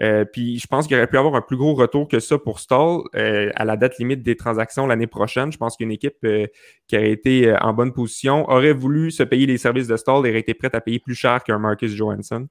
Euh, 0.00 0.24
puis 0.24 0.58
je 0.58 0.66
pense 0.66 0.86
qu'il 0.86 0.96
aurait 0.96 1.06
pu 1.06 1.18
avoir 1.18 1.34
un 1.36 1.40
plus 1.40 1.56
gros 1.56 1.74
retour 1.74 2.08
que 2.08 2.18
ça 2.18 2.36
pour 2.38 2.58
Stall 2.58 3.02
euh, 3.14 3.50
à 3.54 3.64
la 3.64 3.76
date 3.76 3.98
limite 3.98 4.22
des 4.22 4.36
transactions 4.36 4.86
l'année 4.86 5.06
prochaine. 5.06 5.52
Je 5.52 5.58
pense 5.58 5.76
qu'une 5.76 5.92
équipe 5.92 6.16
euh, 6.24 6.46
qui 6.88 6.96
aurait 6.96 7.12
été 7.12 7.48
euh, 7.48 7.58
en 7.60 7.72
bonne 7.72 7.92
position 7.92 8.48
aurait 8.50 8.72
voulu 8.72 9.10
se 9.10 9.22
payer 9.22 9.46
les 9.46 9.58
services 9.58 9.86
de 9.86 9.96
Stall 9.96 10.26
et 10.26 10.30
aurait 10.30 10.40
été 10.40 10.54
prête 10.54 10.74
à 10.74 10.80
payer 10.80 10.98
plus 10.98 11.14
cher 11.14 11.44
qu'un 11.44 11.58
Marcus 11.58 11.92
Johansson. 11.92 12.48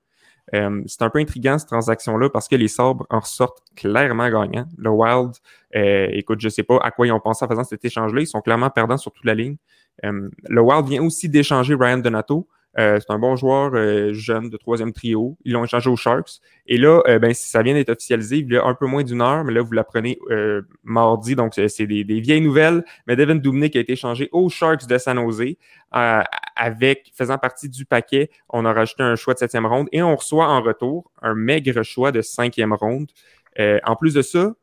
Euh, 0.53 0.81
c'est 0.87 1.01
un 1.01 1.09
peu 1.09 1.19
intriguant 1.19 1.57
cette 1.57 1.69
transaction-là 1.69 2.29
parce 2.29 2.47
que 2.47 2.55
les 2.55 2.67
sabres 2.67 3.05
en 3.09 3.19
ressortent 3.19 3.63
clairement 3.75 4.29
gagnants. 4.29 4.67
Le 4.77 4.89
Wild, 4.89 5.33
écoute, 5.73 6.39
je 6.41 6.49
sais 6.49 6.63
pas 6.63 6.77
à 6.81 6.91
quoi 6.91 7.07
ils 7.07 7.11
ont 7.11 7.19
pensé 7.19 7.43
en 7.45 7.47
faisant 7.47 7.63
cet 7.63 7.83
échange-là. 7.83 8.21
Ils 8.21 8.27
sont 8.27 8.41
clairement 8.41 8.69
perdants 8.69 8.97
sur 8.97 9.11
toute 9.11 9.25
la 9.25 9.35
ligne. 9.35 9.55
Le 10.01 10.61
Wild 10.61 10.85
vient 10.85 11.01
aussi 11.01 11.29
d'échanger 11.29 11.75
Ryan 11.75 11.97
Donato. 11.97 12.47
Euh, 12.79 12.99
c'est 12.99 13.13
un 13.13 13.19
bon 13.19 13.35
joueur 13.35 13.71
euh, 13.75 14.13
jeune 14.13 14.49
de 14.49 14.57
troisième 14.57 14.93
trio. 14.93 15.37
Ils 15.45 15.53
l'ont 15.53 15.63
échangé 15.63 15.89
aux 15.89 15.95
Sharks. 15.95 16.39
Et 16.65 16.77
là, 16.77 17.01
euh, 17.07 17.19
ben, 17.19 17.33
ça 17.33 17.61
vient 17.61 17.73
d'être 17.73 17.89
officialisé 17.89 18.37
il 18.37 18.51
y 18.51 18.57
a 18.57 18.65
un 18.65 18.73
peu 18.73 18.87
moins 18.87 19.03
d'une 19.03 19.21
heure, 19.21 19.43
mais 19.43 19.53
là, 19.53 19.61
vous 19.61 19.73
l'apprenez 19.73 20.17
euh, 20.31 20.63
mardi, 20.83 21.35
donc 21.35 21.53
c'est 21.55 21.85
des, 21.85 22.03
des, 22.03 22.19
vieilles 22.19 22.41
nouvelles. 22.41 22.83
Mais 23.05 23.15
Devin 23.15 23.35
Dubnik 23.35 23.75
a 23.75 23.79
été 23.79 23.93
échangé 23.93 24.29
aux 24.31 24.49
Sharks 24.49 24.87
de 24.87 24.97
San 24.97 25.17
Jose 25.19 25.55
avec, 25.91 27.11
faisant 27.15 27.37
partie 27.37 27.69
du 27.69 27.85
paquet, 27.85 28.31
on 28.49 28.65
a 28.65 28.73
rajouté 28.73 29.03
un 29.03 29.15
choix 29.15 29.35
de 29.35 29.39
septième 29.39 29.67
ronde 29.67 29.87
et 29.91 30.01
on 30.01 30.15
reçoit 30.15 30.47
en 30.47 30.61
retour 30.61 31.11
un 31.21 31.35
maigre 31.35 31.83
choix 31.83 32.11
de 32.11 32.21
cinquième 32.21 32.73
ronde. 32.73 33.11
en 33.59 33.95
plus 33.95 34.15
de 34.15 34.23
ça, 34.23 34.53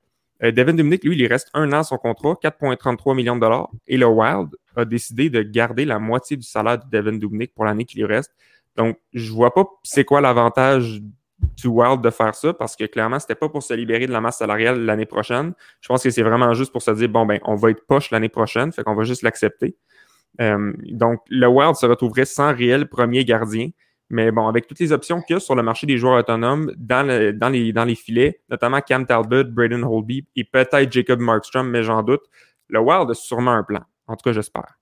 Devin 0.42 0.72
Dubnik, 0.72 1.04
lui, 1.04 1.18
il 1.18 1.26
reste 1.26 1.50
un 1.54 1.72
an 1.72 1.82
son 1.82 1.98
contrat, 1.98 2.34
4,33 2.42 3.14
millions 3.14 3.36
de 3.36 3.40
dollars. 3.40 3.70
Et 3.86 3.96
le 3.96 4.06
Wild 4.06 4.48
a 4.76 4.84
décidé 4.84 5.28
de 5.28 5.42
garder 5.42 5.84
la 5.84 5.98
moitié 5.98 6.36
du 6.36 6.42
salaire 6.42 6.78
de 6.78 6.84
Devin 6.90 7.18
Dubnik 7.18 7.54
pour 7.54 7.64
l'année 7.64 7.84
qui 7.84 7.98
lui 7.98 8.06
reste. 8.06 8.32
Donc, 8.76 8.98
je 9.12 9.30
vois 9.32 9.52
pas 9.52 9.66
c'est 9.82 10.04
quoi 10.04 10.20
l'avantage 10.20 11.02
du 11.56 11.68
Wild 11.68 12.00
de 12.00 12.10
faire 12.10 12.34
ça 12.34 12.52
parce 12.52 12.76
que 12.76 12.84
clairement, 12.84 13.18
c'était 13.18 13.34
pas 13.34 13.48
pour 13.48 13.62
se 13.62 13.74
libérer 13.74 14.06
de 14.06 14.12
la 14.12 14.20
masse 14.20 14.38
salariale 14.38 14.84
l'année 14.84 15.06
prochaine. 15.06 15.52
Je 15.80 15.88
pense 15.88 16.02
que 16.02 16.10
c'est 16.10 16.22
vraiment 16.22 16.52
juste 16.54 16.72
pour 16.72 16.82
se 16.82 16.90
dire, 16.92 17.08
bon, 17.08 17.26
ben, 17.26 17.38
on 17.44 17.54
va 17.54 17.70
être 17.70 17.86
poche 17.86 18.10
l'année 18.10 18.28
prochaine, 18.28 18.72
fait 18.72 18.82
qu'on 18.82 18.94
va 18.94 19.04
juste 19.04 19.22
l'accepter. 19.22 19.76
Euh, 20.40 20.72
donc, 20.90 21.20
le 21.28 21.46
Wild 21.46 21.74
se 21.74 21.86
retrouverait 21.86 22.24
sans 22.24 22.54
réel 22.54 22.88
premier 22.88 23.24
gardien. 23.24 23.70
Mais 24.10 24.32
bon, 24.32 24.48
avec 24.48 24.66
toutes 24.66 24.80
les 24.80 24.92
options 24.92 25.22
qu'il 25.22 25.34
y 25.34 25.36
a 25.36 25.40
sur 25.40 25.54
le 25.54 25.62
marché 25.62 25.86
des 25.86 25.96
joueurs 25.96 26.18
autonomes 26.18 26.72
dans, 26.76 27.06
le, 27.06 27.32
dans, 27.32 27.48
les, 27.48 27.72
dans 27.72 27.84
les 27.84 27.94
filets, 27.94 28.40
notamment 28.50 28.80
Cam 28.80 29.06
Talbot, 29.06 29.44
Braden 29.44 29.84
Holby 29.84 30.26
et 30.34 30.44
peut-être 30.44 30.92
Jacob 30.92 31.20
Markstrom, 31.20 31.68
mais 31.70 31.84
j'en 31.84 32.02
doute, 32.02 32.22
le 32.68 32.80
Wild 32.80 33.08
a 33.10 33.14
sûrement 33.14 33.52
un 33.52 33.62
plan. 33.62 33.80
En 34.08 34.16
tout 34.16 34.24
cas, 34.24 34.32
j'espère. 34.32 34.76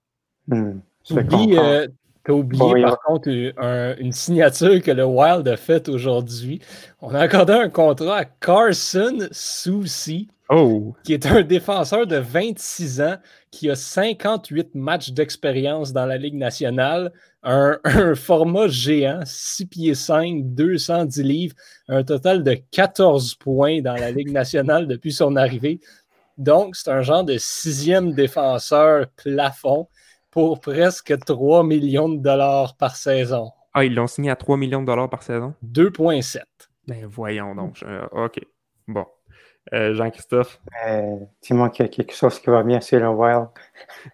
Hmm, 0.47 0.79
tu 1.05 1.13
oublies, 1.13 1.59
euh, 1.59 1.87
as 2.27 2.33
oublié 2.33 2.59
bon, 2.59 2.83
par 2.83 3.01
contre 3.01 3.29
un, 3.59 3.97
une 3.99 4.13
signature 4.13 4.83
que 4.83 4.91
le 4.91 5.05
Wild 5.05 5.47
a 5.47 5.57
faite 5.57 5.89
aujourd'hui. 5.89 6.61
On 7.01 7.15
a 7.15 7.21
accordé 7.21 7.53
un 7.53 7.69
contrat 7.69 8.19
à 8.19 8.25
Carson 8.25 9.29
Soucy, 9.31 10.29
oh. 10.49 10.95
qui 11.05 11.13
est 11.13 11.27
un 11.27 11.43
défenseur 11.43 12.07
de 12.07 12.17
26 12.17 13.01
ans 13.01 13.17
qui 13.51 13.71
a 13.71 13.77
58 13.77 14.75
matchs 14.75 15.11
d'expérience 15.11 15.93
dans 15.93 16.07
la 16.07 16.17
Ligue 16.17 16.35
nationale, 16.35 17.13
un, 17.43 17.79
un, 17.85 18.15
format 18.15 18.69
géant, 18.69 19.21
6 19.25 19.67
pieds 19.67 19.95
5, 19.95 20.55
210 20.55 21.23
livres, 21.23 21.55
un 21.89 22.03
total 22.05 22.43
de 22.43 22.55
14 22.71 23.35
points 23.37 23.81
dans 23.81 23.95
la 23.95 24.11
Ligue 24.11 24.33
nationale 24.33 24.87
depuis 24.87 25.13
son 25.13 25.37
arrivée. 25.37 25.81
Donc, 26.37 26.77
c'est 26.77 26.91
un 26.91 27.03
genre 27.03 27.25
de 27.25 27.37
sixième 27.39 28.13
défenseur 28.13 29.09
plafond 29.17 29.89
pour 30.31 30.61
presque 30.61 31.19
3 31.25 31.65
millions 31.65 32.09
de 32.09 32.19
dollars 32.19 32.77
par 32.77 32.97
saison. 32.97 33.51
Ah, 33.75 33.85
ils 33.85 33.95
l'ont 33.95 34.07
signé 34.07 34.31
à 34.31 34.37
3 34.37 34.57
millions 34.57 34.81
de 34.81 34.87
dollars 34.87 35.11
par 35.11 35.23
saison? 35.23 35.55
2,7. 35.65 36.43
Ben 36.87 37.07
voyons 37.07 37.55
donc. 37.55 37.83
Euh, 37.83 38.07
OK. 38.13 38.41
Bon. 38.87 39.05
Euh, 39.75 39.95
Jean-Christophe? 39.95 40.61
Euh, 40.87 41.17
Dis-moi 41.43 41.71
qu'il 41.71 41.85
y 41.85 41.89
a 41.89 41.91
quelque 41.91 42.15
chose 42.15 42.39
qui 42.41 42.49
va 42.49 42.63
bien 42.63 42.81
sur 42.81 43.01
le 43.01 43.09
Wild. 43.09 43.49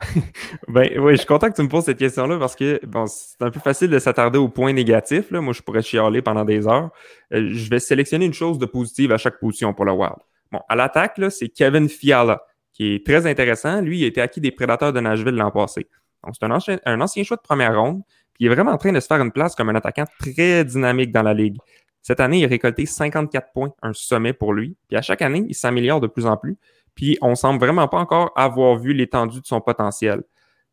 ben 0.68 0.90
oui, 0.98 1.12
je 1.12 1.18
suis 1.18 1.26
content 1.26 1.50
que 1.50 1.56
tu 1.56 1.62
me 1.62 1.68
poses 1.68 1.84
cette 1.84 1.98
question-là 1.98 2.38
parce 2.38 2.56
que 2.56 2.84
bon, 2.84 3.06
c'est 3.06 3.40
un 3.40 3.50
peu 3.50 3.60
facile 3.60 3.90
de 3.90 3.98
s'attarder 3.98 4.38
aux 4.38 4.48
points 4.48 4.72
négatifs. 4.72 5.30
Là. 5.30 5.40
Moi, 5.40 5.52
je 5.52 5.62
pourrais 5.62 5.82
chialer 5.82 6.22
pendant 6.22 6.44
des 6.44 6.66
heures. 6.66 6.90
Euh, 7.32 7.48
je 7.52 7.70
vais 7.70 7.78
sélectionner 7.78 8.26
une 8.26 8.34
chose 8.34 8.58
de 8.58 8.66
positive 8.66 9.12
à 9.12 9.18
chaque 9.18 9.38
position 9.38 9.72
pour 9.72 9.84
le 9.84 9.92
Wild. 9.92 10.16
Bon, 10.50 10.60
à 10.68 10.76
l'attaque, 10.76 11.20
c'est 11.30 11.48
Kevin 11.48 11.88
Fiala, 11.88 12.42
qui 12.72 12.94
est 12.94 13.06
très 13.06 13.26
intéressant. 13.26 13.80
Lui, 13.80 14.00
il 14.00 14.04
a 14.04 14.06
été 14.08 14.20
acquis 14.20 14.40
des 14.40 14.50
prédateurs 14.50 14.92
de 14.92 15.00
Nashville 15.00 15.34
l'an 15.34 15.50
passé. 15.50 15.86
Donc, 16.24 16.34
c'est 16.38 16.46
un 16.46 16.50
ancien, 16.50 16.78
un 16.84 17.00
ancien 17.00 17.22
choix 17.22 17.36
de 17.36 17.42
première 17.42 17.78
ronde. 17.78 18.02
Puis 18.34 18.44
il 18.44 18.46
est 18.50 18.54
vraiment 18.54 18.72
en 18.72 18.78
train 18.78 18.92
de 18.92 18.98
se 18.98 19.06
faire 19.06 19.20
une 19.20 19.30
place 19.30 19.54
comme 19.54 19.68
un 19.68 19.76
attaquant 19.76 20.04
très 20.18 20.64
dynamique 20.64 21.12
dans 21.12 21.22
la 21.22 21.34
ligue. 21.34 21.56
Cette 22.04 22.20
année, 22.20 22.40
il 22.40 22.44
a 22.44 22.48
récolté 22.48 22.84
54 22.84 23.52
points, 23.54 23.72
un 23.80 23.94
sommet 23.94 24.34
pour 24.34 24.52
lui. 24.52 24.76
Puis 24.88 24.96
à 24.98 25.00
chaque 25.00 25.22
année, 25.22 25.46
il 25.48 25.54
s'améliore 25.54 26.02
de 26.02 26.06
plus 26.06 26.26
en 26.26 26.36
plus. 26.36 26.58
Puis 26.94 27.16
on 27.22 27.34
semble 27.34 27.58
vraiment 27.58 27.88
pas 27.88 27.96
encore 27.96 28.30
avoir 28.36 28.76
vu 28.76 28.92
l'étendue 28.92 29.40
de 29.40 29.46
son 29.46 29.62
potentiel. 29.62 30.22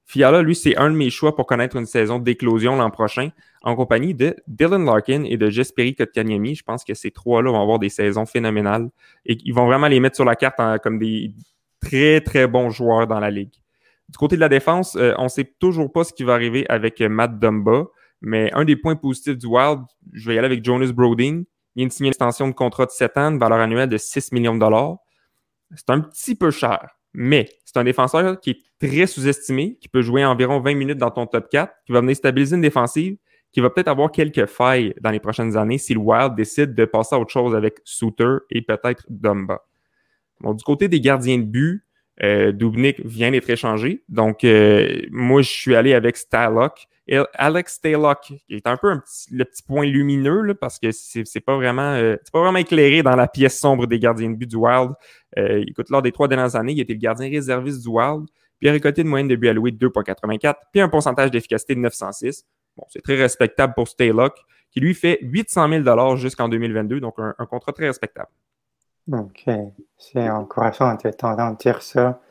Fiala, 0.04 0.42
lui, 0.42 0.56
c'est 0.56 0.76
un 0.76 0.92
de 0.92 0.96
mes 0.98 1.10
choix 1.10 1.34
pour 1.34 1.46
connaître 1.46 1.78
une 1.78 1.86
saison 1.86 2.20
d'éclosion 2.20 2.76
l'an 2.76 2.90
prochain, 2.90 3.30
en 3.62 3.78
compagnie 3.78 4.14
de 4.14 4.36
Dylan 4.46 4.84
Larkin 4.84 5.24
et 5.24 5.38
de 5.38 5.50
Jesperi 5.50 5.96
Kotkaniemi. 5.96 6.54
Je 6.56 6.64
pense 6.64 6.84
que 6.84 6.94
ces 6.94 7.12
trois-là 7.12 7.50
vont 7.50 7.62
avoir 7.62 7.80
des 7.80 7.88
saisons 7.88 8.26
phénoménales 8.26 8.90
et 9.26 9.38
ils 9.46 9.54
vont 9.54 9.66
vraiment 9.66 9.88
les 9.88 10.02
mettre 10.02 10.18
sur 10.18 10.26
la 10.26 10.36
carte 10.36 10.60
en, 10.60 10.80
comme 10.80 11.00
des 11.00 11.32
très, 11.80 12.20
très 12.20 12.46
bons 12.46 12.72
joueurs 12.72 13.08
dans 13.08 13.22
la 13.22 13.32
ligue. 13.32 13.54
Du 14.10 14.18
côté 14.18 14.36
de 14.36 14.42
la 14.42 14.50
défense, 14.50 14.98
euh, 14.98 15.14
on 15.18 15.24
ne 15.24 15.30
sait 15.30 15.50
toujours 15.60 15.90
pas 15.94 16.04
ce 16.04 16.12
qui 16.12 16.26
va 16.26 16.34
arriver 16.34 16.66
avec 16.68 17.00
Matt 17.00 17.40
Dumba. 17.40 17.86
Mais 18.22 18.52
un 18.54 18.66
des 18.66 18.76
points 18.76 18.96
positifs 18.96 19.38
du 19.38 19.48
Wild, 19.48 19.82
je 20.14 20.28
vais 20.28 20.36
y 20.36 20.38
aller 20.38 20.46
avec 20.46 20.64
Jonas 20.64 20.92
Broding. 20.92 21.44
Il 21.76 21.80
vient 21.80 21.88
de 21.88 21.92
signer 21.92 22.08
une 22.08 22.12
extension 22.12 22.48
de 22.48 22.54
contrat 22.54 22.86
de 22.86 22.92
7 22.92 23.18
ans, 23.18 23.38
valeur 23.38 23.60
annuelle 23.60 23.90
de 23.90 23.98
6 23.98 24.32
millions 24.32 24.56
de 24.56 24.60
dollars. 24.60 24.98
C'est 25.76 25.90
un 25.90 26.02
petit 26.02 26.36
peu 26.36 26.52
cher, 26.52 26.98
mais 27.14 27.50
c'est 27.66 27.78
un 27.78 27.84
défenseur 27.84 28.40
qui 28.40 28.52
est 28.52 28.60
très 28.80 29.08
sous-estimé, 29.08 29.78
qui 29.80 29.88
peut 29.88 30.02
jouer 30.02 30.26
environ 30.26 30.60
20 30.60 30.76
minutes 30.76 30.98
dans 30.98 31.12
ton 31.12 31.26
top 31.26 31.50
4, 31.50 31.74
qui 31.86 31.94
va 31.94 32.02
venir 32.02 32.16
stabiliser 32.16 32.56
une 32.56 32.62
défensive 32.62 33.18
qui 33.52 33.60
va 33.60 33.70
peut-être 33.70 33.90
avoir 33.90 34.12
quelques 34.12 34.46
failles 34.46 34.94
dans 35.02 35.12
les 35.12 35.20
prochaines 35.20 35.58
années 35.58 35.78
si 35.78 35.94
le 35.94 36.00
Wild 36.00 36.36
décide 36.36 36.74
de 36.74 36.86
passer 36.86 37.16
à 37.16 37.20
autre 37.20 37.32
chose 37.32 37.56
avec 37.56 37.80
Souter 37.84 38.38
et 38.50 38.62
peut-être 38.62 39.04
Dumba. 39.10 39.62
Bon, 40.40 40.54
du 40.54 40.64
côté 40.64 40.88
des 40.88 41.02
gardiens 41.02 41.38
de 41.38 41.44
but, 41.44 41.84
euh, 42.24 42.52
Dubnik 42.52 43.00
vient 43.06 43.32
d'être 43.32 43.50
échangé. 43.50 44.04
Donc, 44.10 44.44
euh, 44.44 45.02
moi, 45.12 45.42
je 45.42 45.50
suis 45.50 45.76
allé 45.76 45.94
avec 45.94 46.18
Stalock. 46.18 46.88
Alex 47.34 47.74
Stalock, 47.76 48.22
qui 48.22 48.42
est 48.50 48.68
un 48.68 48.78
peu 48.78 48.90
le 49.32 49.46
petit 49.46 49.64
point 49.64 49.86
lumineux, 49.86 50.42
là, 50.42 50.56
parce 50.56 50.80
que 50.80 50.92
c'est 50.92 51.40
pas 51.42 51.56
vraiment 51.56 51.94
euh, 51.94 52.16
c'est 52.24 52.32
pas 52.32 52.42
vraiment 52.42 52.60
éclairé 52.60 53.04
dans 53.04 53.16
la 53.16 53.28
pièce 53.28 53.60
sombre 53.60 53.88
des 53.88 54.00
gardiens 54.00 54.30
de 54.30 54.36
but 54.36 54.50
du 54.50 54.56
Wild. 54.56 54.92
Euh, 55.38 55.64
écoute, 55.68 55.90
lors 55.90 56.02
des 56.02 56.12
trois 56.12 56.28
dernières 56.28 56.56
années, 56.56 56.74
il 56.74 56.80
était 56.80 56.94
le 56.94 57.00
gardien 57.00 57.30
réserviste 57.30 57.82
du 57.82 57.90
Wild, 57.90 58.26
puis 58.60 58.68
il 58.68 58.70
a 58.70 58.72
récolté 58.72 59.02
une 59.02 59.10
moyenne 59.10 59.28
de 59.28 59.36
but 59.36 59.50
alloué 59.50 59.72
de 59.72 59.88
2,84, 59.88 60.56
puis 60.72 60.82
un 60.82 60.90
pourcentage 60.90 61.32
d'efficacité 61.32 61.76
de 61.76 61.80
906. 61.82 62.46
Bon, 62.78 62.86
c'est 62.90 63.02
très 63.02 63.16
respectable 63.16 63.74
pour 63.76 63.88
Stalock, 63.88 64.38
qui 64.72 64.80
lui 64.80 64.94
fait 64.94 65.20
800 65.22 65.84
000 65.84 66.16
jusqu'en 66.16 66.48
2022, 66.48 67.02
donc 67.02 67.16
un 67.18 67.46
contrat 67.46 67.74
très 67.74 67.88
respectable. 67.88 68.30
OK. 69.12 69.50
C'est 69.98 70.30
encourageant 70.30 70.96
de 70.96 71.58
dire 71.58 71.82
ça. 71.82 72.22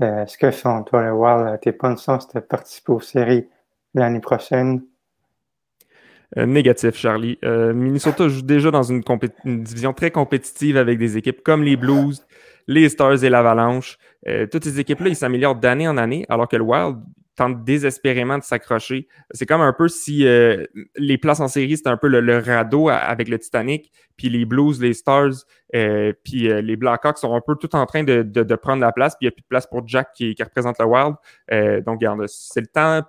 Euh, 0.00 0.22
Est-ce 0.22 0.38
que 0.38 0.50
selon 0.50 0.84
toi, 0.84 1.02
le 1.02 1.12
Wild 1.12 1.46
a 1.48 1.58
tes 1.58 1.72
bonnes 1.72 1.98
chances 1.98 2.28
de 2.28 2.40
participer 2.40 2.92
aux 2.92 3.00
séries 3.00 3.48
l'année 3.94 4.20
prochaine? 4.20 4.82
Euh, 6.36 6.46
négatif, 6.46 6.94
Charlie. 6.94 7.38
Euh, 7.44 7.72
Minnesota 7.72 8.28
joue 8.28 8.42
déjà 8.42 8.70
dans 8.70 8.82
une, 8.82 9.02
une, 9.44 9.62
division 9.62 9.92
très 9.92 10.10
compétitive 10.10 10.76
avec 10.76 10.98
des 10.98 11.16
équipes 11.16 11.42
comme 11.42 11.62
les 11.62 11.76
Blues, 11.76 12.26
les 12.66 12.88
Stars 12.88 13.24
et 13.24 13.30
l'Avalanche. 13.30 13.98
Euh, 14.26 14.46
toutes 14.46 14.64
ces 14.64 14.78
équipes-là, 14.78 15.08
ils 15.08 15.16
s'améliorent 15.16 15.56
d'année 15.56 15.88
en 15.88 15.96
année, 15.96 16.26
alors 16.28 16.48
que 16.48 16.56
le 16.56 16.64
Wild, 16.64 16.98
tente 17.38 17.62
désespérément 17.62 18.36
de 18.36 18.42
s'accrocher. 18.42 19.06
C'est 19.30 19.46
comme 19.46 19.60
un 19.60 19.72
peu 19.72 19.86
si 19.86 20.26
euh, 20.26 20.64
les 20.96 21.18
places 21.18 21.38
en 21.38 21.46
série, 21.46 21.76
c'était 21.76 21.88
un 21.88 21.96
peu 21.96 22.08
le, 22.08 22.38
radeau 22.38 22.88
avec 22.88 23.28
le 23.28 23.38
Titanic, 23.38 23.92
puis 24.16 24.28
les 24.28 24.44
Blues, 24.44 24.80
les 24.82 24.92
Stars, 24.92 25.44
euh, 25.76 26.12
puis 26.24 26.50
euh, 26.50 26.60
les 26.60 26.74
Blackhawks 26.74 27.18
sont 27.18 27.32
un 27.32 27.40
peu 27.40 27.54
tout 27.54 27.76
en 27.76 27.86
train 27.86 28.02
de, 28.02 28.54
prendre 28.56 28.80
la 28.80 28.90
place, 28.90 29.14
puis 29.14 29.26
il 29.26 29.28
n'y 29.28 29.28
a 29.28 29.36
plus 29.36 29.42
de 29.42 29.46
place 29.46 29.68
pour 29.68 29.86
Jack 29.86 30.12
qui, 30.14 30.34
représente 30.40 30.80
le 30.80 30.86
Wild. 30.86 31.14
Euh, 31.52 31.80
donc, 31.80 32.02
c'est 32.26 32.60
le 32.60 32.66
temps 32.66 33.02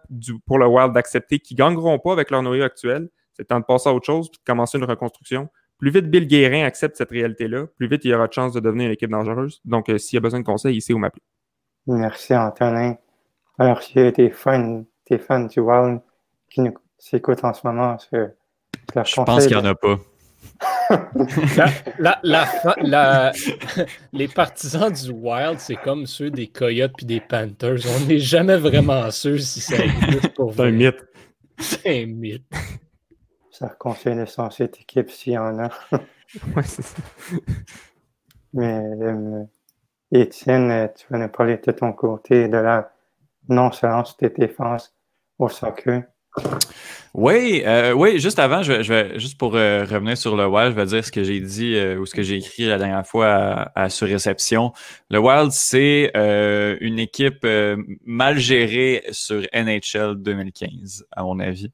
pour 0.45 0.59
le 0.59 0.67
Wild 0.67 0.93
d'accepter 0.93 1.39
qu'ils 1.39 1.57
ne 1.57 1.63
gagneront 1.63 1.97
pas 1.97 2.11
avec 2.11 2.29
leur 2.29 2.43
noyau 2.43 2.63
actuel. 2.63 3.09
C'est 3.33 3.43
le 3.43 3.47
temps 3.47 3.59
de 3.59 3.65
passer 3.65 3.89
à 3.89 3.93
autre 3.93 4.05
chose, 4.05 4.29
puis 4.29 4.37
de 4.37 4.45
commencer 4.45 4.77
une 4.77 4.85
reconstruction. 4.85 5.49
Plus 5.79 5.89
vite 5.89 6.05
Bill 6.05 6.27
Guérin 6.27 6.65
accepte 6.65 6.97
cette 6.97 7.09
réalité-là, 7.09 7.65
plus 7.77 7.87
vite 7.87 8.05
il 8.05 8.11
y 8.11 8.13
aura 8.13 8.27
de 8.27 8.33
chance 8.33 8.53
de 8.53 8.59
devenir 8.59 8.87
une 8.87 8.93
équipe 8.93 9.09
dangereuse. 9.09 9.59
Donc, 9.65 9.91
s'il 9.97 10.17
y 10.17 10.17
a 10.17 10.21
besoin 10.21 10.39
de 10.39 10.45
conseils, 10.45 10.75
il 10.75 10.81
sait 10.81 10.93
où 10.93 10.99
m'appeler. 10.99 11.23
Merci, 11.87 12.35
Antonin. 12.35 12.95
Alors, 13.59 13.83
s'il 13.83 14.01
y 14.01 14.07
a 14.07 14.11
des 14.11 14.29
fans, 14.29 14.85
des 15.09 15.17
fans 15.17 15.41
du 15.41 15.59
Wild 15.59 15.99
qui 16.49 16.61
nous 16.61 16.73
écoutent 17.11 17.43
en 17.43 17.53
ce 17.53 17.67
moment, 17.67 17.97
je, 18.11 18.29
je 18.95 19.21
pense 19.21 19.47
qu'il 19.47 19.57
n'y 19.57 19.61
en 19.61 19.65
a 19.65 19.75
pas. 19.75 19.99
la, 21.99 22.19
la, 22.23 22.47
la, 22.81 23.31
les 24.13 24.27
partisans 24.29 24.91
du 24.91 25.11
Wild, 25.11 25.59
c'est 25.59 25.75
comme 25.75 26.05
ceux 26.05 26.31
des 26.31 26.47
Coyotes 26.47 26.93
puis 26.95 27.05
des 27.05 27.19
Panthers. 27.19 27.79
On 27.97 28.05
n'est 28.07 28.19
jamais 28.19 28.57
vraiment 28.57 29.11
sûr 29.11 29.39
si 29.39 29.59
ça 29.59 29.75
existe 29.77 30.33
pour 30.35 30.53
C'est 30.53 30.63
un 30.63 30.71
mythe. 30.71 31.05
C'est 31.59 32.03
un 32.03 32.05
mythe. 32.05 32.45
Ça 33.51 33.67
reconstruit 33.67 34.15
sur 34.25 34.53
cette 34.53 34.79
équipe 34.79 35.11
s'il 35.11 35.33
y 35.33 35.37
en 35.37 35.59
a. 35.59 35.69
ouais, 35.91 36.63
c'est 36.63 36.81
ça. 36.81 36.97
Mais, 38.53 38.81
euh, 39.01 39.43
Étienne, 40.11 40.89
tu 40.95 41.05
venais 41.11 41.27
parler 41.27 41.57
de 41.57 41.71
ton 41.71 41.91
côté 41.91 42.47
de 42.47 42.57
la 42.57 42.91
nonchalance 43.49 44.15
tes 44.17 44.29
défenses 44.29 44.93
au 45.37 45.49
soccer. 45.49 46.03
Oui, 47.15 47.63
euh, 47.65 47.91
oui, 47.93 48.19
juste 48.19 48.37
avant, 48.37 48.61
je, 48.61 48.83
je 48.83 48.93
vais, 48.93 49.19
juste 49.19 49.37
pour 49.37 49.55
euh, 49.55 49.83
revenir 49.83 50.15
sur 50.15 50.37
le 50.37 50.45
Wild, 50.45 50.71
je 50.71 50.75
vais 50.75 50.85
dire 50.85 51.03
ce 51.03 51.11
que 51.11 51.23
j'ai 51.23 51.39
dit 51.39 51.75
euh, 51.75 51.97
ou 51.97 52.05
ce 52.05 52.13
que 52.13 52.21
j'ai 52.21 52.35
écrit 52.35 52.67
la 52.67 52.77
dernière 52.77 53.05
fois 53.05 53.27
à, 53.27 53.83
à 53.83 53.89
Surréception. 53.89 54.71
Le 55.09 55.17
Wild, 55.17 55.51
c'est 55.51 56.11
euh, 56.15 56.77
une 56.81 56.99
équipe 56.99 57.47
mal 58.05 58.37
gérée 58.37 59.03
sur 59.11 59.41
NHL 59.53 60.15
2015, 60.17 61.07
à 61.11 61.23
mon 61.23 61.39
avis. 61.39 61.71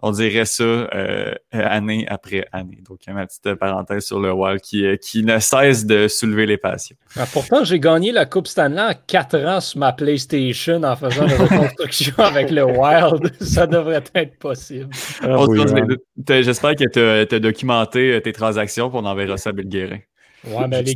On 0.00 0.12
dirait 0.12 0.44
ça 0.44 0.62
euh, 0.62 1.34
année 1.52 2.06
après 2.08 2.46
année. 2.52 2.78
Donc, 2.88 3.00
ma 3.08 3.26
petite 3.26 3.54
parenthèse 3.54 4.04
sur 4.04 4.20
le 4.20 4.32
Wild 4.32 4.60
qui, 4.60 4.84
qui 4.98 5.24
ne 5.24 5.38
cesse 5.40 5.86
de 5.86 6.06
soulever 6.06 6.46
les 6.46 6.56
passions. 6.56 6.96
Ah, 7.16 7.26
pourtant, 7.32 7.64
j'ai 7.64 7.80
gagné 7.80 8.12
la 8.12 8.24
Coupe 8.24 8.46
Stanley 8.46 8.80
en 8.80 8.92
quatre 9.06 9.38
ans 9.44 9.60
sur 9.60 9.80
ma 9.80 9.92
PlayStation 9.92 10.82
en 10.84 10.94
faisant 10.94 11.26
la 11.26 11.36
reconstruction 11.36 12.14
avec 12.18 12.50
le 12.50 12.64
Wild. 12.64 13.32
Ça 13.40 13.66
devrait 13.66 14.04
être 14.14 14.38
possible. 14.38 14.88
Ah, 15.22 15.44
oui, 15.46 15.58
ouais. 15.58 16.42
J'espère 16.42 16.76
que 16.76 16.84
tu 17.26 17.34
as, 17.34 17.40
documenté 17.40 18.20
tes 18.22 18.32
transactions 18.32 18.90
pour 18.90 19.00
en 19.00 19.04
enverra 19.06 19.36
ça 19.36 19.50
à 19.50 19.52
Bill 19.52 19.68
Guérin. 19.68 19.98
Ouais, 20.46 20.68
mais 20.68 20.82
les 20.82 20.94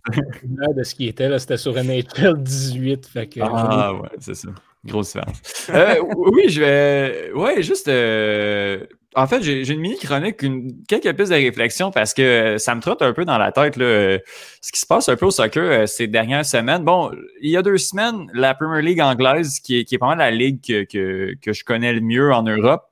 de 0.76 0.82
ce 0.84 0.94
qui 0.94 1.09
était 1.09 1.28
là, 1.28 1.38
c'était 1.38 1.57
sur 1.57 1.74
NHL 1.74 2.36
18. 2.38 3.07
Fait 3.07 3.26
que, 3.26 3.40
ah, 3.42 3.92
ouais, 3.94 4.09
c'est 4.18 4.34
ça. 4.34 4.48
Grosse 4.85 5.12
différence. 5.12 5.41
euh, 5.70 5.97
oui, 6.16 6.49
je 6.49 6.61
vais. 6.61 7.33
Ouais, 7.35 7.62
juste. 7.62 7.89
Euh... 7.89 8.85
En 9.14 9.26
fait, 9.26 9.43
j'ai 9.43 9.70
une 9.70 9.80
mini 9.80 9.99
chronique, 9.99 10.41
une... 10.43 10.85
quelques 10.89 11.14
pistes 11.14 11.30
de 11.30 11.37
réflexion 11.37 11.91
parce 11.91 12.14
que 12.14 12.57
ça 12.59 12.74
me 12.74 12.80
trotte 12.80 13.03
un 13.03 13.12
peu 13.12 13.26
dans 13.26 13.37
la 13.37 13.53
tête 13.53 13.76
là, 13.76 14.18
ce 14.62 14.72
qui 14.72 14.80
se 14.80 14.87
passe 14.87 15.09
un 15.11 15.16
peu 15.16 15.26
au 15.26 15.30
soccer 15.30 15.62
euh, 15.62 15.87
ces 15.87 16.07
dernières 16.07 16.47
semaines. 16.47 16.83
Bon, 16.83 17.11
il 17.43 17.51
y 17.51 17.59
a 17.59 17.62
deux 17.62 17.76
semaines, 17.76 18.30
la 18.33 18.55
Premier 18.55 18.80
League 18.80 19.03
anglaise, 19.03 19.61
qui 19.61 19.80
est, 19.80 19.85
qui 19.85 19.97
est 19.97 20.16
la 20.16 20.30
ligue 20.30 20.61
que, 20.66 20.85
que, 20.85 21.35
que 21.43 21.53
je 21.53 21.62
connais 21.62 21.93
le 21.93 22.01
mieux 22.01 22.33
en 22.33 22.43
Europe, 22.43 22.85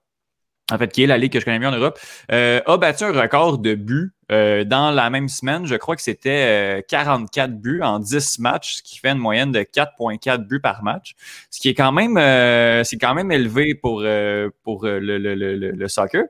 en 0.71 0.79
fait, 0.79 0.93
qui 0.93 1.03
est 1.03 1.07
la 1.07 1.19
ligue 1.19 1.33
que 1.33 1.41
je 1.41 1.45
connais 1.45 1.59
mieux 1.59 1.69
en 1.69 1.77
Europe, 1.77 1.99
euh, 2.33 2.61
a 2.67 2.77
battu 2.77 3.05
un 3.05 3.13
record 3.13 3.59
de 3.59 3.75
buts 3.75 4.13
euh, 4.31 4.65
dans 4.65 4.91
la 4.91 5.11
même 5.11 5.29
semaine. 5.29 5.67
Je 5.67 5.75
crois 5.75 5.97
que 5.97 6.03
c'était 6.03 6.79
euh, 6.79 6.83
44 6.89 7.61
buts 7.61 7.81
en 7.83 7.99
10 7.99 8.39
matchs, 8.39 8.77
ce 8.77 8.83
qui 8.83 8.99
fait 8.99 9.11
une 9.11 9.19
moyenne 9.19 9.53
de 9.53 9.61
4,4 9.61 10.47
buts 10.47 10.61
par 10.61 10.83
match, 10.83 11.15
ce 11.51 11.61
qui 11.61 11.69
est 11.69 11.75
quand 11.75 11.93
même, 11.93 12.17
euh, 12.17 12.85
c'est 12.85 12.99
quand 12.99 13.15
même 13.15 13.33
élevé 13.33 13.75
pour, 13.75 14.03
euh, 14.05 14.51
pour 14.63 14.87
le, 14.87 15.01
le, 15.19 15.35
le, 15.35 15.57
le, 15.57 15.89
soccer. 15.89 16.25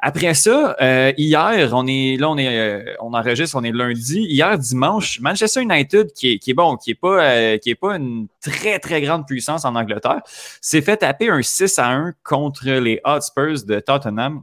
Après 0.00 0.32
ça, 0.34 0.76
euh, 0.80 1.12
hier, 1.16 1.70
on 1.72 1.84
est 1.88 2.16
là, 2.16 2.30
on 2.30 2.38
est, 2.38 2.56
euh, 2.56 2.94
on 3.00 3.14
enregistre, 3.14 3.56
on 3.56 3.64
est 3.64 3.72
lundi. 3.72 4.20
Hier 4.20 4.56
dimanche, 4.56 5.18
Manchester 5.20 5.62
United, 5.62 6.12
qui 6.12 6.34
est, 6.34 6.38
qui 6.38 6.52
est 6.52 6.54
bon, 6.54 6.76
qui 6.76 6.92
est 6.92 6.94
pas, 6.94 7.20
euh, 7.20 7.58
qui 7.58 7.70
est 7.70 7.74
pas 7.74 7.96
une 7.96 8.28
très 8.40 8.78
très 8.78 9.00
grande 9.02 9.26
puissance 9.26 9.64
en 9.64 9.74
Angleterre, 9.74 10.20
s'est 10.60 10.82
fait 10.82 10.98
taper 10.98 11.30
un 11.30 11.42
6 11.42 11.80
à 11.80 11.88
1 11.88 12.14
contre 12.22 12.68
les 12.68 13.00
Hotspurs 13.04 13.64
de 13.66 13.80
Tottenham 13.80 14.42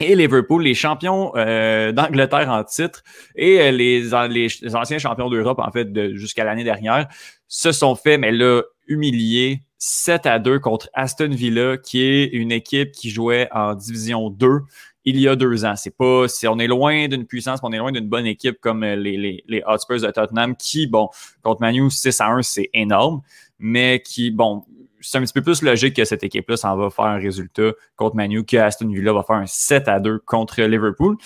et 0.00 0.14
Liverpool, 0.14 0.62
les 0.62 0.74
champions 0.74 1.32
euh, 1.36 1.92
d'Angleterre 1.92 2.50
en 2.50 2.62
titre 2.62 3.02
et 3.36 3.72
les, 3.72 4.02
les, 4.28 4.48
les 4.60 4.76
anciens 4.76 4.98
champions 4.98 5.30
d'Europe 5.30 5.60
en 5.60 5.70
fait 5.70 5.92
de, 5.92 6.14
jusqu'à 6.14 6.44
l'année 6.44 6.64
dernière 6.64 7.08
se 7.48 7.72
sont 7.72 7.94
fait, 7.94 8.18
mais 8.18 8.32
là 8.32 8.60
humiliés 8.86 9.62
7 9.86 10.24
à 10.24 10.38
2 10.38 10.60
contre 10.60 10.88
Aston 10.94 11.28
Villa, 11.28 11.76
qui 11.76 12.00
est 12.00 12.24
une 12.32 12.52
équipe 12.52 12.90
qui 12.92 13.10
jouait 13.10 13.48
en 13.52 13.74
Division 13.74 14.30
2 14.30 14.60
il 15.04 15.20
y 15.20 15.28
a 15.28 15.36
deux 15.36 15.66
ans. 15.66 15.76
C'est 15.76 15.94
pas, 15.94 16.26
c'est, 16.26 16.48
on 16.48 16.58
est 16.58 16.66
loin 16.66 17.06
d'une 17.08 17.26
puissance, 17.26 17.60
on 17.62 17.70
est 17.70 17.76
loin 17.76 17.92
d'une 17.92 18.08
bonne 18.08 18.24
équipe 18.24 18.58
comme 18.62 18.82
les, 18.82 19.18
les, 19.18 19.44
les 19.46 19.62
Hotspurs 19.66 20.00
de 20.00 20.10
Tottenham, 20.10 20.56
qui, 20.56 20.86
bon, 20.86 21.10
contre 21.42 21.60
Manu 21.60 21.90
6 21.90 22.18
à 22.22 22.28
1, 22.28 22.40
c'est 22.40 22.70
énorme, 22.72 23.20
mais 23.58 24.00
qui, 24.02 24.30
bon, 24.30 24.64
c'est 25.02 25.18
un 25.18 25.22
petit 25.22 25.34
peu 25.34 25.42
plus 25.42 25.60
logique 25.60 25.96
que 25.96 26.06
cette 26.06 26.24
équipe-là 26.24 26.56
s'en 26.56 26.76
va 26.78 26.88
faire 26.88 27.04
un 27.04 27.18
résultat 27.18 27.72
contre 27.96 28.16
Manu, 28.16 28.46
que 28.46 28.56
Aston 28.56 28.88
Villa 28.88 29.12
va 29.12 29.22
faire 29.22 29.36
un 29.36 29.46
7 29.46 29.86
à 29.88 30.00
2 30.00 30.20
contre 30.20 30.62
Liverpool. 30.62 31.16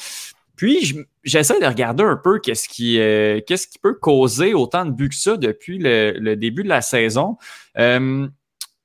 Puis, 0.57 0.97
j'essaie 1.23 1.61
de 1.61 1.67
regarder 1.67 2.03
un 2.03 2.17
peu 2.17 2.41
qu'est-ce 2.41 2.69
qui, 2.69 2.99
euh, 2.99 3.41
qu'est-ce 3.47 3.69
qui 3.69 3.79
peut 3.79 3.95
causer 3.95 4.55
autant 4.55 4.85
de 4.85 4.91
buts 4.91 5.11
que 5.11 5.15
ça 5.15 5.37
depuis 5.37 5.79
le, 5.79 6.17
le 6.19 6.35
début 6.35 6.65
de 6.65 6.69
la 6.69 6.81
saison. 6.81 7.37
Euh, 7.79 8.27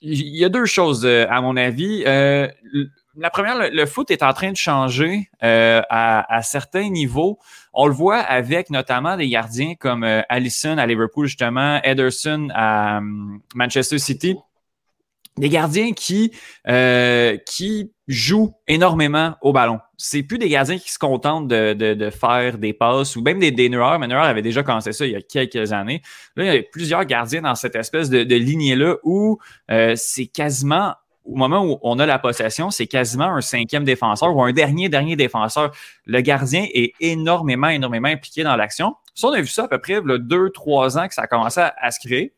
il 0.04 0.38
y 0.38 0.43
a 0.43 0.49
deux 0.49 0.66
choses, 0.66 1.06
euh, 1.06 1.26
à 1.30 1.41
mon 1.41 1.56
avis. 1.56 2.04
Euh, 2.06 2.47
la 3.16 3.30
première, 3.30 3.72
le, 3.72 3.86
foot 3.86 4.10
est 4.12 4.24
en 4.24 4.34
train 4.34 4.51
de 4.51 4.58
changer 4.58 5.30
euh, 5.43 5.82
à, 5.89 6.36
à, 6.36 6.41
certains 6.41 6.89
niveaux. 6.89 7.39
On 7.74 7.88
le 7.88 7.93
voit 7.93 8.18
avec 8.18 8.70
notamment 8.70 9.16
des 9.18 9.30
gardiens 9.30 9.76
comme 9.76 10.04
euh, 10.04 10.22
Allison 10.30 10.78
à 10.78 10.86
Liverpool, 10.86 11.28
justement, 11.28 11.80
Ederson 11.84 12.49
à 12.54 12.97
um, 12.97 13.39
Manchester 13.56 13.99
City. 13.99 14.36
Des 15.38 15.49
gardiens 15.49 15.93
qui, 15.93 16.32
euh, 16.68 17.38
qui 17.45 17.92
jouent 18.08 18.54
énormément 18.68 19.36
au 19.41 19.54
ballon. 19.54 19.80
C'est 19.97 20.24
plus 20.24 20.38
des 20.38 20.49
gardiens 20.49 20.78
qui 20.78 20.91
se 20.91 20.99
contentent 20.99 21.47
de, 21.47 21.74
de, 21.74 22.10
faire 22.10 22.58
des 22.58 22.74
passes 22.74 23.16
ou 23.16 23.22
même 23.22 23.39
des, 23.39 23.51
des 23.51 23.70
Neuer. 23.70 23.97
Mais 23.99 24.14
avait 24.14 24.41
déjà 24.41 24.64
commencé 24.64 24.91
ça 24.91 25.06
il 25.06 25.14
y 25.14 25.16
a 25.16 25.22
quelques 25.22 25.72
années. 25.72 26.01
Là, 26.36 26.43
il 26.43 26.54
y 26.54 26.58
a 26.58 26.64
plusieurs 26.64 27.06
gardiens 27.06 27.41
dans 27.41 27.56
cette 27.56 27.76
espèce 27.76 28.10
de, 28.10 28.24
de 28.24 28.36
lignée-là 28.36 28.95
où 29.04 29.39
euh, 29.72 29.93
c'est 29.95 30.28
quasiment 30.28 30.95
au 31.26 31.36
moment 31.36 31.66
où 31.66 31.80
on 31.84 31.99
a 31.99 32.06
la 32.06 32.20
possession, 32.20 32.70
c'est 32.70 32.88
quasiment 32.88 33.28
un 33.28 33.39
cinquième 33.39 33.86
défenseur 33.86 34.36
ou 34.36 34.43
un 34.43 34.51
dernier, 34.51 34.89
dernier 34.89 35.16
défenseur. 35.16 35.72
Le 36.06 36.20
gardien 36.20 36.66
est 36.74 36.93
énormément, 36.99 37.70
énormément 37.70 38.10
impliqué 38.10 38.43
dans 38.43 38.58
l'action. 38.58 38.95
Ça, 39.16 39.28
on 39.28 39.32
a 39.32 39.39
vu 39.39 39.47
ça 39.47 39.64
à 39.64 39.68
peu 39.68 39.80
près 39.80 40.01
là, 40.04 40.18
deux, 40.18 40.49
trois 40.49 40.97
ans 40.97 41.08
que 41.08 41.14
ça 41.14 41.22
a 41.22 41.28
commencé 41.28 41.62
à, 41.62 41.74
à 41.80 41.91
se 41.91 42.06
créer. 42.06 42.34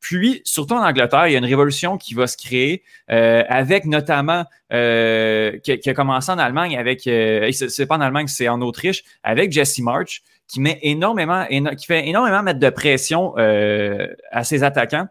Puis, 0.00 0.40
surtout 0.44 0.74
en 0.74 0.84
Angleterre, 0.84 1.28
il 1.28 1.32
y 1.32 1.34
a 1.34 1.38
une 1.38 1.44
révolution 1.44 1.98
qui 1.98 2.14
va 2.14 2.26
se 2.26 2.36
créer 2.36 2.82
euh, 3.10 3.44
avec 3.48 3.84
notamment, 3.84 4.44
euh, 4.72 5.58
qui, 5.58 5.88
a 5.88 5.94
commencé 5.94 6.32
en 6.32 6.38
Allemagne 6.38 6.76
avec, 6.76 7.06
euh, 7.06 7.50
c'est 7.52 7.86
pas 7.86 7.96
en 7.96 8.00
Allemagne, 8.00 8.26
c'est 8.26 8.48
en 8.48 8.62
Autriche, 8.62 9.04
avec 9.22 9.52
Jesse 9.52 9.78
March, 9.80 10.22
qui 10.48 10.60
met 10.60 10.78
énormément, 10.82 11.46
qui 11.76 11.86
fait 11.86 12.08
énormément 12.08 12.42
mettre 12.42 12.58
de 12.58 12.70
pression 12.70 13.34
à 13.36 14.42
ses 14.42 14.64
attaquants 14.64 15.06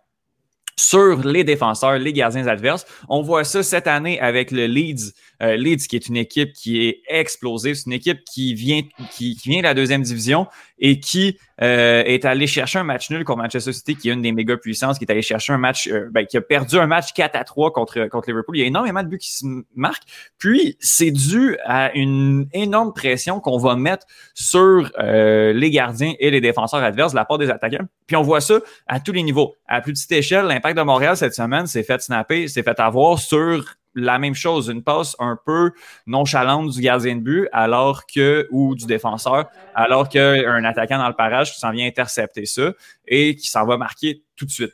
sur 0.76 1.26
les 1.26 1.44
défenseurs, 1.44 1.98
les 1.98 2.14
gardiens 2.14 2.48
adverses. 2.48 2.86
On 3.10 3.22
voit 3.22 3.44
ça 3.44 3.64
cette 3.64 3.88
année 3.88 4.20
avec 4.20 4.52
le 4.52 4.66
Leeds, 4.66 5.14
euh, 5.42 5.56
Leeds 5.56 5.88
qui 5.88 5.96
est 5.96 6.08
une 6.08 6.18
équipe 6.18 6.54
qui 6.54 6.86
est 6.86 7.02
explosive, 7.08 7.76
c'est 7.76 7.86
une 7.86 7.94
équipe 7.94 8.24
qui 8.24 8.54
vient, 8.54 8.82
qui, 9.12 9.40
vient 9.44 9.60
de 9.60 9.64
la 9.64 9.74
deuxième 9.74 10.02
division 10.02 10.48
et 10.80 11.00
qui 11.00 11.38
euh, 11.62 12.04
est 12.04 12.26
allé 12.26 12.48
chercher 12.48 12.80
un 12.80 12.84
match 12.84 13.10
nul 13.10 13.24
contre 13.24 13.42
Manchester 13.42 13.74
City, 13.74 13.96
qui 13.96 14.10
est 14.10 14.14
une 14.14 14.22
des 14.22 14.32
méga 14.32 14.58
puissances, 14.58 14.98
qui 14.98 15.06
est 15.06 15.12
allé 15.12 15.22
chercher 15.22 15.54
un 15.54 15.58
match, 15.58 15.88
euh, 15.88 16.10
ben, 16.12 16.26
qui 16.26 16.38
a 16.38 16.42
perdu 16.42 16.78
un 16.78 16.88
match 16.88 17.14
4 17.14 17.36
à 17.36 17.44
3 17.44 17.72
contre, 17.72 18.08
contre 18.08 18.30
Liverpool. 18.30 18.58
Il 18.58 18.60
y 18.62 18.64
a 18.64 18.68
énormément 18.68 19.04
de 19.04 19.08
buts 19.08 19.18
qui 19.18 19.32
se 19.32 19.46
marquent. 19.76 20.04
Puis, 20.38 20.78
c'est 20.80 21.12
dû 21.12 21.58
à 21.66 21.94
une 21.94 22.48
énorme 22.54 22.94
pression 22.94 23.40
qu'on 23.40 23.58
va 23.58 23.76
mettre 23.76 24.06
sur 24.34 24.92
les 25.00 25.70
gardiens 25.70 26.14
et 26.20 26.32
les 26.32 26.42
défenseurs 26.42 26.84
adverses 26.84 27.12
de 27.12 27.18
la 27.18 27.26
part 27.26 27.38
des 27.38 27.50
attaquants. 27.50 27.86
Puis, 28.08 28.16
on 28.16 28.22
voit 28.22 28.42
ça 28.42 28.60
à 28.88 29.00
tous 29.00 29.12
les 29.12 29.24
niveaux. 29.24 29.56
À 29.68 29.82
plus 29.82 29.94
petite 29.94 30.12
échelle, 30.12 30.46
l'impact 30.46 30.78
de 30.78 30.84
Montréal 30.84 31.18
cette 31.18 31.34
semaine 31.34 31.68
s'est 31.68 31.84
fait 31.84 32.02
snapper, 32.02 32.48
s'est 32.48 32.64
fait 32.64 32.80
avoir 32.80 33.20
sur 33.20 33.76
la 33.96 34.20
même 34.20 34.36
chose, 34.36 34.70
une 34.70 34.84
passe 34.84 35.16
un 35.20 35.38
peu 35.46 35.72
nonchalante 36.06 36.70
du 36.72 36.82
gardien 36.82 37.16
de 37.16 37.22
but, 37.22 37.48
alors 37.52 38.06
que, 38.06 38.48
ou 38.52 38.76
du 38.76 38.86
défenseur, 38.86 39.50
alors 39.76 40.10
qu'un 40.10 40.64
attaquant 40.64 40.98
dans 40.98 41.08
le 41.08 41.16
parage 41.16 41.54
qui 41.54 41.60
s'en 41.60 41.72
vient 41.72 41.88
intercepter 41.88 42.46
ça 42.46 42.72
et 43.08 43.36
qui 43.36 43.50
s'en 43.50 43.66
va 43.66 43.78
marquer 43.78 44.24
tout 44.36 44.46
de 44.46 44.52
suite. 44.52 44.74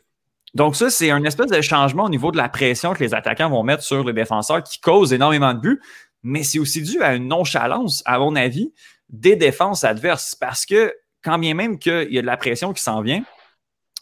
Donc, 0.53 0.75
ça, 0.77 0.89
c'est 0.89 1.11
un 1.11 1.23
espèce 1.25 1.51
de 1.51 1.61
changement 1.61 2.05
au 2.05 2.09
niveau 2.09 2.31
de 2.31 2.37
la 2.37 2.47
pression 2.47 2.93
que 2.93 3.03
les 3.03 3.13
attaquants 3.13 3.49
vont 3.49 3.63
mettre 3.63 3.83
sur 3.83 4.05
les 4.05 4.13
défenseurs 4.13 4.63
qui 4.63 4.79
cause 4.79 5.11
énormément 5.11 5.53
de 5.53 5.59
buts, 5.59 5.81
mais 6.23 6.43
c'est 6.43 6.59
aussi 6.59 6.81
dû 6.81 7.01
à 7.01 7.13
une 7.13 7.27
nonchalance, 7.27 8.01
à 8.05 8.19
mon 8.19 8.35
avis, 8.35 8.73
des 9.09 9.35
défenses 9.35 9.83
adverses. 9.83 10.33
Parce 10.33 10.65
que, 10.65 10.93
quand 11.23 11.37
bien 11.39 11.53
même 11.55 11.77
qu'il 11.77 12.07
y 12.09 12.17
a 12.17 12.21
de 12.21 12.25
la 12.25 12.37
pression 12.37 12.71
qui 12.71 12.81
s'en 12.81 13.01
vient, 13.01 13.23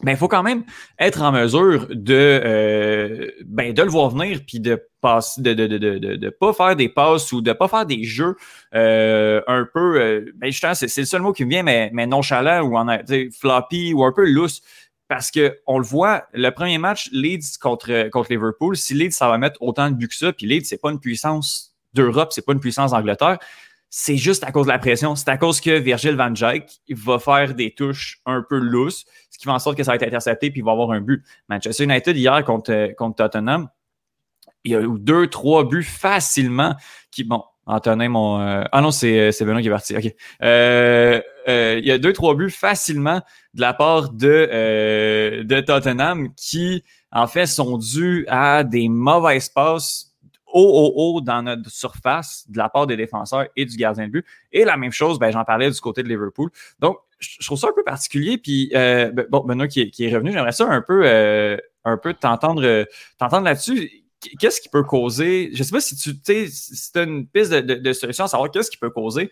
ben, 0.02 0.12
il 0.12 0.18
faut 0.18 0.28
quand 0.28 0.44
même 0.44 0.64
être 1.00 1.22
en 1.22 1.32
mesure 1.32 1.88
de, 1.89 2.41
euh, 2.44 3.32
ben, 3.46 3.74
de 3.74 3.82
le 3.84 3.89
voir 3.89 4.10
venir 4.10 4.39
puis 4.46 4.60
de 4.60 4.82
passe, 5.02 5.39
de, 5.39 5.54
de, 5.54 5.68
de, 5.68 5.98
de, 5.98 6.30
pas 6.30 6.52
faire 6.54 6.76
des 6.76 6.89
passes 6.89 7.32
ou 7.32 7.41
de 7.41 7.54
pas 7.54 7.68
faire 7.68 7.86
des 7.86 8.04
jeux 8.04 8.36
euh, 8.74 9.41
un 9.48 9.68
peu, 9.72 10.02
euh, 10.02 10.34
ben, 10.36 10.52
c'est, 10.52 10.98
le 10.98 11.06
seul 11.06 11.22
mot 11.22 11.32
qui 11.32 11.46
me 11.46 11.50
vient, 11.52 11.64
mais, 11.64 11.89
mais 11.94 12.08
nonchalant 12.08 12.62
ou 12.62 12.78
en 12.78 12.88
floppy 13.39 13.94
ou 13.94 14.04
un 14.04 14.12
peu 14.12 14.26
loose. 14.26 14.62
Parce 15.08 15.30
que 15.30 15.60
on 15.68 15.78
le 15.78 15.86
voit, 15.86 16.26
le 16.34 16.50
premier 16.50 16.80
match, 16.80 17.10
Leeds 17.12 17.58
contre, 17.62 18.10
contre 18.10 18.32
Liverpool, 18.32 18.76
si 18.76 18.94
Leeds, 18.94 19.12
ça 19.12 19.28
va 19.28 19.38
mettre 19.38 19.62
autant 19.62 19.91
de 19.91 19.96
buts 19.96 20.08
que 20.08 20.16
ça, 20.16 20.34
puis 20.34 20.48
Leeds, 20.48 20.66
c'est 20.66 20.82
pas 20.82 20.91
une 20.91 21.00
puissance 21.00 21.76
d'Europe, 21.94 22.30
c'est 22.32 22.44
pas 22.44 22.54
une 22.54 22.60
puissance 22.60 22.91
d'Angleterre, 22.91 23.38
c'est 23.96 24.18
juste 24.18 24.44
à 24.44 24.52
cause 24.52 24.66
de 24.66 24.72
la 24.72 24.80
pression. 24.80 25.16
C'est 25.16 25.30
à 25.30 25.38
cause 25.38 25.62
que 25.62 25.78
Virgil 25.78 26.16
van 26.16 26.32
Dijk 26.32 26.82
va 26.89 27.20
faire 27.20 27.54
des 27.54 27.76
touches 27.76 28.22
un 28.26 28.41
peu 28.41 28.58
loose, 28.58 29.06
ce 29.34 29.40
qui 29.40 29.46
fait 29.46 29.52
en 29.52 29.60
sorte 29.60 29.76
que 29.76 29.84
ça 29.84 29.92
va 29.92 29.96
être 29.96 30.04
intercepté 30.04 30.52
puis 30.52 30.62
il 30.62 30.64
va 30.64 30.74
avoir 30.74 30.92
un 30.92 31.02
but. 31.02 31.24
Manchester 31.50 31.86
United 31.86 32.16
hier 32.16 32.46
contre, 32.46 32.94
contre 32.96 33.16
Tottenham, 33.16 33.68
il 34.64 34.72
y 34.72 34.76
a 34.76 34.82
eu 34.82 35.00
deux, 35.00 35.28
trois 35.28 35.68
buts 35.68 35.84
facilement 35.84 36.76
qui, 37.10 37.24
bon, 37.24 37.44
Antonin, 37.66 38.10
mon. 38.10 38.42
Euh, 38.42 38.64
ah 38.72 38.82
non, 38.82 38.92
c'est, 38.92 39.32
c'est 39.32 39.44
Benoît 39.44 39.62
qui 39.62 39.68
est 39.68 39.72
parti. 39.72 39.98
OK. 39.98 40.14
Euh, 40.44 41.20
euh, 41.48 41.80
il 41.80 41.88
y 41.88 41.92
a 41.92 41.98
deux, 41.98 42.14
trois 42.14 42.36
buts 42.36 42.52
facilement 42.52 43.22
de 43.56 43.62
la 43.62 43.74
part 43.74 44.10
de, 44.12 45.42
de 45.44 45.62
Tottenham 45.62 46.34
qui, 46.36 46.84
en 47.12 47.26
fait, 47.26 47.48
sont 47.48 47.78
dus 47.78 48.26
à 48.30 48.64
des 48.64 48.88
mauvaises 48.88 49.50
passes 49.50 50.12
haut, 50.54 50.93
haut, 50.93 50.93
haut 50.95 51.22
dans 51.22 51.41
notre 51.41 51.70
surface 51.70 52.45
de 52.47 52.58
la 52.58 52.70
part 52.70 52.88
des 52.88 52.95
défenseurs 52.95 53.47
et 53.56 53.66
du 53.66 53.76
gardien 53.76 54.08
de 54.08 54.12
but. 54.12 54.26
Et 54.51 54.64
la 54.64 54.78
même 54.78 54.91
chose, 54.91 55.20
ben, 55.20 55.32
j'en 55.32 55.43
parlais 55.43 55.70
du 55.70 55.80
côté 55.82 56.04
de 56.04 56.08
Liverpool. 56.08 56.49
Donc, 56.80 56.97
je 57.20 57.45
trouve 57.45 57.58
ça 57.58 57.68
un 57.68 57.74
peu 57.76 57.84
particulier. 57.84 58.38
Puis, 58.38 58.72
euh, 58.76 59.12
ben, 59.12 59.26
bon, 59.30 59.41
Benoît 59.41 59.68
qui 59.68 59.82
est, 59.82 60.14
revenu, 60.14 60.32
j'aimerais 60.32 60.51
ça 60.51 60.68
un 60.70 60.82
peu, 60.82 61.01
euh, 61.06 61.58
un 61.84 61.97
peu 61.97 62.14
t'entendre, 62.14 62.86
t'entendre 63.18 63.45
là-dessus. 63.45 63.89
Qu'est-ce 64.39 64.62
qui 64.62 64.70
peut 64.70 64.84
causer, 64.84 65.49
je 65.54 65.64
sais 65.64 65.72
pas 65.72 65.82
si 65.82 65.97
tu 65.97 66.47
si 66.47 66.91
as 66.95 67.01
une 67.01 67.28
piste 67.28 67.51
de, 67.51 67.93
solution 67.93 68.24
à 68.24 68.28
savoir 68.30 68.49
qu'est-ce 68.51 68.72
qui 68.72 68.78
peut 68.78 68.89
causer 68.89 69.30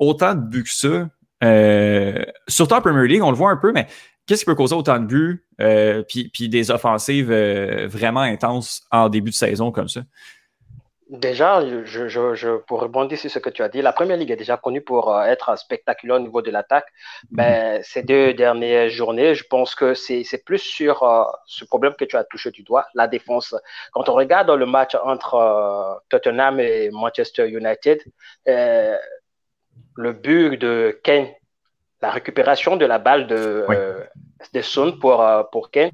autant 0.00 0.34
de 0.34 0.40
buts 0.40 0.64
que 0.64 0.70
ça, 0.70 1.08
euh, 1.44 2.24
surtout 2.48 2.74
en 2.74 2.80
Premier 2.80 3.06
League, 3.06 3.22
on 3.22 3.30
le 3.30 3.36
voit 3.36 3.50
un 3.50 3.56
peu, 3.56 3.70
mais 3.70 3.86
qu'est-ce 4.26 4.40
qui 4.40 4.46
peut 4.46 4.56
causer 4.56 4.74
autant 4.74 4.98
de 4.98 5.06
buts, 5.06 5.46
puis, 6.08 6.28
puis 6.32 6.48
des 6.48 6.72
offensives 6.72 7.32
vraiment 7.32 8.20
intenses 8.20 8.82
en 8.90 9.08
début 9.08 9.30
de 9.30 9.36
saison 9.36 9.70
comme 9.70 9.88
ça? 9.88 10.02
Déjà, 11.12 11.60
je, 11.84 12.08
je, 12.08 12.34
je, 12.34 12.56
pour 12.56 12.80
rebondir 12.80 13.18
sur 13.18 13.30
ce 13.30 13.38
que 13.38 13.50
tu 13.50 13.62
as 13.62 13.68
dit, 13.68 13.82
la 13.82 13.92
première 13.92 14.16
ligue 14.16 14.30
est 14.30 14.36
déjà 14.36 14.56
connue 14.56 14.80
pour 14.80 15.14
euh, 15.14 15.24
être 15.24 15.58
spectaculaire 15.58 16.16
au 16.16 16.20
niveau 16.20 16.40
de 16.40 16.50
l'attaque. 16.50 16.86
Mais 17.30 17.76
mhm. 17.76 17.82
ces 17.82 18.02
deux 18.02 18.32
dernières 18.32 18.88
journées, 18.88 19.34
je 19.34 19.44
pense 19.44 19.74
que 19.74 19.92
c'est 19.92 20.42
plus 20.46 20.60
sur 20.60 21.02
euh, 21.02 21.24
ce 21.44 21.66
problème 21.66 21.92
que 21.98 22.06
tu 22.06 22.16
as 22.16 22.24
touché 22.24 22.50
du 22.50 22.62
doigt, 22.62 22.86
la 22.94 23.08
défense. 23.08 23.54
Quand 23.92 24.08
on 24.08 24.14
regarde 24.14 24.50
le 24.52 24.64
match 24.64 24.94
entre 25.04 25.34
euh, 25.34 25.94
Tottenham 26.08 26.58
et 26.60 26.88
Manchester 26.90 27.46
United, 27.46 28.02
le 28.46 30.12
but 30.14 30.56
de 30.56 30.98
Kane, 31.04 31.28
la 32.00 32.10
récupération 32.10 32.76
de 32.76 32.86
la 32.86 32.98
balle 32.98 33.26
de, 33.26 33.66
de 34.54 34.62
Sun 34.62 34.98
pour, 34.98 35.22
pour 35.52 35.70
Kane, 35.70 35.90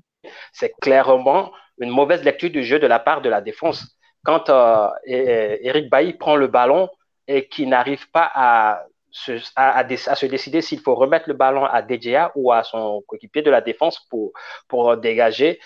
c'est 0.52 0.72
clairement 0.80 1.50
une 1.78 1.90
mauvaise 1.90 2.22
lecture 2.22 2.50
du 2.50 2.62
jeu 2.62 2.78
de 2.78 2.86
la 2.86 3.00
part 3.00 3.20
de 3.20 3.28
la 3.28 3.40
défense 3.40 3.97
quand 4.28 4.50
euh, 4.50 4.90
Eric 5.06 5.88
Bailly 5.88 6.12
prend 6.12 6.36
le 6.36 6.48
ballon 6.48 6.90
et 7.26 7.48
qui 7.48 7.66
n'arrive 7.66 8.10
pas 8.10 8.30
à 8.34 8.84
se, 9.10 9.32
à, 9.56 9.88
se 9.88 10.26
décider 10.26 10.60
s'il 10.60 10.80
faut 10.80 10.94
remettre 10.94 11.30
le 11.30 11.34
ballon 11.34 11.64
à 11.64 11.80
DJA 11.80 12.32
ou 12.34 12.52
à 12.52 12.62
son 12.62 13.02
coéquipier 13.06 13.40
de 13.40 13.50
la 13.50 13.62
défense 13.62 14.00
pour, 14.10 14.32
pour 14.68 14.98
dégager, 14.98 15.58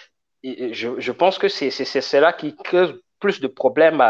je, 0.44 1.10
pense 1.10 1.38
que 1.38 1.48
c'est 1.48 1.70
cela 1.72 2.32
qui 2.32 2.54
crée 2.54 2.86
plus 3.18 3.40
de 3.40 3.48
problèmes 3.48 4.00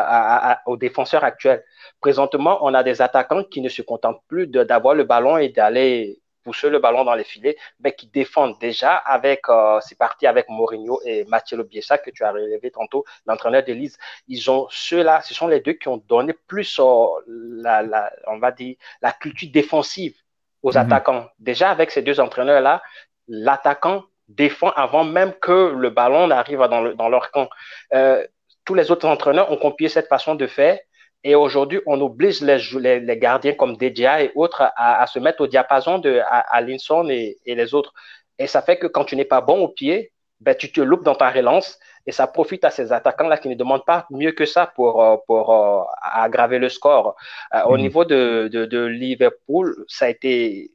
aux 0.67 0.77
défenseurs 0.77 1.25
actuels. 1.25 1.65
Présentement, 2.03 2.59
on 2.61 2.75
a 2.75 2.83
des 2.83 3.01
attaquants 3.01 3.45
qui 3.45 3.63
ne 3.63 3.71
se 3.71 3.81
contentent 3.81 4.21
plus 4.29 4.49
d'avoir 4.49 4.95
le 4.95 5.05
ballon 5.05 5.39
et 5.39 5.49
d'aller 5.49 6.21
pousser 6.43 6.71
le 6.71 6.79
ballon 6.79 7.05
dans 7.05 7.15
les 7.15 7.25
filets, 7.25 7.57
mais 7.81 7.93
qui 7.93 8.07
défendent 8.07 8.59
déjà 8.59 8.97
avec, 8.97 9.49
euh, 9.49 9.81
c'est 9.81 9.99
parti 9.99 10.27
avec 10.27 10.49
Mourinho 10.49 11.01
et 11.05 11.25
Mathieu 11.25 11.63
Biessa 11.63 11.99
que 11.99 12.11
tu 12.11 12.25
as 12.25 12.33
relevé 12.33 12.71
tantôt, 12.71 13.05
l'entraîneur 13.27 13.63
d'Élise. 13.63 13.99
Ils 14.29 14.51
ont 14.51 14.67
ceux-là, 14.71 15.23
ce 15.23 15.35
sont 15.35 15.47
les 15.47 15.61
deux 15.61 15.75
qui 15.75 15.89
ont 15.89 15.99
donné 16.09 16.33
plus, 16.33 16.79
euh, 16.81 17.07
la, 17.27 17.83
la, 17.83 18.13
on 18.27 18.39
va 18.39 18.53
dire, 18.53 18.77
la 19.01 19.13
culture 19.13 19.51
défensive 19.53 20.15
aux 20.63 20.73
mhm. 20.73 20.79
attaquants. 20.79 21.29
Déjà 21.39 21.71
avec 21.71 21.91
ces 21.91 22.03
deux 22.03 22.21
entraîneurs-là, 22.21 22.83
l'attaquant 23.29 24.05
défend 24.29 24.71
avant 24.71 25.05
même 25.05 25.33
que 25.35 25.75
le 25.77 25.91
ballon 25.91 26.27
n'arrive 26.29 26.59
dans, 26.59 26.81
le, 26.81 26.95
dans 26.95 27.09
leur 27.09 27.31
camp. 27.31 27.49
Euh, 27.95 28.27
tous 28.65 28.75
les 28.75 28.91
autres 28.91 29.09
entraîneurs 29.09 29.51
ont 29.51 29.57
copié 29.57 29.89
cette 29.89 30.09
façon 30.09 30.35
de 30.35 30.47
faire 30.47 30.79
et 31.25 31.35
aujourd'hui, 31.35 31.81
on 31.87 32.01
oblige 32.01 32.41
les, 32.41 33.01
les, 33.01 33.19
gardiens 33.19 33.55
comme 33.55 33.77
Dedia 33.77 34.23
et 34.23 34.33
autres 34.35 34.63
à, 34.63 35.03
à, 35.03 35.07
se 35.07 35.19
mettre 35.19 35.43
au 35.43 35.47
diapason 35.47 35.99
de 35.99 36.21
à, 36.27 36.61
Linson 36.61 37.09
et, 37.09 37.39
et, 37.47 37.55
les 37.55 37.75
autres. 37.75 37.93
Et 38.39 38.49
ça 38.49 38.61
fait 38.61 38.77
que 38.79 38.89
quand 38.89 39.05
tu 39.05 39.15
n'es 39.15 39.25
pas 39.25 39.41
bon 39.41 39.61
au 39.63 39.69
pied, 39.69 40.13
ben, 40.41 40.57
tu 40.57 40.73
te 40.73 40.81
loupes 40.81 41.05
dans 41.05 41.15
ta 41.15 41.31
relance 41.31 41.79
et 42.07 42.13
ça 42.13 42.27
profite 42.27 42.65
à 42.65 42.71
ces 42.71 42.93
attaquants-là 42.93 43.39
qui 43.39 43.49
ne 43.49 43.55
demandent 43.55 43.85
pas 43.85 44.07
mieux 44.11 44.33
que 44.33 44.45
ça 44.45 44.67
pour, 44.67 45.05
euh, 45.05 45.17
pour 45.29 45.55
euh, 45.55 45.85
aggraver 46.03 46.59
le 46.59 46.69
score. 46.69 47.15
Euh, 47.55 47.63
au 47.67 47.75
mhm. 47.75 47.81
niveau 47.83 48.05
de, 48.05 48.49
de, 48.53 48.65
de, 48.65 48.85
Liverpool, 48.85 49.85
ça 49.87 50.07
a 50.07 50.09
été 50.09 50.73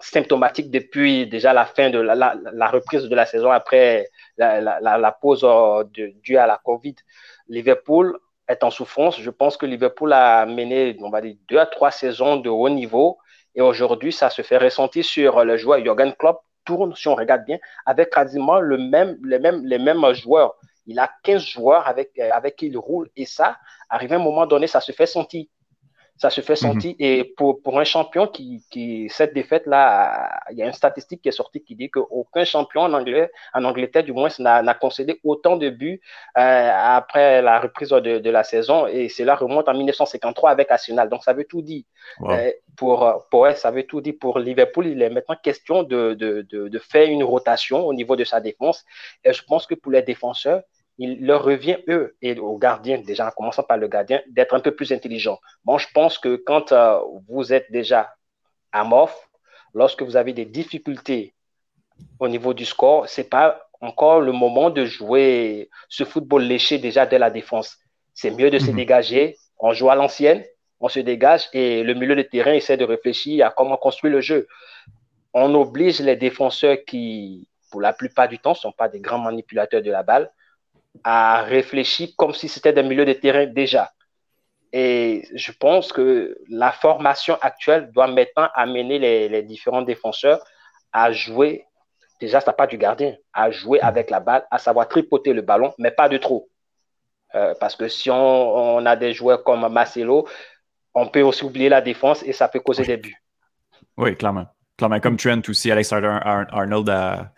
symptomatique 0.00 0.70
depuis 0.70 1.26
déjà 1.26 1.54
la 1.54 1.64
fin 1.64 1.88
de 1.88 1.98
la, 1.98 2.14
la, 2.14 2.36
la 2.52 2.68
reprise 2.68 3.04
de 3.04 3.14
la 3.14 3.24
saison 3.24 3.50
après 3.50 4.10
la, 4.36 4.60
la 4.60 5.12
pause 5.12 5.40
de, 5.40 6.12
due 6.22 6.36
à 6.36 6.46
la 6.46 6.60
Covid. 6.62 6.96
Liverpool 7.48 8.18
est 8.48 8.64
en 8.64 8.70
souffrance. 8.70 9.20
Je 9.20 9.30
pense 9.30 9.56
que 9.56 9.66
Liverpool 9.66 10.12
a 10.12 10.46
mené, 10.46 10.96
on 11.00 11.10
va 11.10 11.20
dire, 11.20 11.36
deux 11.48 11.58
à 11.58 11.66
trois 11.66 11.90
saisons 11.90 12.36
de 12.36 12.48
haut 12.48 12.68
niveau. 12.68 13.18
Et 13.54 13.60
aujourd'hui, 13.60 14.12
ça 14.12 14.30
se 14.30 14.42
fait 14.42 14.58
ressentir 14.58 15.04
sur 15.04 15.44
le 15.44 15.56
joueur. 15.56 15.82
Jürgen 15.82 16.14
Klopp 16.14 16.42
tourne, 16.64 16.94
si 16.94 17.08
on 17.08 17.14
regarde 17.14 17.44
bien, 17.44 17.58
avec 17.86 18.10
quasiment 18.10 18.60
le 18.60 18.76
même, 18.76 19.16
les, 19.24 19.38
mêmes, 19.38 19.64
les 19.64 19.78
mêmes 19.78 20.12
joueurs. 20.12 20.54
Il 20.86 20.98
a 20.98 21.10
15 21.22 21.42
joueurs 21.42 21.86
avec, 21.86 22.18
avec 22.18 22.56
qui 22.56 22.66
il 22.66 22.78
roule. 22.78 23.08
Et 23.16 23.24
ça, 23.24 23.56
arrivé 23.88 24.14
à 24.14 24.18
un 24.18 24.22
moment 24.22 24.46
donné, 24.46 24.66
ça 24.66 24.80
se 24.80 24.92
fait 24.92 25.06
sentir. 25.06 25.46
Ça 26.18 26.30
se 26.30 26.40
fait 26.40 26.54
mhm. 26.54 26.72
sentir. 26.72 26.94
Et 26.98 27.34
pour, 27.36 27.62
pour 27.62 27.78
un 27.78 27.84
champion 27.84 28.26
qui, 28.26 28.64
qui 28.70 29.08
cette 29.10 29.34
défaite-là, 29.34 30.40
il 30.50 30.58
y 30.58 30.62
a 30.62 30.66
une 30.66 30.72
statistique 30.72 31.20
qui 31.22 31.28
est 31.28 31.32
sortie 31.32 31.62
qui 31.62 31.74
dit 31.74 31.90
qu'aucun 31.90 32.44
champion 32.44 32.82
en, 32.82 32.92
anglais, 32.94 33.30
en 33.52 33.64
Angleterre, 33.64 34.04
du 34.04 34.12
moins, 34.12 34.28
n'a 34.38 34.74
concédé 34.74 35.20
autant 35.24 35.56
de 35.56 35.68
buts 35.68 36.00
euh, 36.38 36.70
après 36.74 37.42
la 37.42 37.60
reprise 37.60 37.90
de, 37.90 38.18
de, 38.18 38.30
la 38.30 38.44
saison. 38.44 38.86
Et 38.86 39.08
cela 39.08 39.34
remonte 39.34 39.68
en 39.68 39.74
1953 39.74 40.50
avec 40.50 40.70
Arsenal. 40.70 41.08
Donc, 41.08 41.22
ça 41.22 41.32
veut 41.32 41.44
tout 41.44 41.62
dire. 41.62 41.82
Euh, 42.22 42.50
pour, 42.76 43.26
pour, 43.30 43.48
ça 43.54 43.70
veut 43.70 43.84
tout 43.84 44.00
dire 44.00 44.14
pour 44.20 44.38
Liverpool. 44.38 44.86
Il 44.86 45.02
est 45.02 45.10
maintenant 45.10 45.36
question 45.42 45.82
de, 45.82 46.14
de, 46.14 46.46
de, 46.50 46.68
de 46.68 46.78
faire 46.78 47.08
une 47.08 47.24
rotation 47.24 47.86
au 47.86 47.92
niveau 47.92 48.16
de 48.16 48.24
sa 48.24 48.40
défense. 48.40 48.84
Et 49.24 49.32
je 49.32 49.42
pense 49.42 49.66
que 49.66 49.74
pour 49.74 49.92
les 49.92 50.02
défenseurs, 50.02 50.62
il 50.98 51.24
leur 51.26 51.44
revient, 51.44 51.78
eux, 51.88 52.16
et 52.22 52.38
aux 52.38 52.58
gardiens, 52.58 52.98
déjà 52.98 53.28
en 53.28 53.30
commençant 53.30 53.62
par 53.62 53.76
le 53.76 53.88
gardien, 53.88 54.22
d'être 54.28 54.54
un 54.54 54.60
peu 54.60 54.74
plus 54.74 54.92
intelligents. 54.92 55.38
Bon, 55.64 55.78
je 55.78 55.88
pense 55.92 56.18
que 56.18 56.36
quand 56.36 56.72
euh, 56.72 56.98
vous 57.28 57.52
êtes 57.52 57.70
déjà 57.70 58.14
amorphe, 58.72 59.28
lorsque 59.74 60.02
vous 60.02 60.16
avez 60.16 60.32
des 60.32 60.46
difficultés 60.46 61.34
au 62.18 62.28
niveau 62.28 62.54
du 62.54 62.64
score, 62.64 63.08
ce 63.08 63.20
n'est 63.20 63.26
pas 63.26 63.60
encore 63.80 64.20
le 64.20 64.32
moment 64.32 64.70
de 64.70 64.84
jouer 64.84 65.70
ce 65.88 66.04
football 66.04 66.42
léché 66.44 66.78
déjà 66.78 67.04
dès 67.04 67.18
la 67.18 67.30
défense. 67.30 67.78
C'est 68.14 68.30
mieux 68.30 68.50
de 68.50 68.58
se 68.58 68.70
mhm. 68.70 68.76
dégager. 68.76 69.36
On 69.58 69.72
joue 69.72 69.90
à 69.90 69.94
l'ancienne, 69.94 70.44
on 70.80 70.88
se 70.88 71.00
dégage 71.00 71.48
et 71.52 71.82
le 71.82 71.94
milieu 71.94 72.16
de 72.16 72.22
terrain 72.22 72.52
essaie 72.52 72.76
de 72.76 72.84
réfléchir 72.84 73.46
à 73.46 73.50
comment 73.50 73.76
construire 73.76 74.14
le 74.14 74.20
jeu. 74.20 74.46
On 75.34 75.54
oblige 75.54 76.00
les 76.00 76.16
défenseurs 76.16 76.78
qui, 76.86 77.48
pour 77.70 77.80
la 77.80 77.92
plupart 77.92 78.28
du 78.28 78.38
temps, 78.38 78.52
ne 78.52 78.56
sont 78.56 78.72
pas 78.72 78.88
des 78.88 79.00
grands 79.00 79.18
manipulateurs 79.18 79.82
de 79.82 79.90
la 79.90 80.02
balle, 80.02 80.30
à 81.04 81.42
réfléchir 81.42 82.08
comme 82.16 82.34
si 82.34 82.48
c'était 82.48 82.72
des 82.72 82.82
milieux 82.82 83.04
de 83.04 83.12
terrain 83.12 83.46
déjà. 83.46 83.90
Et 84.72 85.26
je 85.34 85.52
pense 85.52 85.92
que 85.92 86.36
la 86.48 86.72
formation 86.72 87.38
actuelle 87.40 87.90
doit 87.92 88.08
maintenant 88.08 88.48
amener 88.54 88.98
les, 88.98 89.42
différents 89.42 89.82
défenseurs 89.82 90.44
à 90.92 91.12
jouer, 91.12 91.64
déjà, 92.20 92.40
ça 92.40 92.52
pas 92.52 92.66
du 92.66 92.76
gardien, 92.76 93.14
à 93.32 93.50
jouer 93.50 93.80
avec 93.80 94.10
la 94.10 94.20
balle, 94.20 94.46
à 94.50 94.58
savoir 94.58 94.88
tripoter 94.88 95.32
le 95.32 95.42
ballon, 95.42 95.72
mais 95.78 95.90
pas 95.90 96.08
de 96.08 96.18
trop. 96.18 96.48
Euh, 97.34 97.54
parce 97.60 97.76
que 97.76 97.88
si 97.88 98.10
on, 98.10 98.84
a 98.84 98.96
des 98.96 99.12
joueurs 99.12 99.44
comme 99.44 99.66
Marcelo, 99.72 100.28
on 100.94 101.06
peut 101.08 101.22
aussi 101.22 101.44
oublier 101.44 101.68
la 101.68 101.80
défense 101.80 102.22
et 102.22 102.32
ça 102.32 102.48
peut 102.48 102.60
causer 102.60 102.84
des 102.84 102.96
buts. 102.96 103.16
Oui, 103.96 104.16
clairement. 104.16 104.46
Clairement, 104.76 105.00
comme 105.00 105.16
Trent 105.16 105.40
aussi, 105.48 105.70
Alexander 105.70 106.18
Arnold 106.22 106.88
a 106.90 107.32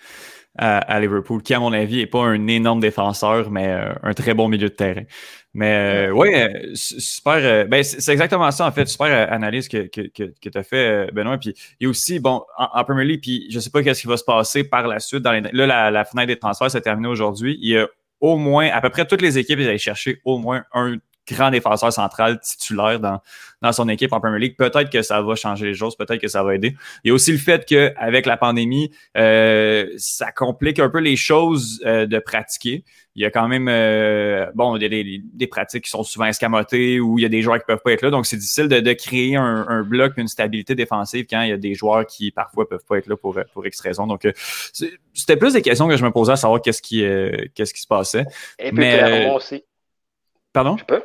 à, 0.56 0.98
Liverpool, 1.00 1.42
qui, 1.42 1.54
à 1.54 1.60
mon 1.60 1.72
avis, 1.72 1.98
n'est 1.98 2.06
pas 2.06 2.24
un 2.24 2.46
énorme 2.48 2.80
défenseur, 2.80 3.50
mais 3.50 3.68
euh, 3.68 3.92
un 4.02 4.12
très 4.12 4.34
bon 4.34 4.48
milieu 4.48 4.68
de 4.68 4.74
terrain. 4.74 5.04
Mais 5.54 6.08
euh, 6.08 6.10
oui, 6.10 6.34
euh, 6.34 6.48
super. 6.74 7.66
ben, 7.66 7.82
c'est 7.82 8.12
exactement 8.12 8.50
ça, 8.50 8.66
en 8.66 8.72
fait. 8.72 8.86
Super 8.86 9.32
analyse 9.32 9.68
que, 9.68 9.86
que, 9.86 10.08
que, 10.08 10.48
tu 10.48 10.58
as 10.58 10.62
fait, 10.62 11.12
Benoît. 11.12 11.38
Puis 11.38 11.54
il 11.80 11.84
y 11.84 11.86
a 11.86 11.90
aussi, 11.90 12.18
bon, 12.18 12.42
en, 12.56 12.84
Premier 12.84 13.04
League, 13.04 13.20
puis 13.22 13.46
je 13.50 13.60
sais 13.60 13.70
pas 13.70 13.82
qu'est-ce 13.82 14.00
qui 14.02 14.08
va 14.08 14.16
se 14.16 14.24
passer 14.24 14.64
par 14.64 14.86
la 14.88 14.98
suite. 14.98 15.22
Dans 15.22 15.32
là, 15.32 15.66
la, 15.66 15.90
la 15.90 16.04
fenêtre 16.04 16.28
des 16.28 16.38
transferts 16.38 16.70
s'est 16.70 16.80
terminée 16.80 17.08
aujourd'hui. 17.08 17.56
Il 17.62 17.70
y 17.70 17.78
a 17.78 17.86
au 18.20 18.36
moins, 18.36 18.68
à 18.68 18.80
peu 18.80 18.90
près 18.90 19.06
toutes 19.06 19.22
les 19.22 19.38
équipes, 19.38 19.60
ils 19.60 19.68
allaient 19.68 19.78
chercher 19.78 20.20
au 20.24 20.38
moins 20.38 20.64
un 20.72 20.96
grand 21.28 21.50
défenseur 21.50 21.92
central 21.92 22.40
titulaire 22.40 23.00
dans, 23.00 23.20
dans 23.62 23.72
son 23.72 23.88
équipe 23.88 24.12
en 24.12 24.20
Premier 24.20 24.38
League. 24.38 24.56
Peut-être 24.56 24.90
que 24.90 25.02
ça 25.02 25.20
va 25.20 25.34
changer 25.34 25.66
les 25.66 25.74
choses, 25.74 25.96
peut-être 25.96 26.20
que 26.20 26.28
ça 26.28 26.42
va 26.42 26.54
aider. 26.54 26.76
Il 27.04 27.08
y 27.08 27.10
a 27.10 27.14
aussi 27.14 27.32
le 27.32 27.38
fait 27.38 27.64
qu'avec 27.64 28.26
la 28.26 28.36
pandémie, 28.36 28.90
euh, 29.16 29.86
ça 29.96 30.32
complique 30.32 30.78
un 30.78 30.88
peu 30.88 30.98
les 30.98 31.16
choses 31.16 31.80
euh, 31.84 32.06
de 32.06 32.18
pratiquer. 32.18 32.84
Il 33.14 33.22
y 33.22 33.24
a 33.24 33.30
quand 33.30 33.48
même 33.48 33.66
euh, 33.68 34.46
bon 34.54 34.78
des, 34.78 34.88
des, 34.88 35.20
des, 35.24 35.46
pratiques 35.48 35.84
qui 35.84 35.90
sont 35.90 36.04
souvent 36.04 36.26
escamotées 36.26 37.00
ou 37.00 37.18
il 37.18 37.22
y 37.22 37.24
a 37.24 37.28
des 37.28 37.42
joueurs 37.42 37.58
qui 37.58 37.64
peuvent 37.66 37.80
pas 37.84 37.92
être 37.92 38.02
là. 38.02 38.10
Donc, 38.10 38.26
c'est 38.26 38.36
difficile 38.36 38.68
de, 38.68 38.78
de 38.78 38.92
créer 38.92 39.34
un, 39.34 39.66
un, 39.68 39.82
bloc, 39.82 40.12
une 40.18 40.28
stabilité 40.28 40.76
défensive 40.76 41.26
quand 41.28 41.42
il 41.42 41.48
y 41.48 41.52
a 41.52 41.56
des 41.56 41.74
joueurs 41.74 42.06
qui 42.06 42.30
parfois 42.30 42.68
peuvent 42.68 42.84
pas 42.88 42.98
être 42.98 43.08
là 43.08 43.16
pour, 43.16 43.36
pour 43.52 43.66
X 43.66 43.80
raison. 43.80 44.06
Donc, 44.06 44.28
c'était 44.72 45.36
plus 45.36 45.54
des 45.54 45.62
questions 45.62 45.88
que 45.88 45.96
je 45.96 46.04
me 46.04 46.12
posais 46.12 46.32
à 46.32 46.36
savoir 46.36 46.62
qu'est-ce 46.62 46.80
qui, 46.80 47.00
qu'est-ce 47.54 47.74
qui 47.74 47.80
se 47.80 47.88
passait. 47.88 48.24
Et 48.60 48.70
puis, 48.70 48.78
Mais, 48.78 49.28
aussi. 49.32 49.64
Pardon? 50.52 50.76
Je 50.76 50.84
peux? 50.84 51.02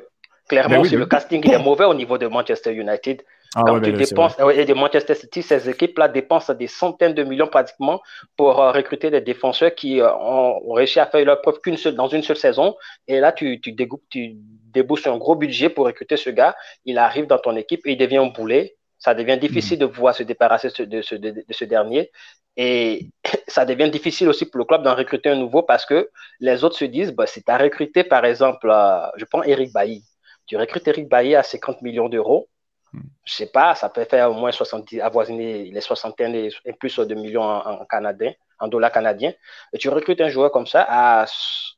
Clairement, 0.54 0.82
ben 0.84 1.00
le 1.00 1.06
casting 1.06 1.50
est 1.50 1.58
mauvais 1.58 1.86
au 1.86 1.94
niveau 1.94 2.18
de 2.18 2.28
Manchester 2.28 2.74
United. 2.74 3.24
Ah 3.56 3.62
tu 3.66 3.92
ben 3.92 3.98
dépenses, 3.98 4.36
et 4.56 4.66
de 4.66 4.74
Manchester 4.74 5.16
City, 5.16 5.44
ces 5.44 5.70
équipes-là 5.70 6.08
dépensent 6.08 6.54
des 6.54 6.68
centaines 6.68 7.14
de 7.14 7.24
millions 7.24 7.48
pratiquement 7.48 8.02
pour 8.36 8.60
euh, 8.60 8.72
recruter 8.72 9.12
des 9.12 9.22
défenseurs 9.22 9.76
qui 9.76 10.02
euh, 10.02 10.12
ont, 10.16 10.74
réussi 10.74 11.00
à 11.00 11.06
faire 11.06 11.24
leur 11.24 11.42
preuve 11.42 11.60
qu'une 11.60 11.78
seule, 11.78 11.96
dans 11.96 12.08
une 12.08 12.24
seule 12.24 12.38
saison. 12.38 12.76
Et 13.08 13.20
là, 13.20 13.32
tu, 13.32 13.62
tu, 13.62 13.76
tu 14.10 14.36
débousses 14.74 15.06
un 15.08 15.18
gros 15.18 15.36
budget 15.36 15.70
pour 15.70 15.86
recruter 15.86 16.18
ce 16.18 16.30
gars. 16.30 16.56
Il 16.86 16.98
arrive 16.98 17.28
dans 17.28 17.38
ton 17.38 17.56
équipe 17.56 17.82
et 17.86 17.92
il 17.92 17.98
devient 17.98 18.18
un 18.18 18.28
boulet. 18.28 18.76
Ça 18.98 19.14
devient 19.14 19.38
difficile 19.38 19.78
mhm. 19.78 19.82
de 19.82 19.86
pouvoir 19.88 20.16
se 20.16 20.24
débarrasser 20.24 20.70
de 20.80 21.02
ce, 21.02 21.16
de, 21.16 21.44
ce 21.52 21.66
dernier. 21.66 22.12
Et 22.58 23.10
ça 23.48 23.66
devient 23.66 23.90
difficile 23.90 24.30
aussi 24.30 24.46
pour 24.46 24.58
le 24.60 24.66
club 24.66 24.84
d'en 24.84 24.96
recruter 24.96 25.30
un 25.30 25.36
nouveau 25.36 25.62
parce 25.62 25.86
que 25.86 26.10
les 26.40 26.64
autres 26.64 26.78
se 26.78 26.86
disent, 26.86 27.12
bah, 27.12 27.28
si 27.28 27.44
tu 27.44 27.52
as 27.52 27.58
recruté, 27.58 28.04
par 28.04 28.26
exemple, 28.26 28.70
euh, 28.70 29.06
je 29.18 29.26
prends 29.26 29.44
Eric 29.44 29.72
Bailly. 29.74 30.04
Tu 30.46 30.58
recrutes 30.58 30.88
Eric 30.88 31.08
Bailly 31.08 31.36
à 31.36 31.44
50 31.44 31.82
millions 31.82 32.10
d'euros. 32.10 32.50
Hmm. 32.92 33.02
Je 33.26 33.34
sais 33.34 33.48
pas, 33.48 33.76
ça 33.76 33.90
peut 33.90 34.06
faire 34.06 34.32
au 34.32 34.34
moins 34.34 34.52
70, 34.52 35.02
avoisiner 35.02 35.66
les 35.66 35.82
61 35.82 36.34
et 36.34 36.74
plus 36.80 37.00
de 37.00 37.16
millions 37.16 37.44
en, 37.44 37.86
canadien, 37.86 38.34
en 38.60 38.68
dollars 38.68 38.92
canadiens. 38.92 39.34
Et 39.74 39.78
tu 39.78 39.90
recrutes 39.90 40.22
un 40.22 40.30
joueur 40.30 40.52
comme 40.52 40.68
ça 40.68 40.86
à, 40.88 41.26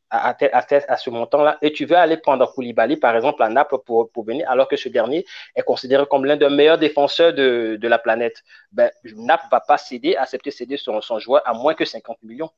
à, 0.10 0.36
à, 0.52 0.98
ce 0.98 1.10
montant-là 1.10 1.58
et 1.62 1.72
tu 1.72 1.86
veux 1.86 1.96
aller 1.96 2.18
prendre 2.18 2.46
Koulibaly, 2.54 2.98
par 2.98 3.16
exemple, 3.16 3.44
à 3.44 3.50
Naples 3.50 3.78
pour, 3.86 4.12
pour 4.12 4.26
venir, 4.26 4.50
alors 4.50 4.68
que 4.68 4.76
ce 4.76 4.90
dernier 4.90 5.26
est 5.56 5.64
considéré 5.64 6.06
comme 6.10 6.26
l'un 6.26 6.38
des 6.38 6.50
meilleurs 6.50 6.78
défenseurs 6.78 7.34
de, 7.34 7.78
de 7.80 7.88
la 7.88 8.00
planète. 8.00 8.44
Ben, 8.72 8.92
Naples 9.16 9.46
va 9.52 9.62
pas 9.62 9.78
céder, 9.78 10.16
accepter 10.16 10.52
céder 10.52 10.78
son, 10.78 11.02
son 11.02 11.20
joueur 11.20 11.42
à 11.46 11.54
moins 11.54 11.76
que 11.76 11.86
50 11.86 12.22
millions. 12.24 12.50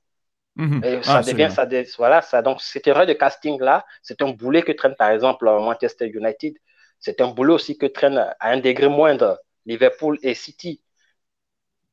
Mhm. 0.57 0.83
Et 0.83 1.03
ça 1.03 1.17
ah, 1.17 1.21
devient, 1.21 1.49
ça, 1.51 1.67
voilà, 1.97 2.21
ça, 2.23 2.41
donc 2.41 2.61
cette 2.61 2.87
erreur 2.87 3.05
de 3.05 3.13
casting-là, 3.13 3.85
c'est 4.01 4.21
un 4.23 4.31
boulet 4.31 4.63
que 4.63 4.71
traîne 4.71 4.95
par 4.95 5.11
exemple 5.11 5.45
Manchester 5.45 6.07
United. 6.07 6.55
C'est 6.99 7.21
un 7.21 7.27
boulet 7.27 7.53
aussi 7.53 7.77
que 7.77 7.85
traîne 7.85 8.17
à 8.17 8.49
un 8.49 8.57
degré 8.57 8.87
moindre 8.87 9.39
Liverpool 9.67 10.17
et 10.23 10.33
City. 10.33 10.81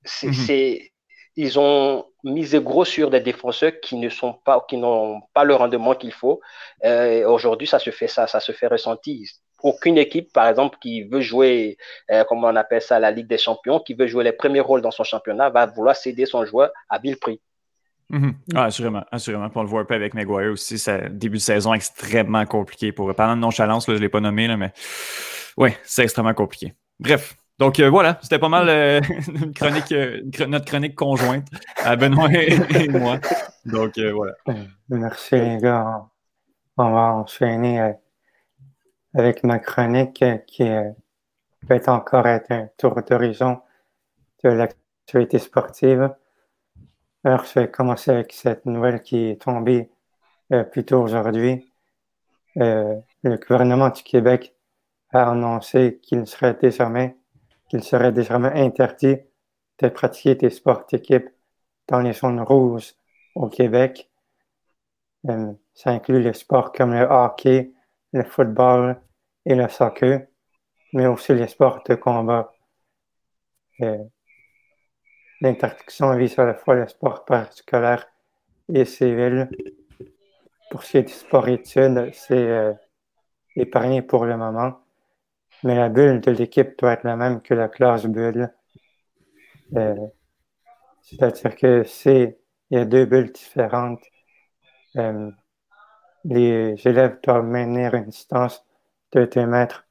C'est, 0.02 0.28
mhm. 0.28 0.88
ils 1.36 1.58
ont 1.58 2.06
misé 2.24 2.58
gros 2.60 2.86
sur 2.86 3.10
des 3.10 3.20
défenseurs 3.20 3.72
qui 3.82 3.96
ne 3.96 4.08
sont 4.08 4.32
pas, 4.32 4.64
qui 4.66 4.78
n'ont 4.78 5.20
pas 5.34 5.44
le 5.44 5.54
rendement 5.54 5.94
qu'il 5.94 6.12
faut. 6.12 6.40
Euh, 6.84 7.28
aujourd'hui, 7.28 7.66
ça 7.66 7.78
se 7.78 7.90
fait, 7.90 8.08
ça, 8.08 8.26
ça 8.26 8.40
se 8.40 8.52
fait 8.52 8.66
ressentir. 8.66 9.28
Aucune 9.62 9.98
équipe, 9.98 10.32
par 10.32 10.48
exemple, 10.48 10.78
qui 10.80 11.02
veut 11.04 11.20
jouer, 11.20 11.76
euh, 12.10 12.24
comment 12.24 12.48
on 12.48 12.56
appelle 12.56 12.82
ça, 12.82 12.98
la 12.98 13.10
Ligue 13.10 13.26
des 13.26 13.38
Champions, 13.38 13.80
qui 13.80 13.94
veut 13.94 14.06
jouer 14.06 14.24
les 14.24 14.32
premiers 14.32 14.60
rôles 14.60 14.82
dans 14.82 14.90
son 14.90 15.04
championnat, 15.04 15.50
va 15.50 15.66
vouloir 15.66 15.96
céder 15.96 16.24
son 16.26 16.44
joueur 16.46 16.70
à 16.88 16.98
vil 16.98 17.18
prix. 17.18 17.40
Mhm. 18.14 18.34
Ah, 18.54 18.64
assurément, 18.66 19.04
assurément. 19.10 19.48
on 19.52 19.62
le 19.62 19.68
voit 19.68 19.80
un 19.80 19.84
peu 19.84 19.94
avec 19.94 20.14
Maguire 20.14 20.52
aussi. 20.52 20.78
C'est 20.78 21.18
début 21.18 21.38
de 21.38 21.42
saison 21.42 21.74
extrêmement 21.74 22.46
compliqué 22.46 22.92
pour. 22.92 23.12
Parlant 23.12 23.34
de 23.34 23.40
nonchalance, 23.40 23.88
là, 23.88 23.94
je 23.94 23.98
ne 23.98 24.04
l'ai 24.04 24.08
pas 24.08 24.20
nommé, 24.20 24.46
là, 24.46 24.56
mais 24.56 24.72
oui, 25.56 25.70
c'est 25.82 26.04
extrêmement 26.04 26.34
compliqué. 26.34 26.74
Bref. 27.00 27.36
Donc 27.58 27.78
euh, 27.78 27.88
voilà, 27.88 28.18
c'était 28.22 28.38
pas 28.40 28.48
mal 28.48 28.68
euh, 28.68 29.00
chronique, 29.54 29.92
euh, 29.92 30.22
notre 30.48 30.64
chronique 30.64 30.96
conjointe 30.96 31.46
à 31.84 31.94
Benoît 31.94 32.28
et, 32.32 32.88
moi. 32.88 33.18
Donc 33.64 33.98
voilà. 33.98 34.34
Merci 34.88 35.36
les 35.36 35.58
gars. 35.58 36.04
On 36.76 36.90
va 36.90 37.14
enchaîner 37.14 37.94
avec 39.14 39.44
ma 39.44 39.60
chronique 39.60 40.24
qui 40.48 40.68
peut 41.68 41.80
encore 41.86 42.26
être 42.26 42.50
un 42.50 42.68
tour 42.76 43.00
d'horizon 43.08 43.60
de 44.42 44.50
l'actualité 44.50 45.38
sportive. 45.38 46.10
Alors, 47.26 47.44
je 47.46 47.58
vais 47.58 47.70
commencer 47.70 48.10
avec 48.10 48.32
cette 48.34 48.66
nouvelle 48.66 49.02
qui 49.02 49.30
est 49.30 49.40
tombée 49.40 49.90
euh, 50.52 50.62
plus 50.62 50.84
tôt 50.84 51.00
aujourd'hui. 51.02 51.66
Euh, 52.58 53.00
le 53.22 53.36
gouvernement 53.38 53.88
du 53.88 54.02
Québec 54.02 54.54
a 55.10 55.30
annoncé 55.30 56.00
qu'il 56.02 56.26
serait 56.26 56.54
désormais, 56.60 57.16
qu'il 57.70 57.82
serait 57.82 58.12
désormais 58.12 58.52
interdit 58.60 59.16
de 59.80 59.88
pratiquer 59.88 60.34
des 60.34 60.50
sports 60.50 60.84
d'équipe 60.90 61.30
dans 61.88 62.00
les 62.00 62.12
zones 62.12 62.40
rouges 62.42 62.92
au 63.34 63.48
Québec. 63.48 64.10
Euh, 65.28 65.52
ça 65.72 65.90
inclut 65.90 66.20
les 66.22 66.34
sports 66.34 66.72
comme 66.72 66.92
le 66.92 67.06
hockey, 67.06 67.72
le 68.12 68.24
football 68.24 69.00
et 69.46 69.54
le 69.54 69.68
soccer, 69.70 70.26
mais 70.92 71.06
aussi 71.06 71.32
les 71.34 71.48
sports 71.48 71.82
de 71.88 71.94
combat. 71.94 72.52
L'interdiction 75.45 76.16
vise 76.16 76.38
à 76.38 76.47
la 76.47 76.55
fois 76.55 76.74
le 76.74 76.88
sport 76.88 77.26
parascolaire 77.26 78.07
et 78.72 78.86
civil. 78.86 79.51
Pour 80.70 80.82
ce 80.82 80.92
qui 80.92 80.97
est 80.97 81.03
du 81.03 81.12
sport 81.12 81.47
études, 81.49 82.09
c'est 82.14 82.49
euh, 82.49 82.72
épargné 83.55 84.01
pour 84.01 84.24
le 84.24 84.38
moment. 84.38 84.80
Mais 85.62 85.74
la 85.74 85.90
bulle 85.90 86.22
de 86.22 86.30
l'équipe 86.30 86.78
doit 86.78 86.92
être 86.92 87.05
la 87.05 87.16
même 87.16 87.42
que 87.42 87.53
la 87.53 87.68
classe 87.68 88.07
bulle. 88.07 88.55
Euh, 89.76 89.95
c'est-à-dire 91.03 91.57
que 91.57 91.82
c'est 91.84 92.38
il 92.70 92.78
y 92.78 92.80
a 92.80 92.86
deux 92.86 93.05
bulles 93.05 93.30
différentes. 93.30 94.03
Euh, 94.97 95.30
les 96.24 96.74
élèves 96.88 97.18
doivent 97.22 97.45
maintenir 97.45 97.92
une 97.92 98.07
distance 98.07 98.64
de 99.12 99.26
2 99.26 99.47
mètres 99.47 99.86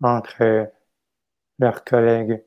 entre 0.00 0.70
leurs 1.58 1.82
collègues. 1.82 2.44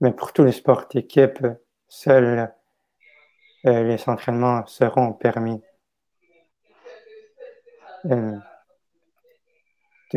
Mais 0.00 0.12
pour 0.12 0.32
tous 0.32 0.44
les 0.44 0.52
sports 0.52 0.86
d'équipe, 0.88 1.46
seuls 1.88 2.52
les 3.64 4.08
entraînements 4.08 4.66
seront 4.66 5.12
permis. 5.12 5.60
de 8.04 8.40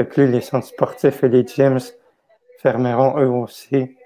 plus, 0.03 0.27
les 0.27 0.41
centres 0.41 0.67
sportifs 0.67 1.23
et 1.23 1.29
les 1.29 1.45
gyms 1.45 1.79
fermeront 2.59 3.19
eux 3.19 3.29
aussi. 3.29 3.97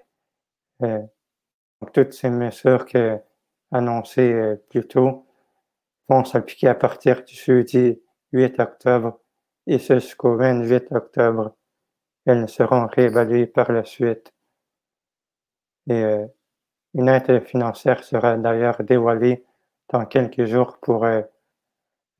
toutes 1.93 2.13
ces 2.13 2.29
mesures 2.29 2.85
que 2.85 3.19
annoncées 3.71 4.55
plus 4.69 4.87
tôt 4.87 5.27
vont 6.07 6.23
s'appliquer 6.23 6.67
à 6.69 6.75
partir 6.75 7.23
du 7.23 7.35
jeudi 7.35 8.01
8 8.31 8.59
octobre 8.59 9.19
et 9.67 9.79
jusqu'au 9.79 10.37
28 10.37 10.91
octobre. 10.91 11.55
Elles 12.25 12.49
seront 12.49 12.87
réévaluées 12.87 13.47
par 13.47 13.71
la 13.71 13.83
suite. 13.83 14.34
Et 15.87 16.03
euh, 16.03 16.25
une 16.93 17.09
aide 17.09 17.43
financière 17.43 18.03
sera 18.03 18.37
d'ailleurs 18.37 18.81
dévoilée 18.83 19.45
dans 19.89 20.05
quelques 20.05 20.45
jours 20.45 20.77
pour 20.81 21.05
euh, 21.05 21.21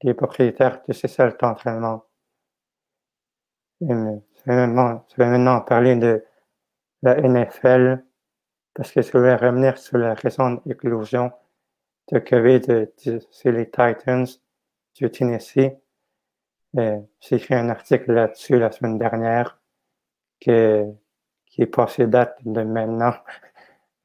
les 0.03 0.13
propriétaires 0.13 0.81
de 0.87 0.93
ces 0.93 1.07
salles 1.07 1.35
d'entraînement. 1.39 2.03
je 3.81 3.85
vais 4.45 4.67
maintenant 5.17 5.61
parler 5.61 5.95
de 5.95 6.23
la 7.01 7.15
NFL 7.15 8.03
parce 8.73 8.91
que 8.91 9.01
je 9.01 9.17
vais 9.17 9.35
revenir 9.35 9.77
sur 9.77 9.97
la 9.97 10.13
récente 10.13 10.61
éclosion 10.67 11.31
de 12.11 12.19
COVID 12.19 12.87
c'est 13.31 13.51
les 13.51 13.65
Titans 13.65 14.27
du 14.95 15.09
Tennessee. 15.09 15.71
Euh, 16.77 16.99
j'ai 17.21 17.35
écrit 17.37 17.55
un 17.55 17.69
article 17.69 18.11
là-dessus 18.11 18.59
la 18.59 18.71
semaine 18.71 18.97
dernière 18.97 19.59
qui 20.39 20.51
est 20.51 21.65
passé 21.71 22.05
date 22.05 22.37
de 22.45 22.61
maintenant, 22.61 23.13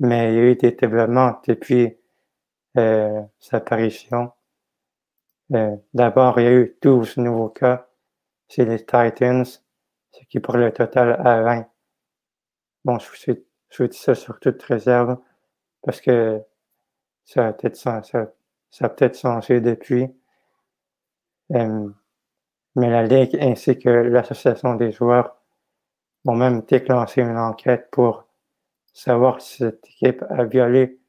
mais 0.01 0.33
il 0.33 0.35
y 0.35 0.39
a 0.39 0.43
eu 0.43 0.57
des 0.57 0.73
développements 0.73 1.41
depuis 1.47 1.97
euh, 2.77 3.23
sa 3.39 3.59
apparition. 3.59 4.33
Euh, 5.53 5.77
d'abord, 5.95 6.41
il 6.41 6.45
y 6.45 6.47
a 6.47 6.53
eu 6.53 6.77
12 6.83 7.19
nouveaux 7.19 7.51
cas 7.51 7.89
chez 8.49 8.65
les 8.65 8.79
Titans, 8.79 9.45
ce 9.45 10.25
qui 10.29 10.41
pour 10.41 10.57
le 10.57 10.73
total 10.73 11.21
à 11.25 11.43
20. 11.43 11.67
Bon, 12.85 12.99
je 12.99 13.33
vous, 13.79 13.87
dis 13.89 13.99
ça 13.99 14.15
sur 14.15 14.41
toute 14.41 14.63
réserve 14.63 15.19
parce 15.83 16.01
que 16.01 16.41
ça 17.25 17.49
a 17.49 17.53
peut-être 17.53 17.77
ça, 17.77 18.01
ça, 18.71 18.89
peut 18.89 19.13
changé 19.13 19.61
depuis. 19.61 20.09
Euh, 21.53 21.89
mais 22.77 22.89
la 22.89 23.03
Ligue 23.03 23.37
ainsi 23.41 23.79
que 23.79 23.89
l'Association 23.89 24.77
des 24.77 24.93
joueurs 24.93 25.37
ont 26.27 26.37
même 26.37 26.63
déclenché 26.63 27.21
une 27.23 27.37
enquête 27.37 27.89
pour 27.91 28.30
savoir 28.93 29.41
si 29.41 29.59
cette 29.59 29.87
équipe 29.87 30.23
a 30.31 30.45
violé, 30.45 31.01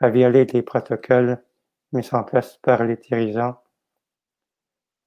a 0.00 0.08
violé 0.08 0.44
les 0.46 0.62
protocoles 0.62 1.42
mis 1.92 2.08
en 2.12 2.22
place 2.22 2.58
par 2.58 2.84
les 2.84 2.96
dirigeants. 2.96 3.60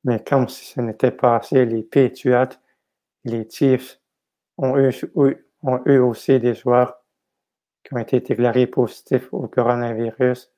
Mais 0.03 0.23
comme 0.23 0.47
si 0.47 0.65
ce 0.65 0.81
n'était 0.81 1.11
pas 1.11 1.37
assez, 1.37 1.65
les 1.65 1.83
Patriots 1.83 2.57
et 3.25 3.29
les 3.29 3.49
Chiefs 3.49 3.99
ont 4.57 4.77
eu, 4.77 4.91
ont 5.63 5.81
eu 5.85 5.97
aussi 5.99 6.39
des 6.39 6.55
joueurs 6.55 7.01
qui 7.83 7.93
ont 7.93 7.99
été 7.99 8.19
déclarés 8.19 8.67
positifs 8.67 9.31
au 9.33 9.47
coronavirus. 9.47 10.51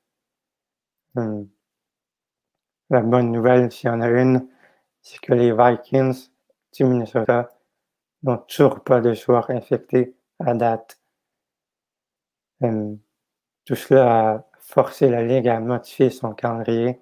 Hum. 1.16 1.48
La 2.90 3.00
bonne 3.00 3.32
nouvelle, 3.32 3.72
s'il 3.72 3.88
y 3.88 3.92
en 3.92 4.00
a 4.00 4.08
une, 4.08 4.48
c'est 5.00 5.20
que 5.20 5.32
les 5.32 5.52
Vikings 5.52 6.28
du 6.72 6.84
Minnesota 6.84 7.50
n'ont 8.22 8.38
toujours 8.38 8.82
pas 8.82 9.00
de 9.00 9.14
joueurs 9.14 9.50
infectés 9.50 10.16
à 10.38 10.54
date. 10.54 10.98
Hum, 12.60 12.98
tout 13.66 13.76
cela 13.76 14.30
a 14.34 14.46
forcé 14.60 15.10
la 15.10 15.22
Ligue 15.24 15.48
à 15.48 15.60
modifier 15.60 16.10
son 16.10 16.34
calendrier. 16.34 17.00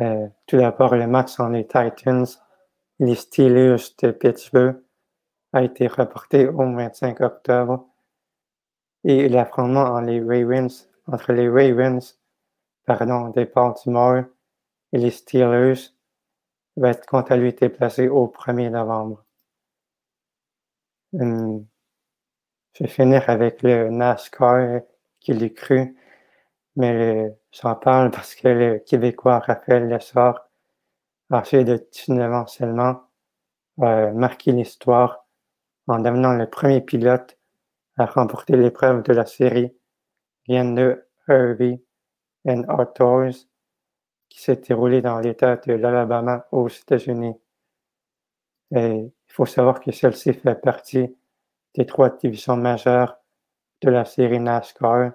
Euh, 0.00 0.28
tout 0.46 0.56
d'abord, 0.56 0.96
le 0.96 1.06
match 1.06 1.38
entre 1.38 1.52
les 1.52 1.66
Titans 1.66 2.26
les 3.00 3.14
Steelers 3.16 3.76
de 4.02 4.10
Pittsburgh 4.12 4.76
a 5.52 5.62
été 5.62 5.86
reporté 5.88 6.46
au 6.48 6.72
25 6.74 7.20
octobre 7.20 7.86
et 9.04 9.28
l'affrontement 9.28 9.82
entre 9.82 10.06
les 10.06 10.20
Ravens, 10.20 10.88
entre 11.06 11.32
les 11.32 11.48
Ravens 11.48 12.18
pardon, 12.86 13.28
des 13.30 13.46
Baltimore 13.46 14.24
et 14.92 14.98
les 14.98 15.10
Steelers 15.10 15.92
va 16.76 16.90
être 16.90 17.06
quant 17.06 17.22
à 17.22 17.36
lui 17.36 17.52
déplacé 17.52 18.08
au 18.08 18.28
1er 18.28 18.70
novembre. 18.70 19.24
Hum, 21.12 21.66
je 22.74 22.84
vais 22.84 22.90
finir 22.90 23.30
avec 23.30 23.62
le 23.62 23.88
NASCAR 23.88 24.80
qui 25.20 25.32
l'est 25.32 25.54
cru, 25.54 25.96
mais 26.76 27.32
j'en 27.52 27.76
parle 27.76 28.10
parce 28.10 28.34
que 28.34 28.48
le 28.48 28.78
Québécois 28.80 29.38
Raphaël 29.38 29.88
Lessard, 29.88 30.48
âgé 31.32 31.64
de 31.64 31.76
19 31.92 32.32
ans 32.32 32.46
seulement, 32.46 33.02
a 33.80 34.10
marqué 34.10 34.52
l'histoire 34.52 35.24
en 35.86 36.00
devenant 36.00 36.32
le 36.32 36.48
premier 36.48 36.80
pilote 36.80 37.38
à 37.96 38.06
remporter 38.06 38.56
l'épreuve 38.56 39.04
de 39.04 39.12
la 39.12 39.26
série 39.26 39.72
de 40.48 41.06
Hervey 41.28 41.80
and 42.46 42.64
Outdoors 42.68 43.34
qui 44.28 44.42
s'est 44.42 44.56
déroulé 44.56 45.00
dans 45.00 45.20
l'État 45.20 45.56
de 45.56 45.74
l'Alabama 45.74 46.46
aux 46.50 46.68
États-Unis. 46.68 47.36
il 48.72 49.12
faut 49.28 49.46
savoir 49.46 49.80
que 49.80 49.92
celle-ci 49.92 50.32
fait 50.32 50.60
partie 50.60 51.14
des 51.74 51.86
trois 51.86 52.10
divisions 52.10 52.56
majeures 52.56 53.18
de 53.82 53.90
la 53.90 54.04
série 54.04 54.40
NASCAR. 54.40 55.12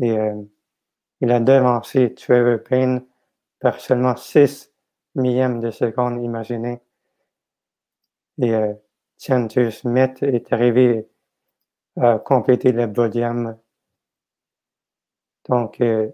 Et 0.00 0.10
euh, 0.18 0.42
il 1.20 1.30
a 1.30 1.40
devancé 1.40 2.14
Trevor 2.14 2.62
Payne 2.62 3.04
par 3.60 3.80
seulement 3.80 4.16
6 4.16 4.72
millièmes 5.14 5.60
de 5.60 5.70
seconde, 5.70 6.22
imaginez. 6.22 6.80
Et 8.38 8.54
euh, 8.54 8.74
Chandler 9.18 9.70
Smith 9.70 10.22
est 10.22 10.52
arrivé 10.52 11.08
à 11.96 12.18
compléter 12.18 12.72
le 12.72 12.92
podium. 12.92 13.56
Donc, 15.48 15.80
euh, 15.80 16.10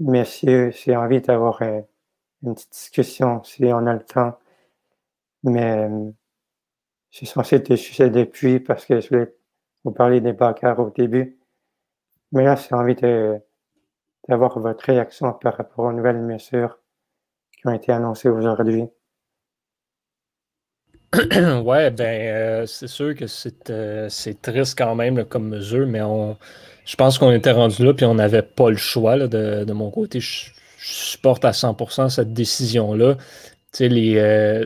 Messieurs, 0.00 0.70
j'ai 0.70 0.96
envie 0.96 1.20
d'avoir 1.20 1.60
euh, 1.60 1.82
une 2.42 2.54
petite 2.54 2.72
discussion 2.72 3.44
si 3.44 3.66
on 3.66 3.86
a 3.86 3.92
le 3.92 4.02
temps. 4.02 4.38
Mais 5.44 5.88
euh, 5.90 6.10
je 7.10 7.18
suis 7.18 7.26
censé 7.26 7.56
être 7.56 7.74
sujet 7.76 8.10
depuis 8.10 8.60
parce 8.60 8.86
que 8.86 9.00
je 9.00 9.08
voulais 9.08 9.34
vous 9.84 9.92
parler 9.92 10.20
des 10.20 10.32
bagarres 10.32 10.78
au 10.78 10.90
début. 10.90 11.38
Mais 12.32 12.44
là, 12.44 12.56
j'ai 12.56 12.74
envie 12.74 12.94
d'avoir 14.28 14.58
votre 14.58 14.84
réaction 14.84 15.32
par 15.32 15.56
rapport 15.56 15.86
aux 15.86 15.92
nouvelles 15.92 16.20
mesures 16.20 16.78
qui 17.56 17.66
ont 17.66 17.72
été 17.72 17.92
annoncées 17.92 18.28
aujourd'hui. 18.28 18.84
ouais, 21.64 21.90
ben, 21.90 22.04
euh, 22.04 22.66
c'est 22.66 22.86
sûr 22.86 23.16
que 23.16 23.26
c'est 23.26 24.42
triste 24.42 24.78
quand 24.78 24.94
même 24.94 25.24
comme 25.24 25.48
mesure, 25.48 25.86
mais 25.88 26.02
on, 26.02 26.38
je 26.84 26.96
pense 26.96 27.18
qu'on 27.18 27.32
était 27.32 27.50
rendu 27.50 27.84
là, 27.84 27.94
puis 27.94 28.06
on 28.06 28.14
n'avait 28.14 28.42
pas 28.42 28.70
le 28.70 28.76
choix 28.76 29.16
de, 29.16 29.72
mon 29.72 29.90
côté. 29.90 30.20
Je, 30.20 30.50
supporte 30.82 31.44
à 31.44 31.50
100% 31.50 32.08
cette 32.08 32.32
décision-là. 32.32 33.16
Les, 33.80 34.16
euh, 34.16 34.64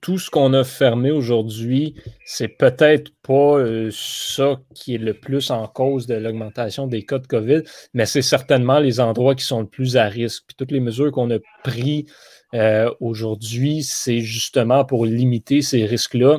tout, 0.00 0.18
ce 0.18 0.30
qu'on 0.30 0.54
a 0.54 0.64
fermé 0.64 1.10
aujourd'hui, 1.10 1.94
c'est 2.24 2.48
peut-être 2.48 3.12
pas 3.22 3.58
euh, 3.58 3.90
ça 3.92 4.60
qui 4.74 4.94
est 4.94 4.98
le 4.98 5.14
plus 5.14 5.50
en 5.50 5.66
cause 5.66 6.06
de 6.06 6.14
l'augmentation 6.14 6.86
des 6.86 7.04
cas 7.04 7.18
de 7.18 7.26
COVID, 7.26 7.62
mais 7.92 8.06
c'est 8.06 8.22
certainement 8.22 8.78
les 8.78 9.00
endroits 9.00 9.34
qui 9.34 9.44
sont 9.44 9.60
le 9.60 9.66
plus 9.66 9.96
à 9.96 10.04
risque. 10.04 10.44
Toutes 10.56 10.72
les 10.72 10.80
mesures 10.80 11.12
qu'on 11.12 11.30
a 11.30 11.38
prises 11.62 12.04
euh, 12.54 12.90
aujourd'hui, 13.00 13.82
c'est 13.82 14.20
justement 14.20 14.84
pour 14.84 15.04
limiter 15.04 15.60
ces 15.60 15.84
risques-là 15.84 16.38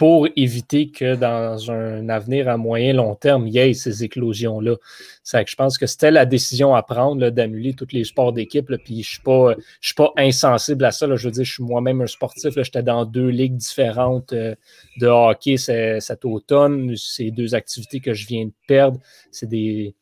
pour 0.00 0.28
éviter 0.34 0.90
que 0.90 1.14
dans 1.14 1.70
un 1.70 2.08
avenir 2.08 2.48
à 2.48 2.56
moyen 2.56 2.94
long 2.94 3.14
terme, 3.14 3.46
il 3.46 3.52
y 3.52 3.58
ait 3.58 3.74
ces 3.74 4.02
éclosions-là. 4.02 4.76
Je 5.30 5.54
pense 5.56 5.76
que 5.76 5.84
c'était 5.84 6.10
la 6.10 6.24
décision 6.24 6.74
à 6.74 6.82
prendre 6.82 7.28
d'annuler 7.28 7.74
tous 7.74 7.88
les 7.92 8.04
sports 8.04 8.32
d'équipe. 8.32 8.74
Puis 8.82 9.02
je 9.02 9.20
ne 9.20 9.54
suis, 9.82 9.94
pas 9.94 10.12
insensible 10.16 10.86
à 10.86 10.90
ça. 10.90 11.06
Je 11.14 11.28
veux 11.28 11.30
dire, 11.30 11.44
je 11.44 11.52
suis 11.52 11.62
moi-même 11.62 12.00
un 12.00 12.06
sportif. 12.06 12.54
J'étais 12.56 12.82
dans 12.82 13.04
deux 13.04 13.28
ligues 13.28 13.58
différentes 13.58 14.32
euh, 14.32 14.54
de 14.98 15.06
hockey 15.06 15.58
cet 15.58 16.24
automne. 16.24 16.96
Ces 16.96 17.30
deux 17.30 17.54
activités 17.54 18.00
que 18.00 18.14
je 18.14 18.26
viens 18.26 18.46
de 18.46 18.54
perdre, 18.66 18.98
c'est 19.30 19.50
des. 19.50 19.94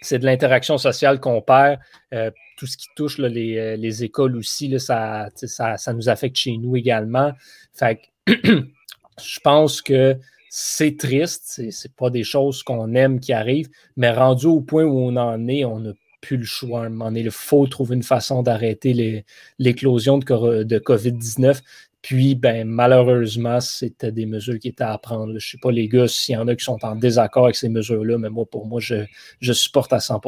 C'est 0.00 0.18
de 0.18 0.24
l'interaction 0.24 0.78
sociale 0.78 1.20
qu'on 1.20 1.42
perd. 1.42 1.78
Euh, 2.12 2.32
tout 2.56 2.66
ce 2.66 2.76
qui 2.76 2.88
touche 2.96 3.20
euh, 3.20 3.28
les, 3.28 4.02
écoles 4.02 4.36
aussi, 4.36 4.80
ça, 4.80 5.28
ça, 5.36 5.76
ça, 5.76 5.92
nous 5.92 6.08
affecte 6.08 6.34
chez 6.34 6.56
nous 6.56 6.74
également. 6.74 7.32
Que 7.78 8.64
je 9.22 9.40
pense 9.40 9.82
que 9.82 10.16
c'est 10.50 10.96
triste, 10.96 11.62
c'est 11.70 11.94
pas 11.94 12.10
des 12.10 12.24
choses 12.24 12.62
qu'on 12.62 12.94
aime 12.94 13.20
qui 13.20 13.32
arrivent, 13.32 13.68
mais 13.96 14.10
rendu 14.10 14.46
au 14.46 14.60
point 14.60 14.84
où 14.84 14.98
on 14.98 15.16
en 15.16 15.46
est, 15.48 15.64
on 15.64 15.80
n'a 15.80 15.92
plus 16.20 16.36
le 16.36 16.44
choix. 16.44 16.88
il 17.14 17.30
faut 17.30 17.66
trouver 17.66 17.94
une 17.94 18.02
façon 18.02 18.42
d'arrêter 18.42 19.24
l'éclosion 19.58 20.18
de, 20.18 20.62
de 20.64 20.78
COVID-19. 20.78 21.60
Puis, 22.02 22.34
ben, 22.34 22.66
malheureusement, 22.66 23.60
c'était 23.60 24.12
des 24.12 24.26
mesures 24.26 24.58
qui 24.58 24.68
étaient 24.68 24.84
à 24.84 24.96
prendre. 24.98 25.28
Je 25.28 25.34
ne 25.34 25.38
sais 25.40 25.58
pas, 25.60 25.72
les 25.72 25.88
gars, 25.88 26.08
s'il 26.08 26.34
y 26.34 26.38
en 26.38 26.46
a 26.48 26.54
qui 26.54 26.64
sont 26.64 26.84
en 26.84 26.94
désaccord 26.94 27.44
avec 27.44 27.56
ces 27.56 27.68
mesures-là, 27.68 28.18
mais 28.18 28.30
moi, 28.30 28.46
pour 28.46 28.66
moi, 28.66 28.80
je, 28.80 29.04
je 29.40 29.52
supporte 29.52 29.92
à 29.92 30.00
100 30.00 30.20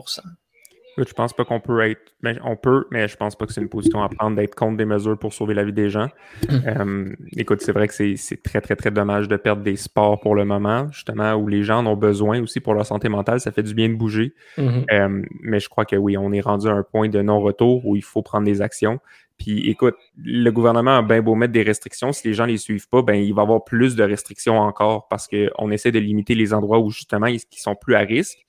je 1.09 1.14
pense 1.14 1.32
pas 1.32 1.44
qu'on 1.44 1.61
peut 1.61 1.80
être. 1.82 2.01
Mais 2.22 2.36
on 2.44 2.57
peut, 2.57 2.86
mais 2.90 3.09
je 3.09 3.16
pense 3.16 3.36
pas 3.36 3.46
que 3.46 3.53
c'est 3.53 3.61
une 3.61 3.68
position 3.68 4.03
à 4.03 4.09
prendre 4.09 4.36
d'être 4.36 4.55
contre 4.55 4.76
des 4.76 4.84
mesures 4.84 5.18
pour 5.18 5.32
sauver 5.32 5.55
la 5.55 5.64
vie 5.64 5.72
des 5.72 5.90
gens. 5.90 6.09
Euh, 6.66 7.09
écoute, 7.36 7.62
c'est 7.62 7.72
vrai 7.72 7.88
que 7.88 7.94
c'est 7.94 8.42
très, 8.42 8.61
très, 8.61 8.76
très 8.76 8.90
dommage 8.90 9.28
de 9.28 9.36
perdre 9.36 9.62
des 9.62 9.76
sports 9.76 10.20
pour 10.20 10.34
le 10.34 10.44
moment, 10.44 10.88
justement, 10.92 11.34
où 11.34 11.48
les 11.48 11.62
gens 11.62 11.78
en 11.78 11.86
ont 11.86 11.96
besoin 11.96 12.40
aussi 12.42 12.61
pour 12.61 12.74
leur 12.74 12.86
santé 12.86 13.09
mentale. 13.09 13.40
Ça 13.40 13.51
fait 13.51 13.62
du 13.62 13.74
bien 13.74 13.88
de 13.88 13.94
bouger. 13.94 14.34
Mhm. 14.59 14.84
Euh, 14.92 15.22
mais 15.40 15.59
je 15.59 15.68
crois 15.68 15.84
que 15.84 15.96
oui, 15.96 16.16
on 16.16 16.32
est 16.32 16.40
rendu 16.40 16.68
à 16.68 16.72
un 16.72 16.82
point 16.82 17.09
de 17.09 17.22
non-retour 17.22 17.86
où 17.86 17.96
il 17.96 18.05
faut 18.05 18.22
prendre 18.22 18.44
des 18.44 18.61
actions. 18.61 19.01
Puis 19.40 19.70
écoute, 19.70 19.94
le 20.22 20.51
gouvernement 20.51 20.98
a 20.98 21.03
bien 21.03 21.22
beau 21.22 21.34
mettre 21.34 21.55
des 21.55 21.62
restrictions. 21.62 22.12
Si 22.12 22.28
les 22.28 22.34
gens 22.34 22.46
ne 22.46 22.53
les 22.53 22.59
suivent 22.59 22.88
pas, 22.88 23.01
ben, 23.01 23.14
il 23.14 23.32
va 23.32 23.42
y 23.42 23.44
avoir 23.44 23.64
plus 23.64 23.96
de 23.96 24.05
restrictions 24.05 24.59
encore 24.59 25.09
parce 25.09 25.26
qu'on 25.26 25.70
essaie 25.70 25.90
de 25.90 25.98
limiter 25.98 26.34
les 26.34 26.53
endroits 26.53 26.78
où 26.78 26.90
justement 26.90 27.26
ils 27.26 27.40
sont 27.51 27.74
plus 27.74 27.94
à 27.94 28.01
risque. 28.01 28.46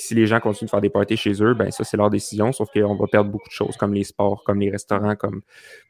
Si 0.00 0.14
les 0.14 0.26
gens 0.26 0.40
continuent 0.40 0.66
de 0.66 0.70
faire 0.70 0.80
des 0.80 0.88
parties 0.88 1.16
chez 1.16 1.42
eux, 1.42 1.52
ben 1.52 1.70
ça, 1.70 1.84
c'est 1.84 1.96
leur 1.98 2.08
décision, 2.08 2.52
sauf 2.52 2.70
qu'on 2.72 2.96
va 2.96 3.06
perdre 3.06 3.30
beaucoup 3.30 3.48
de 3.48 3.54
choses 3.54 3.76
comme 3.76 3.92
les 3.92 4.04
sports, 4.04 4.42
comme 4.44 4.60
les 4.60 4.70
restaurants, 4.70 5.14
comme 5.14 5.42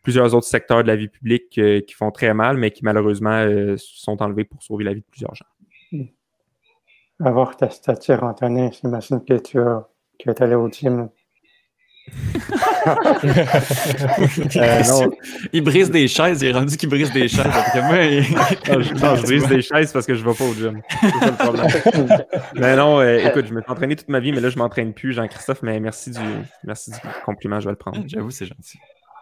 plusieurs 0.02 0.34
autres 0.34 0.46
secteurs 0.46 0.82
de 0.82 0.88
la 0.88 0.96
vie 0.96 1.08
publique 1.08 1.56
euh, 1.58 1.80
qui 1.80 1.94
font 1.94 2.10
très 2.10 2.34
mal, 2.34 2.56
mais 2.56 2.72
qui 2.72 2.84
malheureusement 2.84 3.30
euh, 3.30 3.76
sont 3.78 4.20
enlevés 4.20 4.44
pour 4.44 4.62
sauver 4.62 4.84
la 4.84 4.94
vie 4.94 5.00
de 5.00 5.06
plusieurs 5.10 5.34
gens. 5.34 5.46
Avoir 7.24 7.56
ta 7.56 7.70
stature, 7.70 8.24
Anthony, 8.24 8.70
j'imagine 8.72 9.22
que 9.24 9.34
tu 9.34 9.58
es 10.26 10.42
allé 10.42 10.54
au 10.54 10.68
gym 10.68 11.08
Euh, 14.56 15.08
il 15.52 15.62
brise 15.62 15.90
des 15.90 16.08
chaises, 16.08 16.42
il 16.42 16.48
est 16.48 16.52
rendu 16.52 16.76
qu'il 16.76 16.88
brise 16.88 17.12
des 17.12 17.28
chaises. 17.28 17.40
Après 17.46 17.82
moi, 17.82 17.96
non, 18.76 19.16
je, 19.16 19.22
brise 19.22 19.46
des 19.48 19.62
chaises 19.62 19.92
parce 19.92 20.06
que 20.06 20.14
je 20.14 20.24
ne 20.24 20.30
vais 20.30 20.36
pas 20.36 20.44
au 20.44 20.54
gym. 20.54 20.80
C'est 21.00 21.10
ça 21.10 21.26
le 21.26 21.36
problème. 21.36 22.24
mais 22.54 22.76
non, 22.76 23.00
euh, 23.00 23.18
écoute, 23.18 23.46
je 23.46 23.54
me 23.54 23.60
suis 23.60 23.70
entraîné 23.70 23.96
toute 23.96 24.08
ma 24.08 24.20
vie, 24.20 24.32
mais 24.32 24.40
là, 24.40 24.50
je 24.50 24.56
ne 24.56 24.62
m'entraîne 24.62 24.92
plus, 24.92 25.12
Jean-Christophe, 25.12 25.62
mais 25.62 25.78
merci 25.80 26.10
du, 26.10 26.20
merci 26.64 26.90
du 26.90 26.98
compliment, 27.24 27.60
je 27.60 27.66
vais 27.66 27.72
le 27.72 27.76
prendre. 27.76 28.02
J'avoue, 28.06 28.30
c'est 28.30 28.46
gentil. 28.46 28.78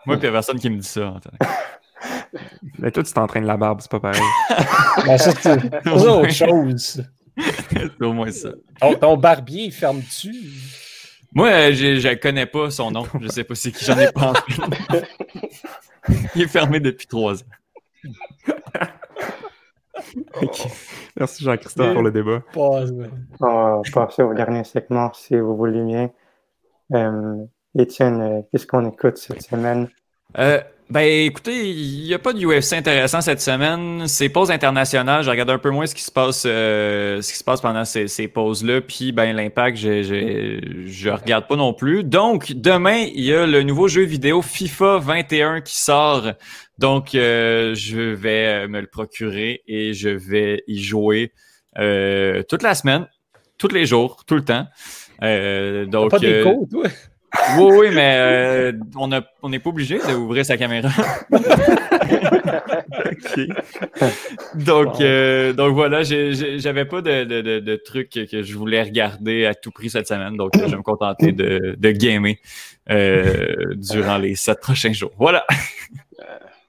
Moi, 0.07 0.17
il 0.17 0.21
n'y 0.21 0.27
a 0.27 0.33
personne 0.33 0.59
qui 0.59 0.71
me 0.71 0.79
dit 0.79 0.89
ça. 0.89 1.15
Mais 2.79 2.91
toi, 2.91 3.03
tu 3.03 3.13
t'entraînes 3.13 3.47
la 3.47 3.57
barbe, 3.57 3.81
c'est 3.81 3.91
pas 3.91 4.01
pareil. 4.01 4.21
ben, 5.05 5.19
ça, 5.19 5.33
c'est 5.33 5.89
autre 5.91 6.31
chose. 6.31 7.03
c'est 7.37 8.05
au 8.05 8.13
moins 8.13 8.31
ça. 8.31 8.51
Ton, 8.81 8.95
ton 8.95 9.17
barbier, 9.17 9.71
ferme-tu? 9.71 10.35
Moi, 11.35 11.49
euh, 11.49 11.73
je 11.73 12.09
ne 12.09 12.15
connais 12.15 12.47
pas 12.47 12.71
son 12.71 12.91
nom. 12.91 13.05
Je 13.21 13.27
ne 13.27 13.29
sais 13.29 13.45
pas 13.45 13.55
c'est 13.55 13.73
qui. 13.73 13.85
J'en 13.85 13.99
ai 13.99 14.11
pas 14.13 14.33
Il 16.35 16.43
est 16.43 16.49
fermé 16.49 16.81
depuis 16.81 17.07
trois 17.07 17.35
ans. 17.35 17.47
Merci 21.17 21.45
Jean-Christophe 21.45 21.93
pour 21.93 22.03
le 22.03 22.11
débat. 22.11 22.43
On 22.57 22.87
va 23.41 23.83
passer 23.93 24.23
au 24.23 24.33
dernier 24.33 24.65
segment 24.65 25.13
si 25.13 25.37
vous 25.37 25.55
voulez 25.57 25.83
bien. 25.83 26.11
Euh, 26.95 27.45
Étienne, 27.79 28.21
euh, 28.21 28.43
qu'est-ce 28.51 28.67
qu'on 28.67 28.89
écoute 28.89 29.19
cette 29.19 29.43
semaine? 29.43 29.89
Euh, 30.39 30.61
ben 30.91 31.01
écoutez, 31.01 31.71
il 31.71 32.05
n'y 32.05 32.15
a 32.15 32.19
pas 32.19 32.33
de 32.33 32.45
UFC 32.45 32.73
intéressant 32.73 33.21
cette 33.21 33.41
semaine. 33.41 34.09
C'est 34.09 34.29
pause 34.29 34.51
internationales. 34.51 35.23
Je 35.23 35.31
regarde 35.31 35.51
un 35.51 35.59
peu 35.59 35.71
moins 35.71 35.87
ce 35.87 35.95
qui 35.95 36.03
se 36.03 36.11
passe, 36.11 36.45
euh, 36.47 37.21
ce 37.21 37.33
qui 37.33 37.39
se 37.39 37.45
passe 37.45 37.61
pendant 37.61 37.85
ces, 37.85 38.09
ces 38.09 38.27
pauses-là. 38.27 38.81
Puis 38.81 39.13
ben 39.13 39.37
l'impact, 39.37 39.77
je, 39.77 40.03
je, 40.03 40.87
je 40.87 41.11
regarde 41.11 41.47
pas 41.47 41.57
non 41.57 41.75
plus. 41.75 42.05
Donc 42.05 42.53
demain, 42.53 43.05
il 43.15 43.25
y 43.25 43.35
a 43.35 43.47
le 43.47 43.63
nouveau 43.63 43.89
jeu 43.89 44.03
vidéo 44.03 44.41
FIFA 44.41 44.99
21 44.99 45.61
qui 45.61 45.79
sort. 45.79 46.33
Donc 46.79 47.15
euh, 47.15 47.75
je 47.75 48.01
vais 48.01 48.67
me 48.69 48.81
le 48.81 48.87
procurer 48.87 49.63
et 49.67 49.93
je 49.93 50.09
vais 50.09 50.63
y 50.67 50.83
jouer 50.83 51.33
euh, 51.79 52.43
toute 52.49 52.63
la 52.63 52.75
semaine, 52.75 53.07
tous 53.57 53.69
les 53.69 53.87
jours, 53.87 54.25
tout 54.27 54.35
le 54.35 54.45
temps. 54.45 54.67
Euh, 55.23 55.87
donc, 55.87 56.11
pas 56.11 56.19
des 56.19 56.43
codes, 56.43 56.75
ouais. 56.75 56.91
Oui, 57.59 57.73
oui, 57.79 57.87
mais 57.95 58.17
euh, 58.19 58.73
on 58.97 59.09
n'est 59.09 59.21
on 59.43 59.51
pas 59.51 59.69
obligé 59.69 59.99
d'ouvrir 59.99 60.47
sa 60.47 60.57
caméra. 60.57 60.89
donc, 64.55 65.01
euh, 65.01 65.53
donc 65.53 65.75
voilà, 65.75 66.03
j'avais 66.03 66.85
pas 66.85 67.03
de, 67.03 67.25
de, 67.25 67.59
de, 67.61 67.77
trucs 67.77 68.11
que 68.11 68.43
je 68.43 68.57
voulais 68.57 68.83
regarder 68.83 69.45
à 69.45 69.55
tout 69.55 69.71
prix 69.71 69.91
cette 69.91 70.09
semaine, 70.09 70.37
donc 70.37 70.53
je 70.55 70.65
vais 70.65 70.77
me 70.77 70.83
contenter 70.83 71.33
de, 71.33 71.77
de 71.79 71.91
gamer 71.91 72.37
euh, 72.91 73.75
durant 73.77 74.19
les 74.19 74.35
sept 74.35 74.61
prochains 74.61 74.93
jours. 74.93 75.13
Voilà. 75.19 75.45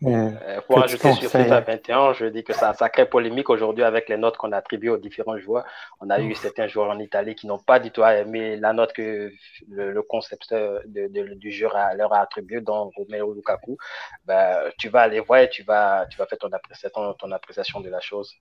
Euh, 0.05 0.61
pour 0.67 0.81
ajouter 0.81 1.11
sur 1.13 1.29
FIFA 1.29 1.59
21, 1.59 2.13
je 2.13 2.25
dis 2.27 2.43
que 2.43 2.53
ça, 2.53 2.73
ça 2.73 2.87
crée 2.87 3.05
polémique 3.05 3.49
aujourd'hui 3.49 3.83
avec 3.83 4.07
les 4.07 4.15
notes 4.15 4.37
qu'on 4.37 4.53
attribue 4.53 4.89
aux 4.89 4.97
différents 4.97 5.37
joueurs. 5.37 5.65
On 5.99 6.09
a 6.09 6.21
eu 6.21 6.33
certains 6.35 6.67
joueurs 6.67 6.89
en 6.89 6.99
Italie 6.99 7.35
qui 7.35 7.47
n'ont 7.47 7.59
pas 7.59 7.79
du 7.79 7.91
tout 7.91 8.03
aimé 8.03 8.55
la 8.55 8.71
note 8.71 8.93
que 8.93 9.31
le, 9.69 10.01
concepteur 10.03 10.79
de, 10.85 11.33
du 11.35 11.51
jeu 11.51 11.67
leur 11.95 12.13
a 12.13 12.21
attribué, 12.21 12.61
donc 12.61 12.93
Romeo 12.95 13.33
Lukaku. 13.33 13.77
Ben, 14.25 14.71
tu 14.77 14.87
vas 14.87 15.01
aller 15.01 15.19
voir 15.19 15.41
et 15.41 15.49
tu 15.49 15.63
vas, 15.63 16.05
tu 16.09 16.17
vas 16.17 16.25
faire 16.27 16.37
ton 16.37 16.51
appréciation, 16.53 17.13
ton 17.13 17.31
appréciation 17.31 17.81
de 17.81 17.89
la 17.89 17.99
chose. 17.99 18.33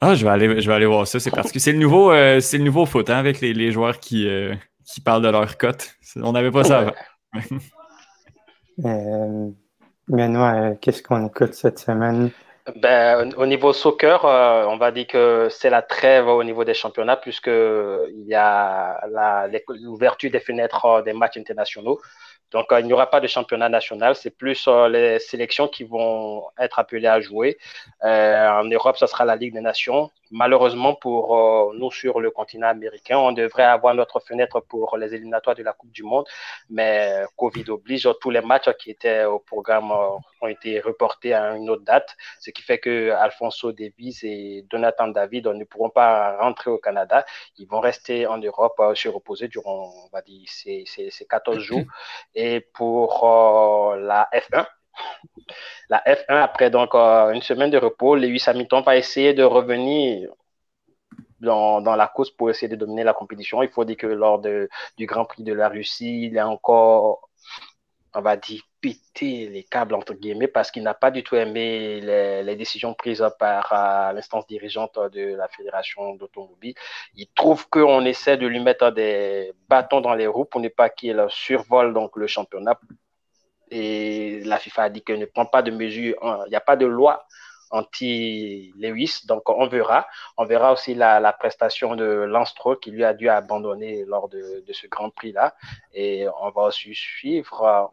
Ah, 0.00 0.14
je 0.14 0.24
vais 0.24 0.30
aller, 0.30 0.60
je 0.60 0.68
vais 0.68 0.74
aller 0.74 0.86
voir 0.86 1.06
ça. 1.08 1.18
C'est 1.18 1.30
parce 1.30 1.50
que 1.50 1.58
c'est 1.58 1.72
le 1.72 1.78
nouveau, 1.78 2.12
euh, 2.12 2.38
c'est 2.40 2.58
le 2.58 2.64
nouveau 2.64 2.86
foot 2.86 3.08
hein, 3.10 3.16
avec 3.16 3.40
les, 3.40 3.54
les 3.54 3.72
joueurs 3.72 3.98
qui, 3.98 4.28
euh, 4.28 4.54
qui 4.84 5.00
parlent 5.00 5.22
de 5.22 5.28
leur 5.28 5.56
cote. 5.56 5.96
On 6.16 6.32
n'avait 6.32 6.50
pas 6.50 6.64
ça 6.64 6.92
avant. 8.78 9.54
Benoît, 10.08 10.54
euh, 10.54 10.74
qu'est-ce 10.80 11.02
qu'on 11.02 11.26
écoute 11.26 11.54
cette 11.54 11.78
semaine? 11.78 12.30
Ben, 12.76 13.32
au 13.36 13.46
niveau 13.46 13.72
soccer, 13.72 14.24
euh, 14.24 14.64
on 14.66 14.76
va 14.76 14.90
dire 14.90 15.06
que 15.06 15.48
c'est 15.50 15.70
la 15.70 15.80
trêve 15.80 16.26
au 16.28 16.44
niveau 16.44 16.64
des 16.64 16.74
championnats 16.74 17.16
puisque 17.16 17.46
il 17.46 18.26
y 18.26 18.34
a 18.34 19.00
l'ouverture 19.80 20.30
des 20.30 20.40
fenêtres 20.40 20.84
euh, 20.84 21.02
des 21.02 21.14
matchs 21.14 21.38
internationaux. 21.38 21.98
Donc, 22.52 22.66
il 22.78 22.86
n'y 22.86 22.92
aura 22.92 23.10
pas 23.10 23.20
de 23.20 23.26
championnat 23.26 23.68
national. 23.68 24.14
C'est 24.14 24.30
plus 24.30 24.68
les 24.90 25.18
sélections 25.18 25.68
qui 25.68 25.84
vont 25.84 26.44
être 26.58 26.78
appelées 26.78 27.06
à 27.06 27.20
jouer. 27.20 27.58
en 28.02 28.64
Europe, 28.64 28.96
ce 28.96 29.06
sera 29.06 29.24
la 29.24 29.36
Ligue 29.36 29.54
des 29.54 29.60
Nations. 29.60 30.10
Malheureusement 30.30 30.94
pour 30.94 31.36
euh, 31.36 31.72
nous 31.74 31.90
sur 31.90 32.20
le 32.20 32.30
continent 32.30 32.68
américain, 32.68 33.16
on 33.18 33.32
devrait 33.32 33.64
avoir 33.64 33.94
notre 33.94 34.20
fenêtre 34.20 34.60
pour 34.60 34.96
les 34.98 35.14
éliminatoires 35.14 35.56
de 35.56 35.62
la 35.62 35.72
Coupe 35.72 35.90
du 35.90 36.02
Monde, 36.02 36.26
mais 36.68 37.22
Covid 37.36 37.64
oblige, 37.70 38.08
tous 38.20 38.30
les 38.30 38.42
matchs 38.42 38.70
qui 38.78 38.90
étaient 38.90 39.24
au 39.24 39.38
programme 39.38 39.90
euh, 39.90 40.18
ont 40.40 40.48
été 40.48 40.80
reportés 40.80 41.34
à 41.34 41.56
une 41.56 41.70
autre 41.70 41.84
date, 41.84 42.16
ce 42.40 42.50
qui 42.50 42.62
fait 42.62 42.78
que 42.78 43.10
Alfonso 43.10 43.72
Davies 43.72 44.18
et 44.22 44.66
Jonathan 44.70 45.08
David 45.08 45.46
ne 45.48 45.64
pourront 45.64 45.90
pas 45.90 46.38
rentrer 46.38 46.70
au 46.70 46.78
Canada. 46.78 47.24
Ils 47.56 47.66
vont 47.66 47.80
rester 47.80 48.26
en 48.26 48.38
Europe 48.38 48.74
euh, 48.80 48.94
se 48.94 49.08
reposer 49.08 49.48
durant, 49.48 49.92
on 50.04 50.08
va 50.12 50.22
dire, 50.22 50.46
ces, 50.48 50.84
ces, 50.86 51.10
ces 51.10 51.26
14 51.26 51.58
jours. 51.58 51.82
Et 52.34 52.60
pour 52.60 53.96
la 53.96 54.28
F1, 54.32 54.66
la 55.88 56.02
F1, 56.06 56.42
après 56.42 56.70
donc 56.70 56.94
euh, 56.94 57.30
une 57.32 57.42
semaine 57.42 57.70
de 57.70 57.78
repos, 57.78 58.16
Lewis 58.16 58.44
Hamilton 58.46 58.82
va 58.84 58.96
essayer 58.96 59.34
de 59.34 59.42
revenir 59.42 60.30
dans, 61.40 61.80
dans, 61.80 61.96
la 61.96 62.08
course 62.08 62.30
pour 62.30 62.50
essayer 62.50 62.68
de 62.68 62.76
dominer 62.76 63.04
la 63.04 63.14
compétition. 63.14 63.62
Il 63.62 63.68
faut 63.68 63.84
dire 63.84 63.96
que 63.96 64.06
lors 64.06 64.38
de, 64.40 64.68
du 64.96 65.06
Grand 65.06 65.24
Prix 65.24 65.44
de 65.44 65.52
la 65.52 65.68
Russie, 65.68 66.26
il 66.26 66.38
a 66.38 66.48
encore, 66.48 67.28
on 68.18 68.22
va 68.22 68.36
dire, 68.36 68.62
pété 68.80 69.48
les 69.48 69.62
câbles, 69.64 69.94
entre 69.94 70.14
guillemets, 70.14 70.48
parce 70.48 70.70
qu'il 70.70 70.82
n'a 70.82 70.94
pas 70.94 71.10
du 71.10 71.22
tout 71.22 71.36
aimé 71.36 72.00
les, 72.00 72.56
décisions 72.56 72.94
prises 72.94 73.24
par 73.38 73.72
euh, 73.72 74.12
l'instance 74.12 74.46
dirigeante 74.46 74.98
de 75.12 75.36
la 75.36 75.48
Fédération 75.48 76.14
d'automobile. 76.16 76.74
Il 77.14 77.28
trouve 77.34 77.68
qu'on 77.68 78.04
essaie 78.04 78.36
de 78.36 78.46
lui 78.46 78.60
mettre 78.60 78.90
des 78.90 79.52
bâtons 79.68 80.00
dans 80.00 80.14
les 80.14 80.26
roues 80.26 80.46
pour 80.46 80.60
ne 80.60 80.68
pas 80.68 80.90
qu'il 80.90 81.24
survole 81.28 81.94
donc, 81.94 82.16
le 82.16 82.26
championnat 82.26 82.78
et 83.70 84.40
la 84.44 84.58
FIFA 84.58 84.84
a 84.84 84.88
dit 84.88 85.02
qu'elle 85.02 85.18
ne 85.18 85.26
prend 85.26 85.46
pas 85.46 85.62
de 85.62 85.70
mesures, 85.70 86.16
il 86.46 86.50
n'y 86.50 86.56
a 86.56 86.60
pas 86.60 86.76
de 86.76 86.86
loi 86.86 87.26
anti-Lewis, 87.70 89.20
donc 89.26 89.48
on 89.48 89.66
verra. 89.68 90.06
On 90.36 90.44
verra 90.44 90.72
aussi 90.72 90.94
la, 90.94 91.32
prestation 91.32 91.96
de 91.96 92.04
Lance 92.04 92.50
Stroll 92.50 92.78
qui 92.80 92.90
lui 92.90 93.04
a 93.04 93.14
dû 93.14 93.28
abandonner 93.28 94.04
lors 94.04 94.28
de, 94.28 94.64
ce 94.72 94.86
Grand 94.86 95.10
Prix-là. 95.10 95.54
Et 95.92 96.26
on 96.40 96.50
va 96.50 96.62
aussi 96.62 96.94
suivre, 96.94 97.90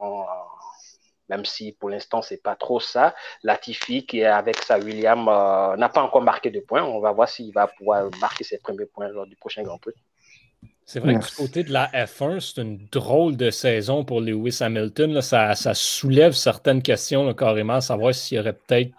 même 1.30 1.46
si 1.46 1.72
pour 1.74 1.90
l'instant 1.90 2.22
c'est 2.22 2.42
pas 2.42 2.56
trop 2.56 2.80
ça, 2.80 3.16
Latifi 3.44 4.06
qui 4.06 4.20
est 4.20 4.26
avec 4.26 4.62
sa 4.62 4.78
William 4.78 5.28
euh, 5.28 5.76
n'a 5.76 5.90
pas 5.90 6.02
encore 6.02 6.22
marqué 6.22 6.52
de 6.52 6.60
points. 6.60 6.84
On 6.84 7.00
va 7.00 7.12
voir 7.12 7.30
s'il 7.30 7.54
va 7.54 7.68
pouvoir 7.68 8.10
marquer 8.20 8.44
ses 8.44 8.60
premiers 8.60 8.86
points 8.86 9.08
lors 9.10 9.26
du 9.26 9.36
prochain 9.36 9.64
Grand 9.64 9.78
Prix. 9.78 9.94
C'est 10.88 11.00
vrai 11.00 11.16
que 11.16 11.26
du 11.28 11.36
côté 11.36 11.64
de 11.64 11.74
la 11.74 11.88
F1, 11.88 12.40
c'est 12.40 12.62
une 12.62 12.88
drôle 12.92 13.36
de 13.36 13.50
saison 13.50 14.06
pour 14.06 14.22
Lewis 14.22 14.60
Hamilton. 14.62 15.20
Ça, 15.20 15.56
soulève 15.74 16.34
certaines 16.34 16.84
questions 16.84 17.34
carrément, 17.34 17.82
savoir 17.82 18.14
s'il 18.14 18.38
y 18.38 18.40
aurait 18.40 18.54
peut-être. 18.54 18.92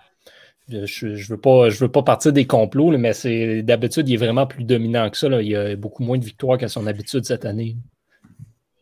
Je 0.68 1.06
ne 1.06 1.28
veux, 1.28 1.36
pas, 1.36 1.68
veux 1.68 1.90
pas 1.90 2.02
partir 2.02 2.32
des 2.32 2.46
complots, 2.46 2.96
mais 2.98 3.12
c'est 3.12 3.62
d'habitude, 3.62 4.08
il 4.08 4.14
est 4.14 4.24
vraiment 4.24 4.46
plus 4.46 4.64
dominant 4.64 5.08
que 5.10 5.16
ça. 5.16 5.28
Il 5.28 5.48
y 5.48 5.56
a 5.56 5.76
beaucoup 5.76 6.02
moins 6.02 6.18
de 6.18 6.24
victoires 6.24 6.58
qu'à 6.58 6.68
son 6.68 6.86
habitude 6.86 7.24
cette 7.24 7.44
année. 7.44 7.76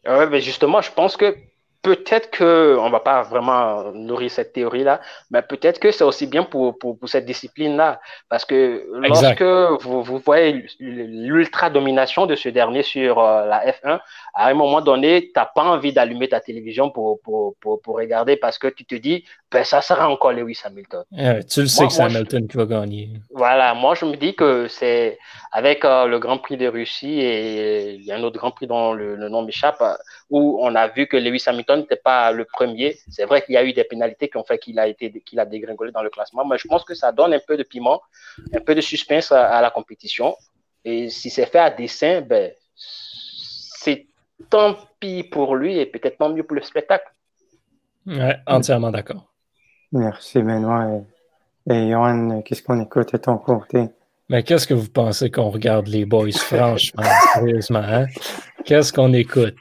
Oui, 0.07 0.25
mais 0.31 0.41
justement, 0.41 0.81
je 0.81 0.91
pense 0.93 1.17
que 1.17 1.35
peut-être 1.85 2.31
que, 2.31 2.77
on 2.81 2.91
va 2.91 2.99
pas 2.99 3.23
vraiment 3.23 3.93
nourrir 3.93 4.31
cette 4.31 4.55
théorie-là, 4.55 5.01
mais 5.31 5.43
peut-être 5.43 5.79
que 5.79 5.91
c'est 5.93 6.03
aussi 6.03 6.27
bien 6.27 6.43
pour, 6.43 6.79
pour, 6.79 6.99
pour 6.99 7.09
cette 7.09 7.27
discipline-là. 7.27 8.01
Parce 8.31 8.45
que 8.47 8.87
lorsque 8.95 9.43
vous, 9.85 10.03
vous 10.03 10.19
voyez 10.19 10.67
l'ultra-domination 10.81 12.27
de 12.27 12.35
ce 12.35 12.49
dernier 12.49 12.83
sur 12.83 13.21
euh, 13.21 13.47
la 13.47 13.67
F1, 13.67 14.01
à 14.37 14.49
un 14.49 14.55
moment 14.55 14.81
donné, 14.81 15.27
tu 15.27 15.33
n'as 15.37 15.47
pas 15.47 15.63
envie 15.63 15.93
d'allumer 15.93 16.29
ta 16.29 16.41
télévision 16.41 16.91
pour, 16.91 17.21
pour, 17.21 17.55
pour, 17.61 17.81
pour 17.81 17.97
regarder 17.97 18.37
parce 18.37 18.59
que 18.59 18.67
tu 18.69 18.85
te 18.85 18.97
dis, 18.97 19.25
ben, 19.51 19.63
ça 19.65 19.81
sera 19.81 20.09
encore 20.09 20.33
Lewis 20.33 20.61
Hamilton. 20.65 21.05
Euh, 21.19 21.41
tu 21.49 21.61
le 21.61 21.67
sais 21.69 21.87
que 21.87 21.93
c'est 21.93 22.09
je- 22.09 22.17
Hamilton 22.17 22.49
qui 22.49 22.57
va 22.57 22.67
gagner. 22.67 23.11
Voilà, 23.31 23.75
moi 23.75 23.95
je 23.95 24.05
me 24.07 24.17
dis 24.17 24.35
que 24.35 24.67
c'est 24.69 25.19
avec 25.53 25.85
euh, 25.85 26.07
le 26.07 26.19
Grand 26.19 26.39
Prix 26.39 26.57
de 26.57 26.67
Russie 26.67 27.21
et 27.21 27.93
il 27.95 28.03
y 28.03 28.11
a 28.11 28.17
un 28.17 28.23
autre 28.25 28.39
Grand 28.39 28.51
Prix 28.51 28.67
dont 28.67 28.93
le, 28.93 29.15
le 29.15 29.29
nom 29.29 29.43
m'échappe, 29.43 29.81
euh, 29.81 29.95
où 30.31 30.59
on 30.61 30.75
a 30.75 30.89
vu 30.89 31.07
que 31.07 31.17
Lewis 31.17 31.45
Hamilton 31.47 31.81
n'était 31.81 31.97
pas 31.97 32.33
le 32.33 32.45
premier. 32.45 32.97
C'est 33.09 33.27
vrai 33.27 33.43
qu'il 33.43 33.55
y 33.55 33.59
a 33.59 33.65
eu 33.65 33.73
des 33.73 33.85
pénalités 33.85 34.29
qui 34.29 34.37
ont 34.37 34.45
fait 34.45 34.59
qu'il 34.59 34.79
a 34.81 34.89
été 34.89 35.13
qu'il 35.27 35.39
a 35.39 35.47
dégringolé 35.47 35.93
dans 35.93 36.03
le 36.03 36.11
classement, 36.11 36.45
mais 36.45 36.59
je 36.59 36.67
pense 36.67 36.83
que 36.85 36.95
ça 36.95 37.13
donne 37.13 37.33
un 37.35 37.41
peu 37.47 37.57
de 37.57 37.63
piment, 37.63 38.01
un 38.53 38.61
peu 38.61 38.75
de 38.75 38.81
suspense 38.81 39.31
à, 39.31 39.47
à 39.59 39.63
la 39.63 39.71
compétition. 39.71 40.35
Et 40.85 41.09
si 41.09 41.31
c'est 41.31 41.47
fait 41.47 41.61
à 41.61 41.71
dessein, 41.71 42.21
ben 42.21 42.51
tant 44.51 44.77
pis 45.01 45.25
pour 45.25 45.57
lui 45.57 45.79
et 45.79 45.87
peut-être 45.87 46.19
tant 46.19 46.31
mieux 46.31 46.43
pour 46.43 46.57
le 46.57 46.63
spectacle. 46.63 47.07
Ouais, 48.07 48.37
entièrement 48.47 48.91
d'accord. 48.91 49.27
Merci, 49.93 50.43
Benoît. 50.43 50.89
Et, 51.69 51.75
et 51.75 51.91
Johan, 51.91 52.43
qu'est-ce 52.43 52.63
qu'on 52.63 52.81
écoute 52.81 53.13
de 53.13 53.19
ton 53.19 53.39
côté? 53.39 53.89
Mais 54.29 54.43
qu'est-ce 54.43 54.67
que 54.67 54.75
vous 54.75 54.89
pensez 54.89 55.31
qu'on 55.31 55.51
regarde 55.51 55.87
les 55.87 56.05
boys, 56.05 56.33
franchement, 56.37 57.03
sérieusement, 57.35 57.83
hein? 57.85 58.07
Qu'est-ce 58.65 58.93
qu'on 58.93 59.13
écoute? 59.13 59.57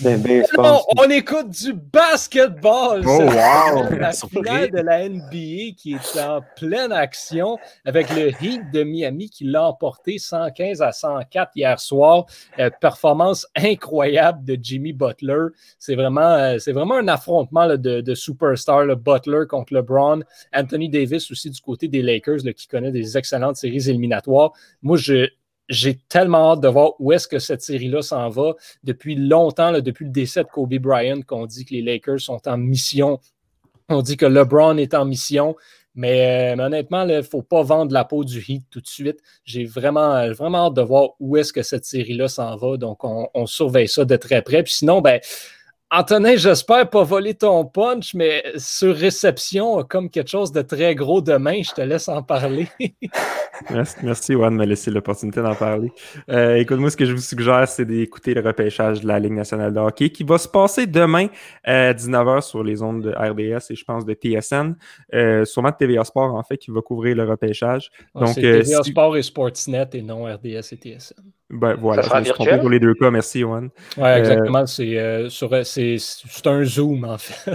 Baseball. 0.00 0.64
Non, 0.64 0.80
on 0.98 1.08
écoute 1.08 1.50
du 1.50 1.72
basketball! 1.72 3.02
Oh, 3.06 3.20
wow! 3.22 3.96
La 3.96 4.12
finale 4.12 4.70
de 4.70 4.80
la 4.80 5.08
NBA 5.08 5.74
qui 5.76 5.94
est 5.94 6.20
en 6.20 6.40
pleine 6.56 6.90
action 6.90 7.58
avec 7.84 8.10
le 8.10 8.30
Heat 8.42 8.72
de 8.72 8.82
Miami 8.82 9.30
qui 9.30 9.44
l'a 9.44 9.68
emporté 9.68 10.18
115 10.18 10.82
à 10.82 10.90
104 10.90 11.52
hier 11.54 11.78
soir. 11.78 12.26
Euh, 12.58 12.70
performance 12.80 13.46
incroyable 13.54 14.44
de 14.44 14.58
Jimmy 14.60 14.92
Butler. 14.92 15.46
C'est 15.78 15.94
vraiment, 15.94 16.22
euh, 16.22 16.58
c'est 16.58 16.72
vraiment 16.72 16.96
un 16.96 17.06
affrontement 17.06 17.64
là, 17.64 17.76
de, 17.76 18.00
de 18.00 18.14
superstars, 18.14 18.84
le 18.84 18.96
Butler 18.96 19.44
contre 19.48 19.74
LeBron. 19.74 20.22
Anthony 20.52 20.88
Davis 20.88 21.30
aussi 21.30 21.50
du 21.50 21.60
côté 21.60 21.86
des 21.86 22.02
Lakers 22.02 22.44
là, 22.44 22.52
qui 22.52 22.66
connaît 22.66 22.92
des 22.92 23.16
excellentes 23.16 23.56
séries 23.56 23.88
éliminatoires. 23.88 24.52
Moi, 24.82 24.96
je, 24.96 25.28
j'ai 25.68 25.96
tellement 26.08 26.52
hâte 26.52 26.60
de 26.60 26.68
voir 26.68 26.92
où 26.98 27.12
est-ce 27.12 27.26
que 27.26 27.38
cette 27.38 27.62
série-là 27.62 28.02
s'en 28.02 28.28
va. 28.28 28.54
Depuis 28.82 29.14
longtemps, 29.14 29.72
depuis 29.80 30.04
le 30.04 30.10
décès 30.10 30.42
de 30.42 30.48
Kobe 30.48 30.74
Bryant, 30.74 31.22
qu'on 31.22 31.46
dit 31.46 31.64
que 31.64 31.74
les 31.74 31.82
Lakers 31.82 32.20
sont 32.20 32.40
en 32.46 32.56
mission. 32.56 33.18
On 33.88 34.02
dit 34.02 34.16
que 34.16 34.26
LeBron 34.26 34.76
est 34.76 34.94
en 34.94 35.04
mission. 35.04 35.56
Mais, 35.94 36.56
euh, 36.58 36.62
honnêtement, 36.64 37.04
il 37.04 37.16
ne 37.16 37.22
faut 37.22 37.42
pas 37.42 37.62
vendre 37.62 37.92
la 37.92 38.04
peau 38.04 38.24
du 38.24 38.40
Heat 38.40 38.64
tout 38.68 38.80
de 38.80 38.86
suite. 38.86 39.20
J'ai 39.44 39.64
vraiment, 39.64 40.14
euh, 40.16 40.32
vraiment 40.32 40.66
hâte 40.66 40.74
de 40.74 40.82
voir 40.82 41.10
où 41.20 41.36
est-ce 41.36 41.52
que 41.52 41.62
cette 41.62 41.84
série-là 41.84 42.26
s'en 42.26 42.56
va. 42.56 42.76
Donc, 42.76 43.04
on, 43.04 43.28
on 43.32 43.46
surveille 43.46 43.88
ça 43.88 44.04
de 44.04 44.16
très 44.16 44.42
près. 44.42 44.64
Puis 44.64 44.74
sinon, 44.74 45.00
ben, 45.00 45.20
Antonin, 45.96 46.34
j'espère 46.36 46.90
pas 46.90 47.04
voler 47.04 47.34
ton 47.34 47.64
punch, 47.66 48.14
mais 48.14 48.42
sur 48.56 48.94
réception, 48.96 49.82
comme 49.84 50.10
quelque 50.10 50.28
chose 50.30 50.50
de 50.50 50.62
très 50.62 50.94
gros 50.96 51.20
demain, 51.20 51.62
je 51.62 51.70
te 51.72 51.80
laisse 51.82 52.08
en 52.08 52.22
parler. 52.22 52.68
Merci, 53.70 53.96
merci 54.02 54.32
Juan 54.32 54.52
de 54.52 54.58
me 54.58 54.66
laisser 54.66 54.90
l'opportunité 54.90 55.40
d'en 55.40 55.54
parler. 55.54 55.92
Euh, 56.28 56.56
écoute, 56.56 56.78
moi, 56.78 56.90
ce 56.90 56.96
que 56.96 57.04
je 57.04 57.12
vous 57.12 57.20
suggère, 57.20 57.68
c'est 57.68 57.84
d'écouter 57.84 58.34
le 58.34 58.40
repêchage 58.40 59.00
de 59.02 59.06
la 59.06 59.20
Ligue 59.20 59.34
nationale 59.34 59.72
de 59.72 59.78
hockey 59.78 60.10
qui 60.10 60.24
va 60.24 60.38
se 60.38 60.48
passer 60.48 60.88
demain 60.88 61.28
à 61.62 61.92
19h 61.92 62.40
sur 62.42 62.64
les 62.64 62.82
ondes 62.82 63.02
de 63.02 63.10
RDS 63.12 63.70
et 63.70 63.76
je 63.76 63.84
pense 63.84 64.04
de 64.04 64.12
TSN. 64.12 64.74
Euh, 65.14 65.44
sûrement 65.44 65.70
de 65.70 65.76
TVA 65.76 66.02
Sport, 66.02 66.34
en 66.34 66.42
fait, 66.42 66.56
qui 66.58 66.72
va 66.72 66.80
couvrir 66.80 67.14
le 67.14 67.22
repêchage. 67.24 67.90
Donc, 68.16 68.30
c'est 68.30 68.44
euh, 68.44 68.62
TVA 68.62 68.82
si- 68.82 68.90
Sport 68.90 69.16
et 69.16 69.22
Sportsnet 69.22 69.88
et 69.92 70.02
non 70.02 70.24
RDS 70.24 70.72
et 70.72 70.76
TSN. 70.76 71.22
Ben, 71.54 71.74
voilà, 71.80 72.02
Ça 72.02 72.08
sera 72.08 72.18
je 72.20 72.24
virtuel? 72.24 72.60
pour 72.60 72.68
les 72.70 72.80
deux 72.80 72.94
cas. 72.94 73.10
Merci, 73.10 73.40
Juan. 73.40 73.70
Ouais, 73.96 74.18
exactement. 74.18 74.66
C'est 74.66 74.98
euh, 74.98 75.28
sur- 75.28 75.64
c'est- 75.64 75.96
c'est 75.98 76.46
un 76.46 76.64
Zoom, 76.64 77.04
en 77.04 77.16
fait. 77.18 77.52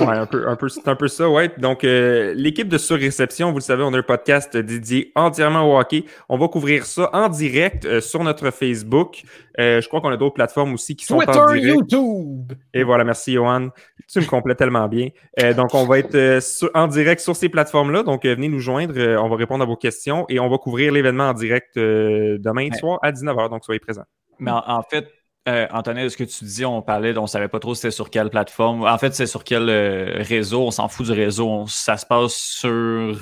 Ouais, 0.00 0.16
un 0.16 0.26
peu, 0.26 0.48
un 0.48 0.56
peu, 0.56 0.68
c'est 0.68 0.86
un 0.88 0.96
peu 0.96 1.08
ça, 1.08 1.28
ouais. 1.30 1.50
Donc, 1.58 1.82
euh, 1.84 2.34
l'équipe 2.36 2.68
de 2.68 2.76
Surréception, 2.78 3.50
vous 3.50 3.58
le 3.58 3.62
savez, 3.62 3.82
on 3.82 3.94
a 3.94 3.98
un 3.98 4.02
podcast 4.02 4.56
dédié 4.56 5.12
entièrement 5.14 5.62
au 5.62 5.78
hockey. 5.78 6.04
On 6.28 6.36
va 6.36 6.48
couvrir 6.48 6.84
ça 6.84 7.08
en 7.14 7.28
direct 7.28 7.84
euh, 7.86 8.00
sur 8.00 8.22
notre 8.22 8.50
Facebook. 8.50 9.22
Euh, 9.58 9.80
je 9.80 9.88
crois 9.88 10.00
qu'on 10.00 10.10
a 10.10 10.16
d'autres 10.16 10.34
plateformes 10.34 10.74
aussi 10.74 10.96
qui 10.96 11.06
sont 11.06 11.16
en 11.16 11.20
Twitter, 11.20 11.60
direct. 11.60 11.64
YouTube. 11.92 12.52
Et 12.74 12.82
voilà, 12.82 13.04
merci 13.04 13.32
Johan. 13.34 13.68
Tu 14.08 14.20
me 14.20 14.26
complètes 14.26 14.58
tellement 14.58 14.86
bien. 14.88 15.08
Euh, 15.40 15.54
donc, 15.54 15.72
on 15.72 15.86
va 15.86 15.98
être 15.98 16.14
euh, 16.14 16.40
sur- 16.40 16.70
en 16.74 16.88
direct 16.88 17.20
sur 17.22 17.34
ces 17.34 17.48
plateformes-là. 17.48 18.02
Donc, 18.02 18.24
euh, 18.24 18.34
venez 18.34 18.48
nous 18.48 18.58
joindre. 18.60 18.94
Euh, 18.96 19.16
on 19.18 19.28
va 19.28 19.36
répondre 19.36 19.62
à 19.62 19.66
vos 19.66 19.76
questions 19.76 20.26
et 20.28 20.38
on 20.40 20.48
va 20.48 20.58
couvrir 20.58 20.92
l'événement 20.92 21.28
en 21.28 21.32
direct 21.34 21.76
euh, 21.76 22.36
demain 22.38 22.68
Ouais. 22.70 22.78
soir 22.78 22.98
à 23.02 23.12
19h. 23.12 23.48
Donc, 23.48 23.64
soyez 23.64 23.80
présents. 23.80 24.04
Mais 24.38 24.50
en, 24.50 24.62
en 24.66 24.82
fait, 24.82 25.06
euh, 25.48 25.66
Antonin, 25.72 26.08
ce 26.08 26.16
que 26.16 26.24
tu 26.24 26.44
dis, 26.44 26.64
on 26.64 26.82
parlait, 26.82 27.16
on 27.18 27.26
savait 27.26 27.48
pas 27.48 27.58
trop 27.60 27.74
c'était 27.74 27.90
sur 27.90 28.10
quelle 28.10 28.30
plateforme. 28.30 28.84
En 28.84 28.98
fait, 28.98 29.14
c'est 29.14 29.26
sur 29.26 29.44
quel 29.44 29.68
euh, 29.68 30.16
réseau. 30.22 30.62
On 30.66 30.70
s'en 30.70 30.88
fout 30.88 31.06
du 31.06 31.12
réseau. 31.12 31.48
On- 31.48 31.66
ça 31.66 31.96
se 31.96 32.04
passe 32.06 32.34
sur 32.34 33.16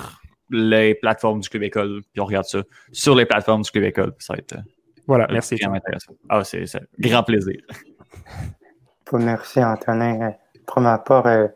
les 0.49 0.95
plateformes 0.95 1.39
du 1.39 1.49
Club 1.49 1.63
École. 1.63 2.01
Puis 2.13 2.21
on 2.21 2.25
regarde 2.25 2.45
ça 2.45 2.59
sur 2.91 3.15
les 3.15 3.25
plateformes 3.25 3.61
du 3.63 3.71
Club 3.71 3.83
École. 3.85 4.13
Ça 4.19 4.33
va 4.33 4.39
être 4.39 4.53
euh, 4.53 4.61
Voilà, 5.07 5.27
merci. 5.31 5.55
vraiment 5.55 5.75
intéressant. 5.75 6.13
Ah, 6.29 6.43
c'est 6.43 6.65
grand 6.99 7.23
plaisir. 7.23 7.57
Pour 9.05 9.19
merci, 9.19 9.63
Antonin. 9.63 10.33
Pour 10.65 10.81
ma 10.81 10.97
part, 10.97 11.27
euh, 11.27 11.47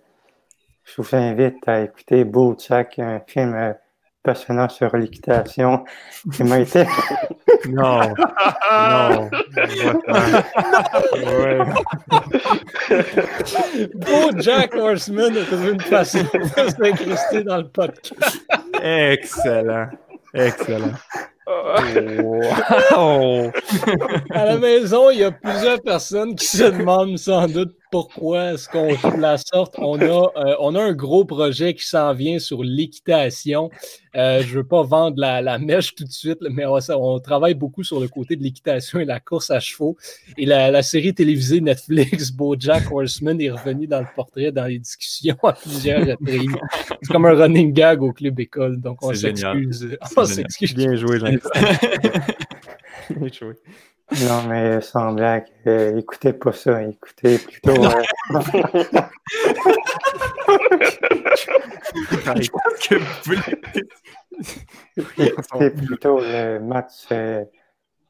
je 0.83 1.01
vous 1.01 1.15
invite 1.15 1.67
à 1.67 1.81
écouter 1.81 2.23
Bojack, 2.23 2.99
un 2.99 3.21
film 3.25 3.55
euh, 3.55 3.73
passionnant 4.21 4.69
sur 4.69 4.95
l'équitation 4.97 5.83
qui 6.33 6.43
m'a 6.43 6.59
été 6.59 6.85
Non, 7.67 8.01
non. 8.71 9.29
Ouais. 11.13 11.59
Beau 13.95 14.31
Jack 14.39 14.75
Horseman 14.75 15.37
a 15.37 15.43
trouvé 15.45 15.71
une 15.71 15.81
façon 15.81 16.19
de 16.19 16.69
s'incruster 16.69 17.43
dans 17.43 17.57
le 17.57 17.67
podcast. 17.67 18.39
Excellent. 18.81 19.87
Excellent. 20.33 20.93
Wow. 21.47 23.51
À 24.31 24.45
la 24.45 24.57
maison, 24.57 25.09
il 25.09 25.19
y 25.19 25.23
a 25.23 25.31
plusieurs 25.31 25.81
personnes 25.81 26.35
qui 26.35 26.45
se 26.45 26.63
demandent 26.63 27.17
sans 27.17 27.47
doute 27.47 27.75
pourquoi 27.91 28.53
est-ce 28.53 28.69
qu'on 28.69 28.93
joue 28.95 29.15
de 29.15 29.21
la 29.21 29.37
sorte? 29.37 29.75
On 29.79 29.99
a, 29.99 30.03
euh, 30.05 30.55
on 30.59 30.75
a 30.75 30.81
un 30.81 30.93
gros 30.93 31.25
projet 31.25 31.73
qui 31.73 31.85
s'en 31.85 32.13
vient 32.13 32.37
sur 32.39 32.63
l'équitation. 32.63 33.69
Euh, 34.15 34.41
je 34.41 34.49
ne 34.49 34.53
veux 34.57 34.63
pas 34.63 34.83
vendre 34.83 35.19
la, 35.19 35.41
la 35.41 35.57
mèche 35.57 35.95
tout 35.95 36.03
de 36.03 36.11
suite, 36.11 36.39
mais 36.51 36.65
on, 36.65 36.77
on 36.89 37.19
travaille 37.19 37.55
beaucoup 37.55 37.83
sur 37.83 37.99
le 37.99 38.07
côté 38.07 38.35
de 38.35 38.43
l'équitation 38.43 38.99
et 38.99 39.05
la 39.05 39.19
course 39.19 39.49
à 39.51 39.59
chevaux. 39.59 39.97
Et 40.37 40.45
la, 40.45 40.71
la 40.71 40.83
série 40.83 41.13
télévisée 41.13 41.61
Netflix, 41.61 42.31
BoJack 42.35 42.91
Horseman, 42.91 43.39
est 43.41 43.51
revenue 43.51 43.87
dans 43.87 44.01
le 44.01 44.07
portrait, 44.15 44.51
dans 44.51 44.65
les 44.65 44.79
discussions 44.79 45.37
à 45.43 45.53
plusieurs 45.53 46.05
reprises. 46.05 46.51
C'est 47.01 47.11
comme 47.11 47.25
un 47.25 47.33
running 47.33 47.73
gag 47.73 48.01
au 48.03 48.13
club 48.13 48.39
école, 48.39 48.79
donc 48.79 49.03
on 49.03 49.13
s'excuse. 49.13 49.97
On 50.15 50.25
s'excuse. 50.25 50.75
Bien 50.75 50.95
joué. 50.95 51.19
Bien 53.09 53.29
joué. 53.31 53.55
Non, 54.11 54.43
mais 54.47 54.81
sans 54.81 55.13
blague, 55.13 55.45
euh, 55.67 55.97
écoutez 55.97 56.33
pas 56.33 56.51
ça, 56.51 56.81
écoutez 56.83 57.37
plutôt. 57.37 57.85
euh, 57.85 58.03
écoutez 65.17 65.69
plutôt 65.71 66.19
le 66.19 66.59
match 66.59 67.07
euh, 67.11 67.43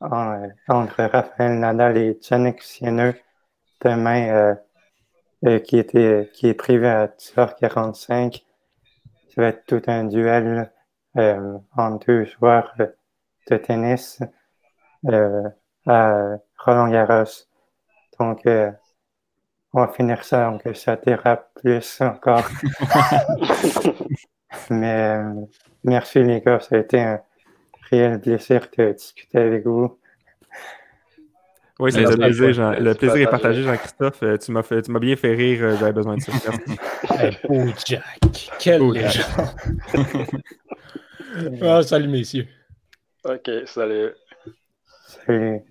en- 0.02 0.48
entre 0.68 1.04
Raphaël 1.04 1.60
Nadal 1.60 1.98
et 1.98 2.20
Yannick 2.30 2.62
Sieneux 2.64 3.16
demain, 3.84 4.30
euh, 4.30 4.56
euh, 5.46 5.60
qui, 5.60 5.78
était, 5.80 6.30
qui 6.34 6.48
est 6.50 6.54
prévu 6.54 6.86
à 6.88 7.08
10h45. 7.08 8.44
Ça 9.36 9.42
va 9.42 9.48
être 9.50 9.66
tout 9.66 9.82
un 9.88 10.06
duel 10.06 10.72
euh, 11.18 11.58
entre 11.78 12.06
deux 12.08 12.26
joueurs 12.26 12.74
euh, 12.80 12.88
de 13.50 13.58
tennis 13.58 14.20
euh, 15.08 15.44
à 15.90 16.38
Roland 16.58 16.90
Garros. 16.90 17.46
Donc, 18.20 18.46
euh, 18.46 18.72
on 19.74 19.82
va 19.82 19.88
finir 19.90 20.24
ça, 20.24 20.50
donc 20.50 20.76
ça 20.76 20.96
dérape 20.96 21.50
plus 21.62 22.02
encore. 22.02 22.48
Mais 24.70 25.18
euh, 25.18 25.34
merci 25.84 26.24
les 26.24 26.42
gars, 26.42 26.60
ça 26.60 26.76
a 26.76 26.80
été 26.80 27.00
un 27.00 27.22
réel 27.90 28.20
plaisir 28.20 28.68
de 28.78 28.92
discuter 28.94 29.38
avec 29.38 29.66
vous. 29.66 29.98
Oui, 31.80 31.94
c'est 31.94 32.02
le 32.02 32.16
plaisir. 32.18 32.52
Jean- 32.54 32.72
le 32.72 32.94
plaisir 32.94 33.22
est 33.22 33.28
partagé. 33.28 33.64
Jean-Christophe. 33.64 34.22
Euh, 34.24 34.38
Tu 34.38 34.52
m'as 34.52 34.64
fait, 34.64 34.82
tu 34.82 34.92
m'as 34.92 35.00
bien 35.00 35.16
fait 35.16 35.34
rire, 35.34 35.64
euh, 35.64 35.76
j'avais 35.78 35.94
besoin 35.94 36.18
de 36.18 36.22
ça. 36.22 36.32
Beau 37.48 37.66
Jack. 37.86 38.04
Quel 38.60 38.82
Jack. 38.82 38.94
légende. 38.94 40.34
Ah, 41.62 41.82
salut, 41.84 42.08
messieurs. 42.08 42.48
Ok, 43.24 43.50
salut. 43.66 44.12
Salut. 45.08 45.62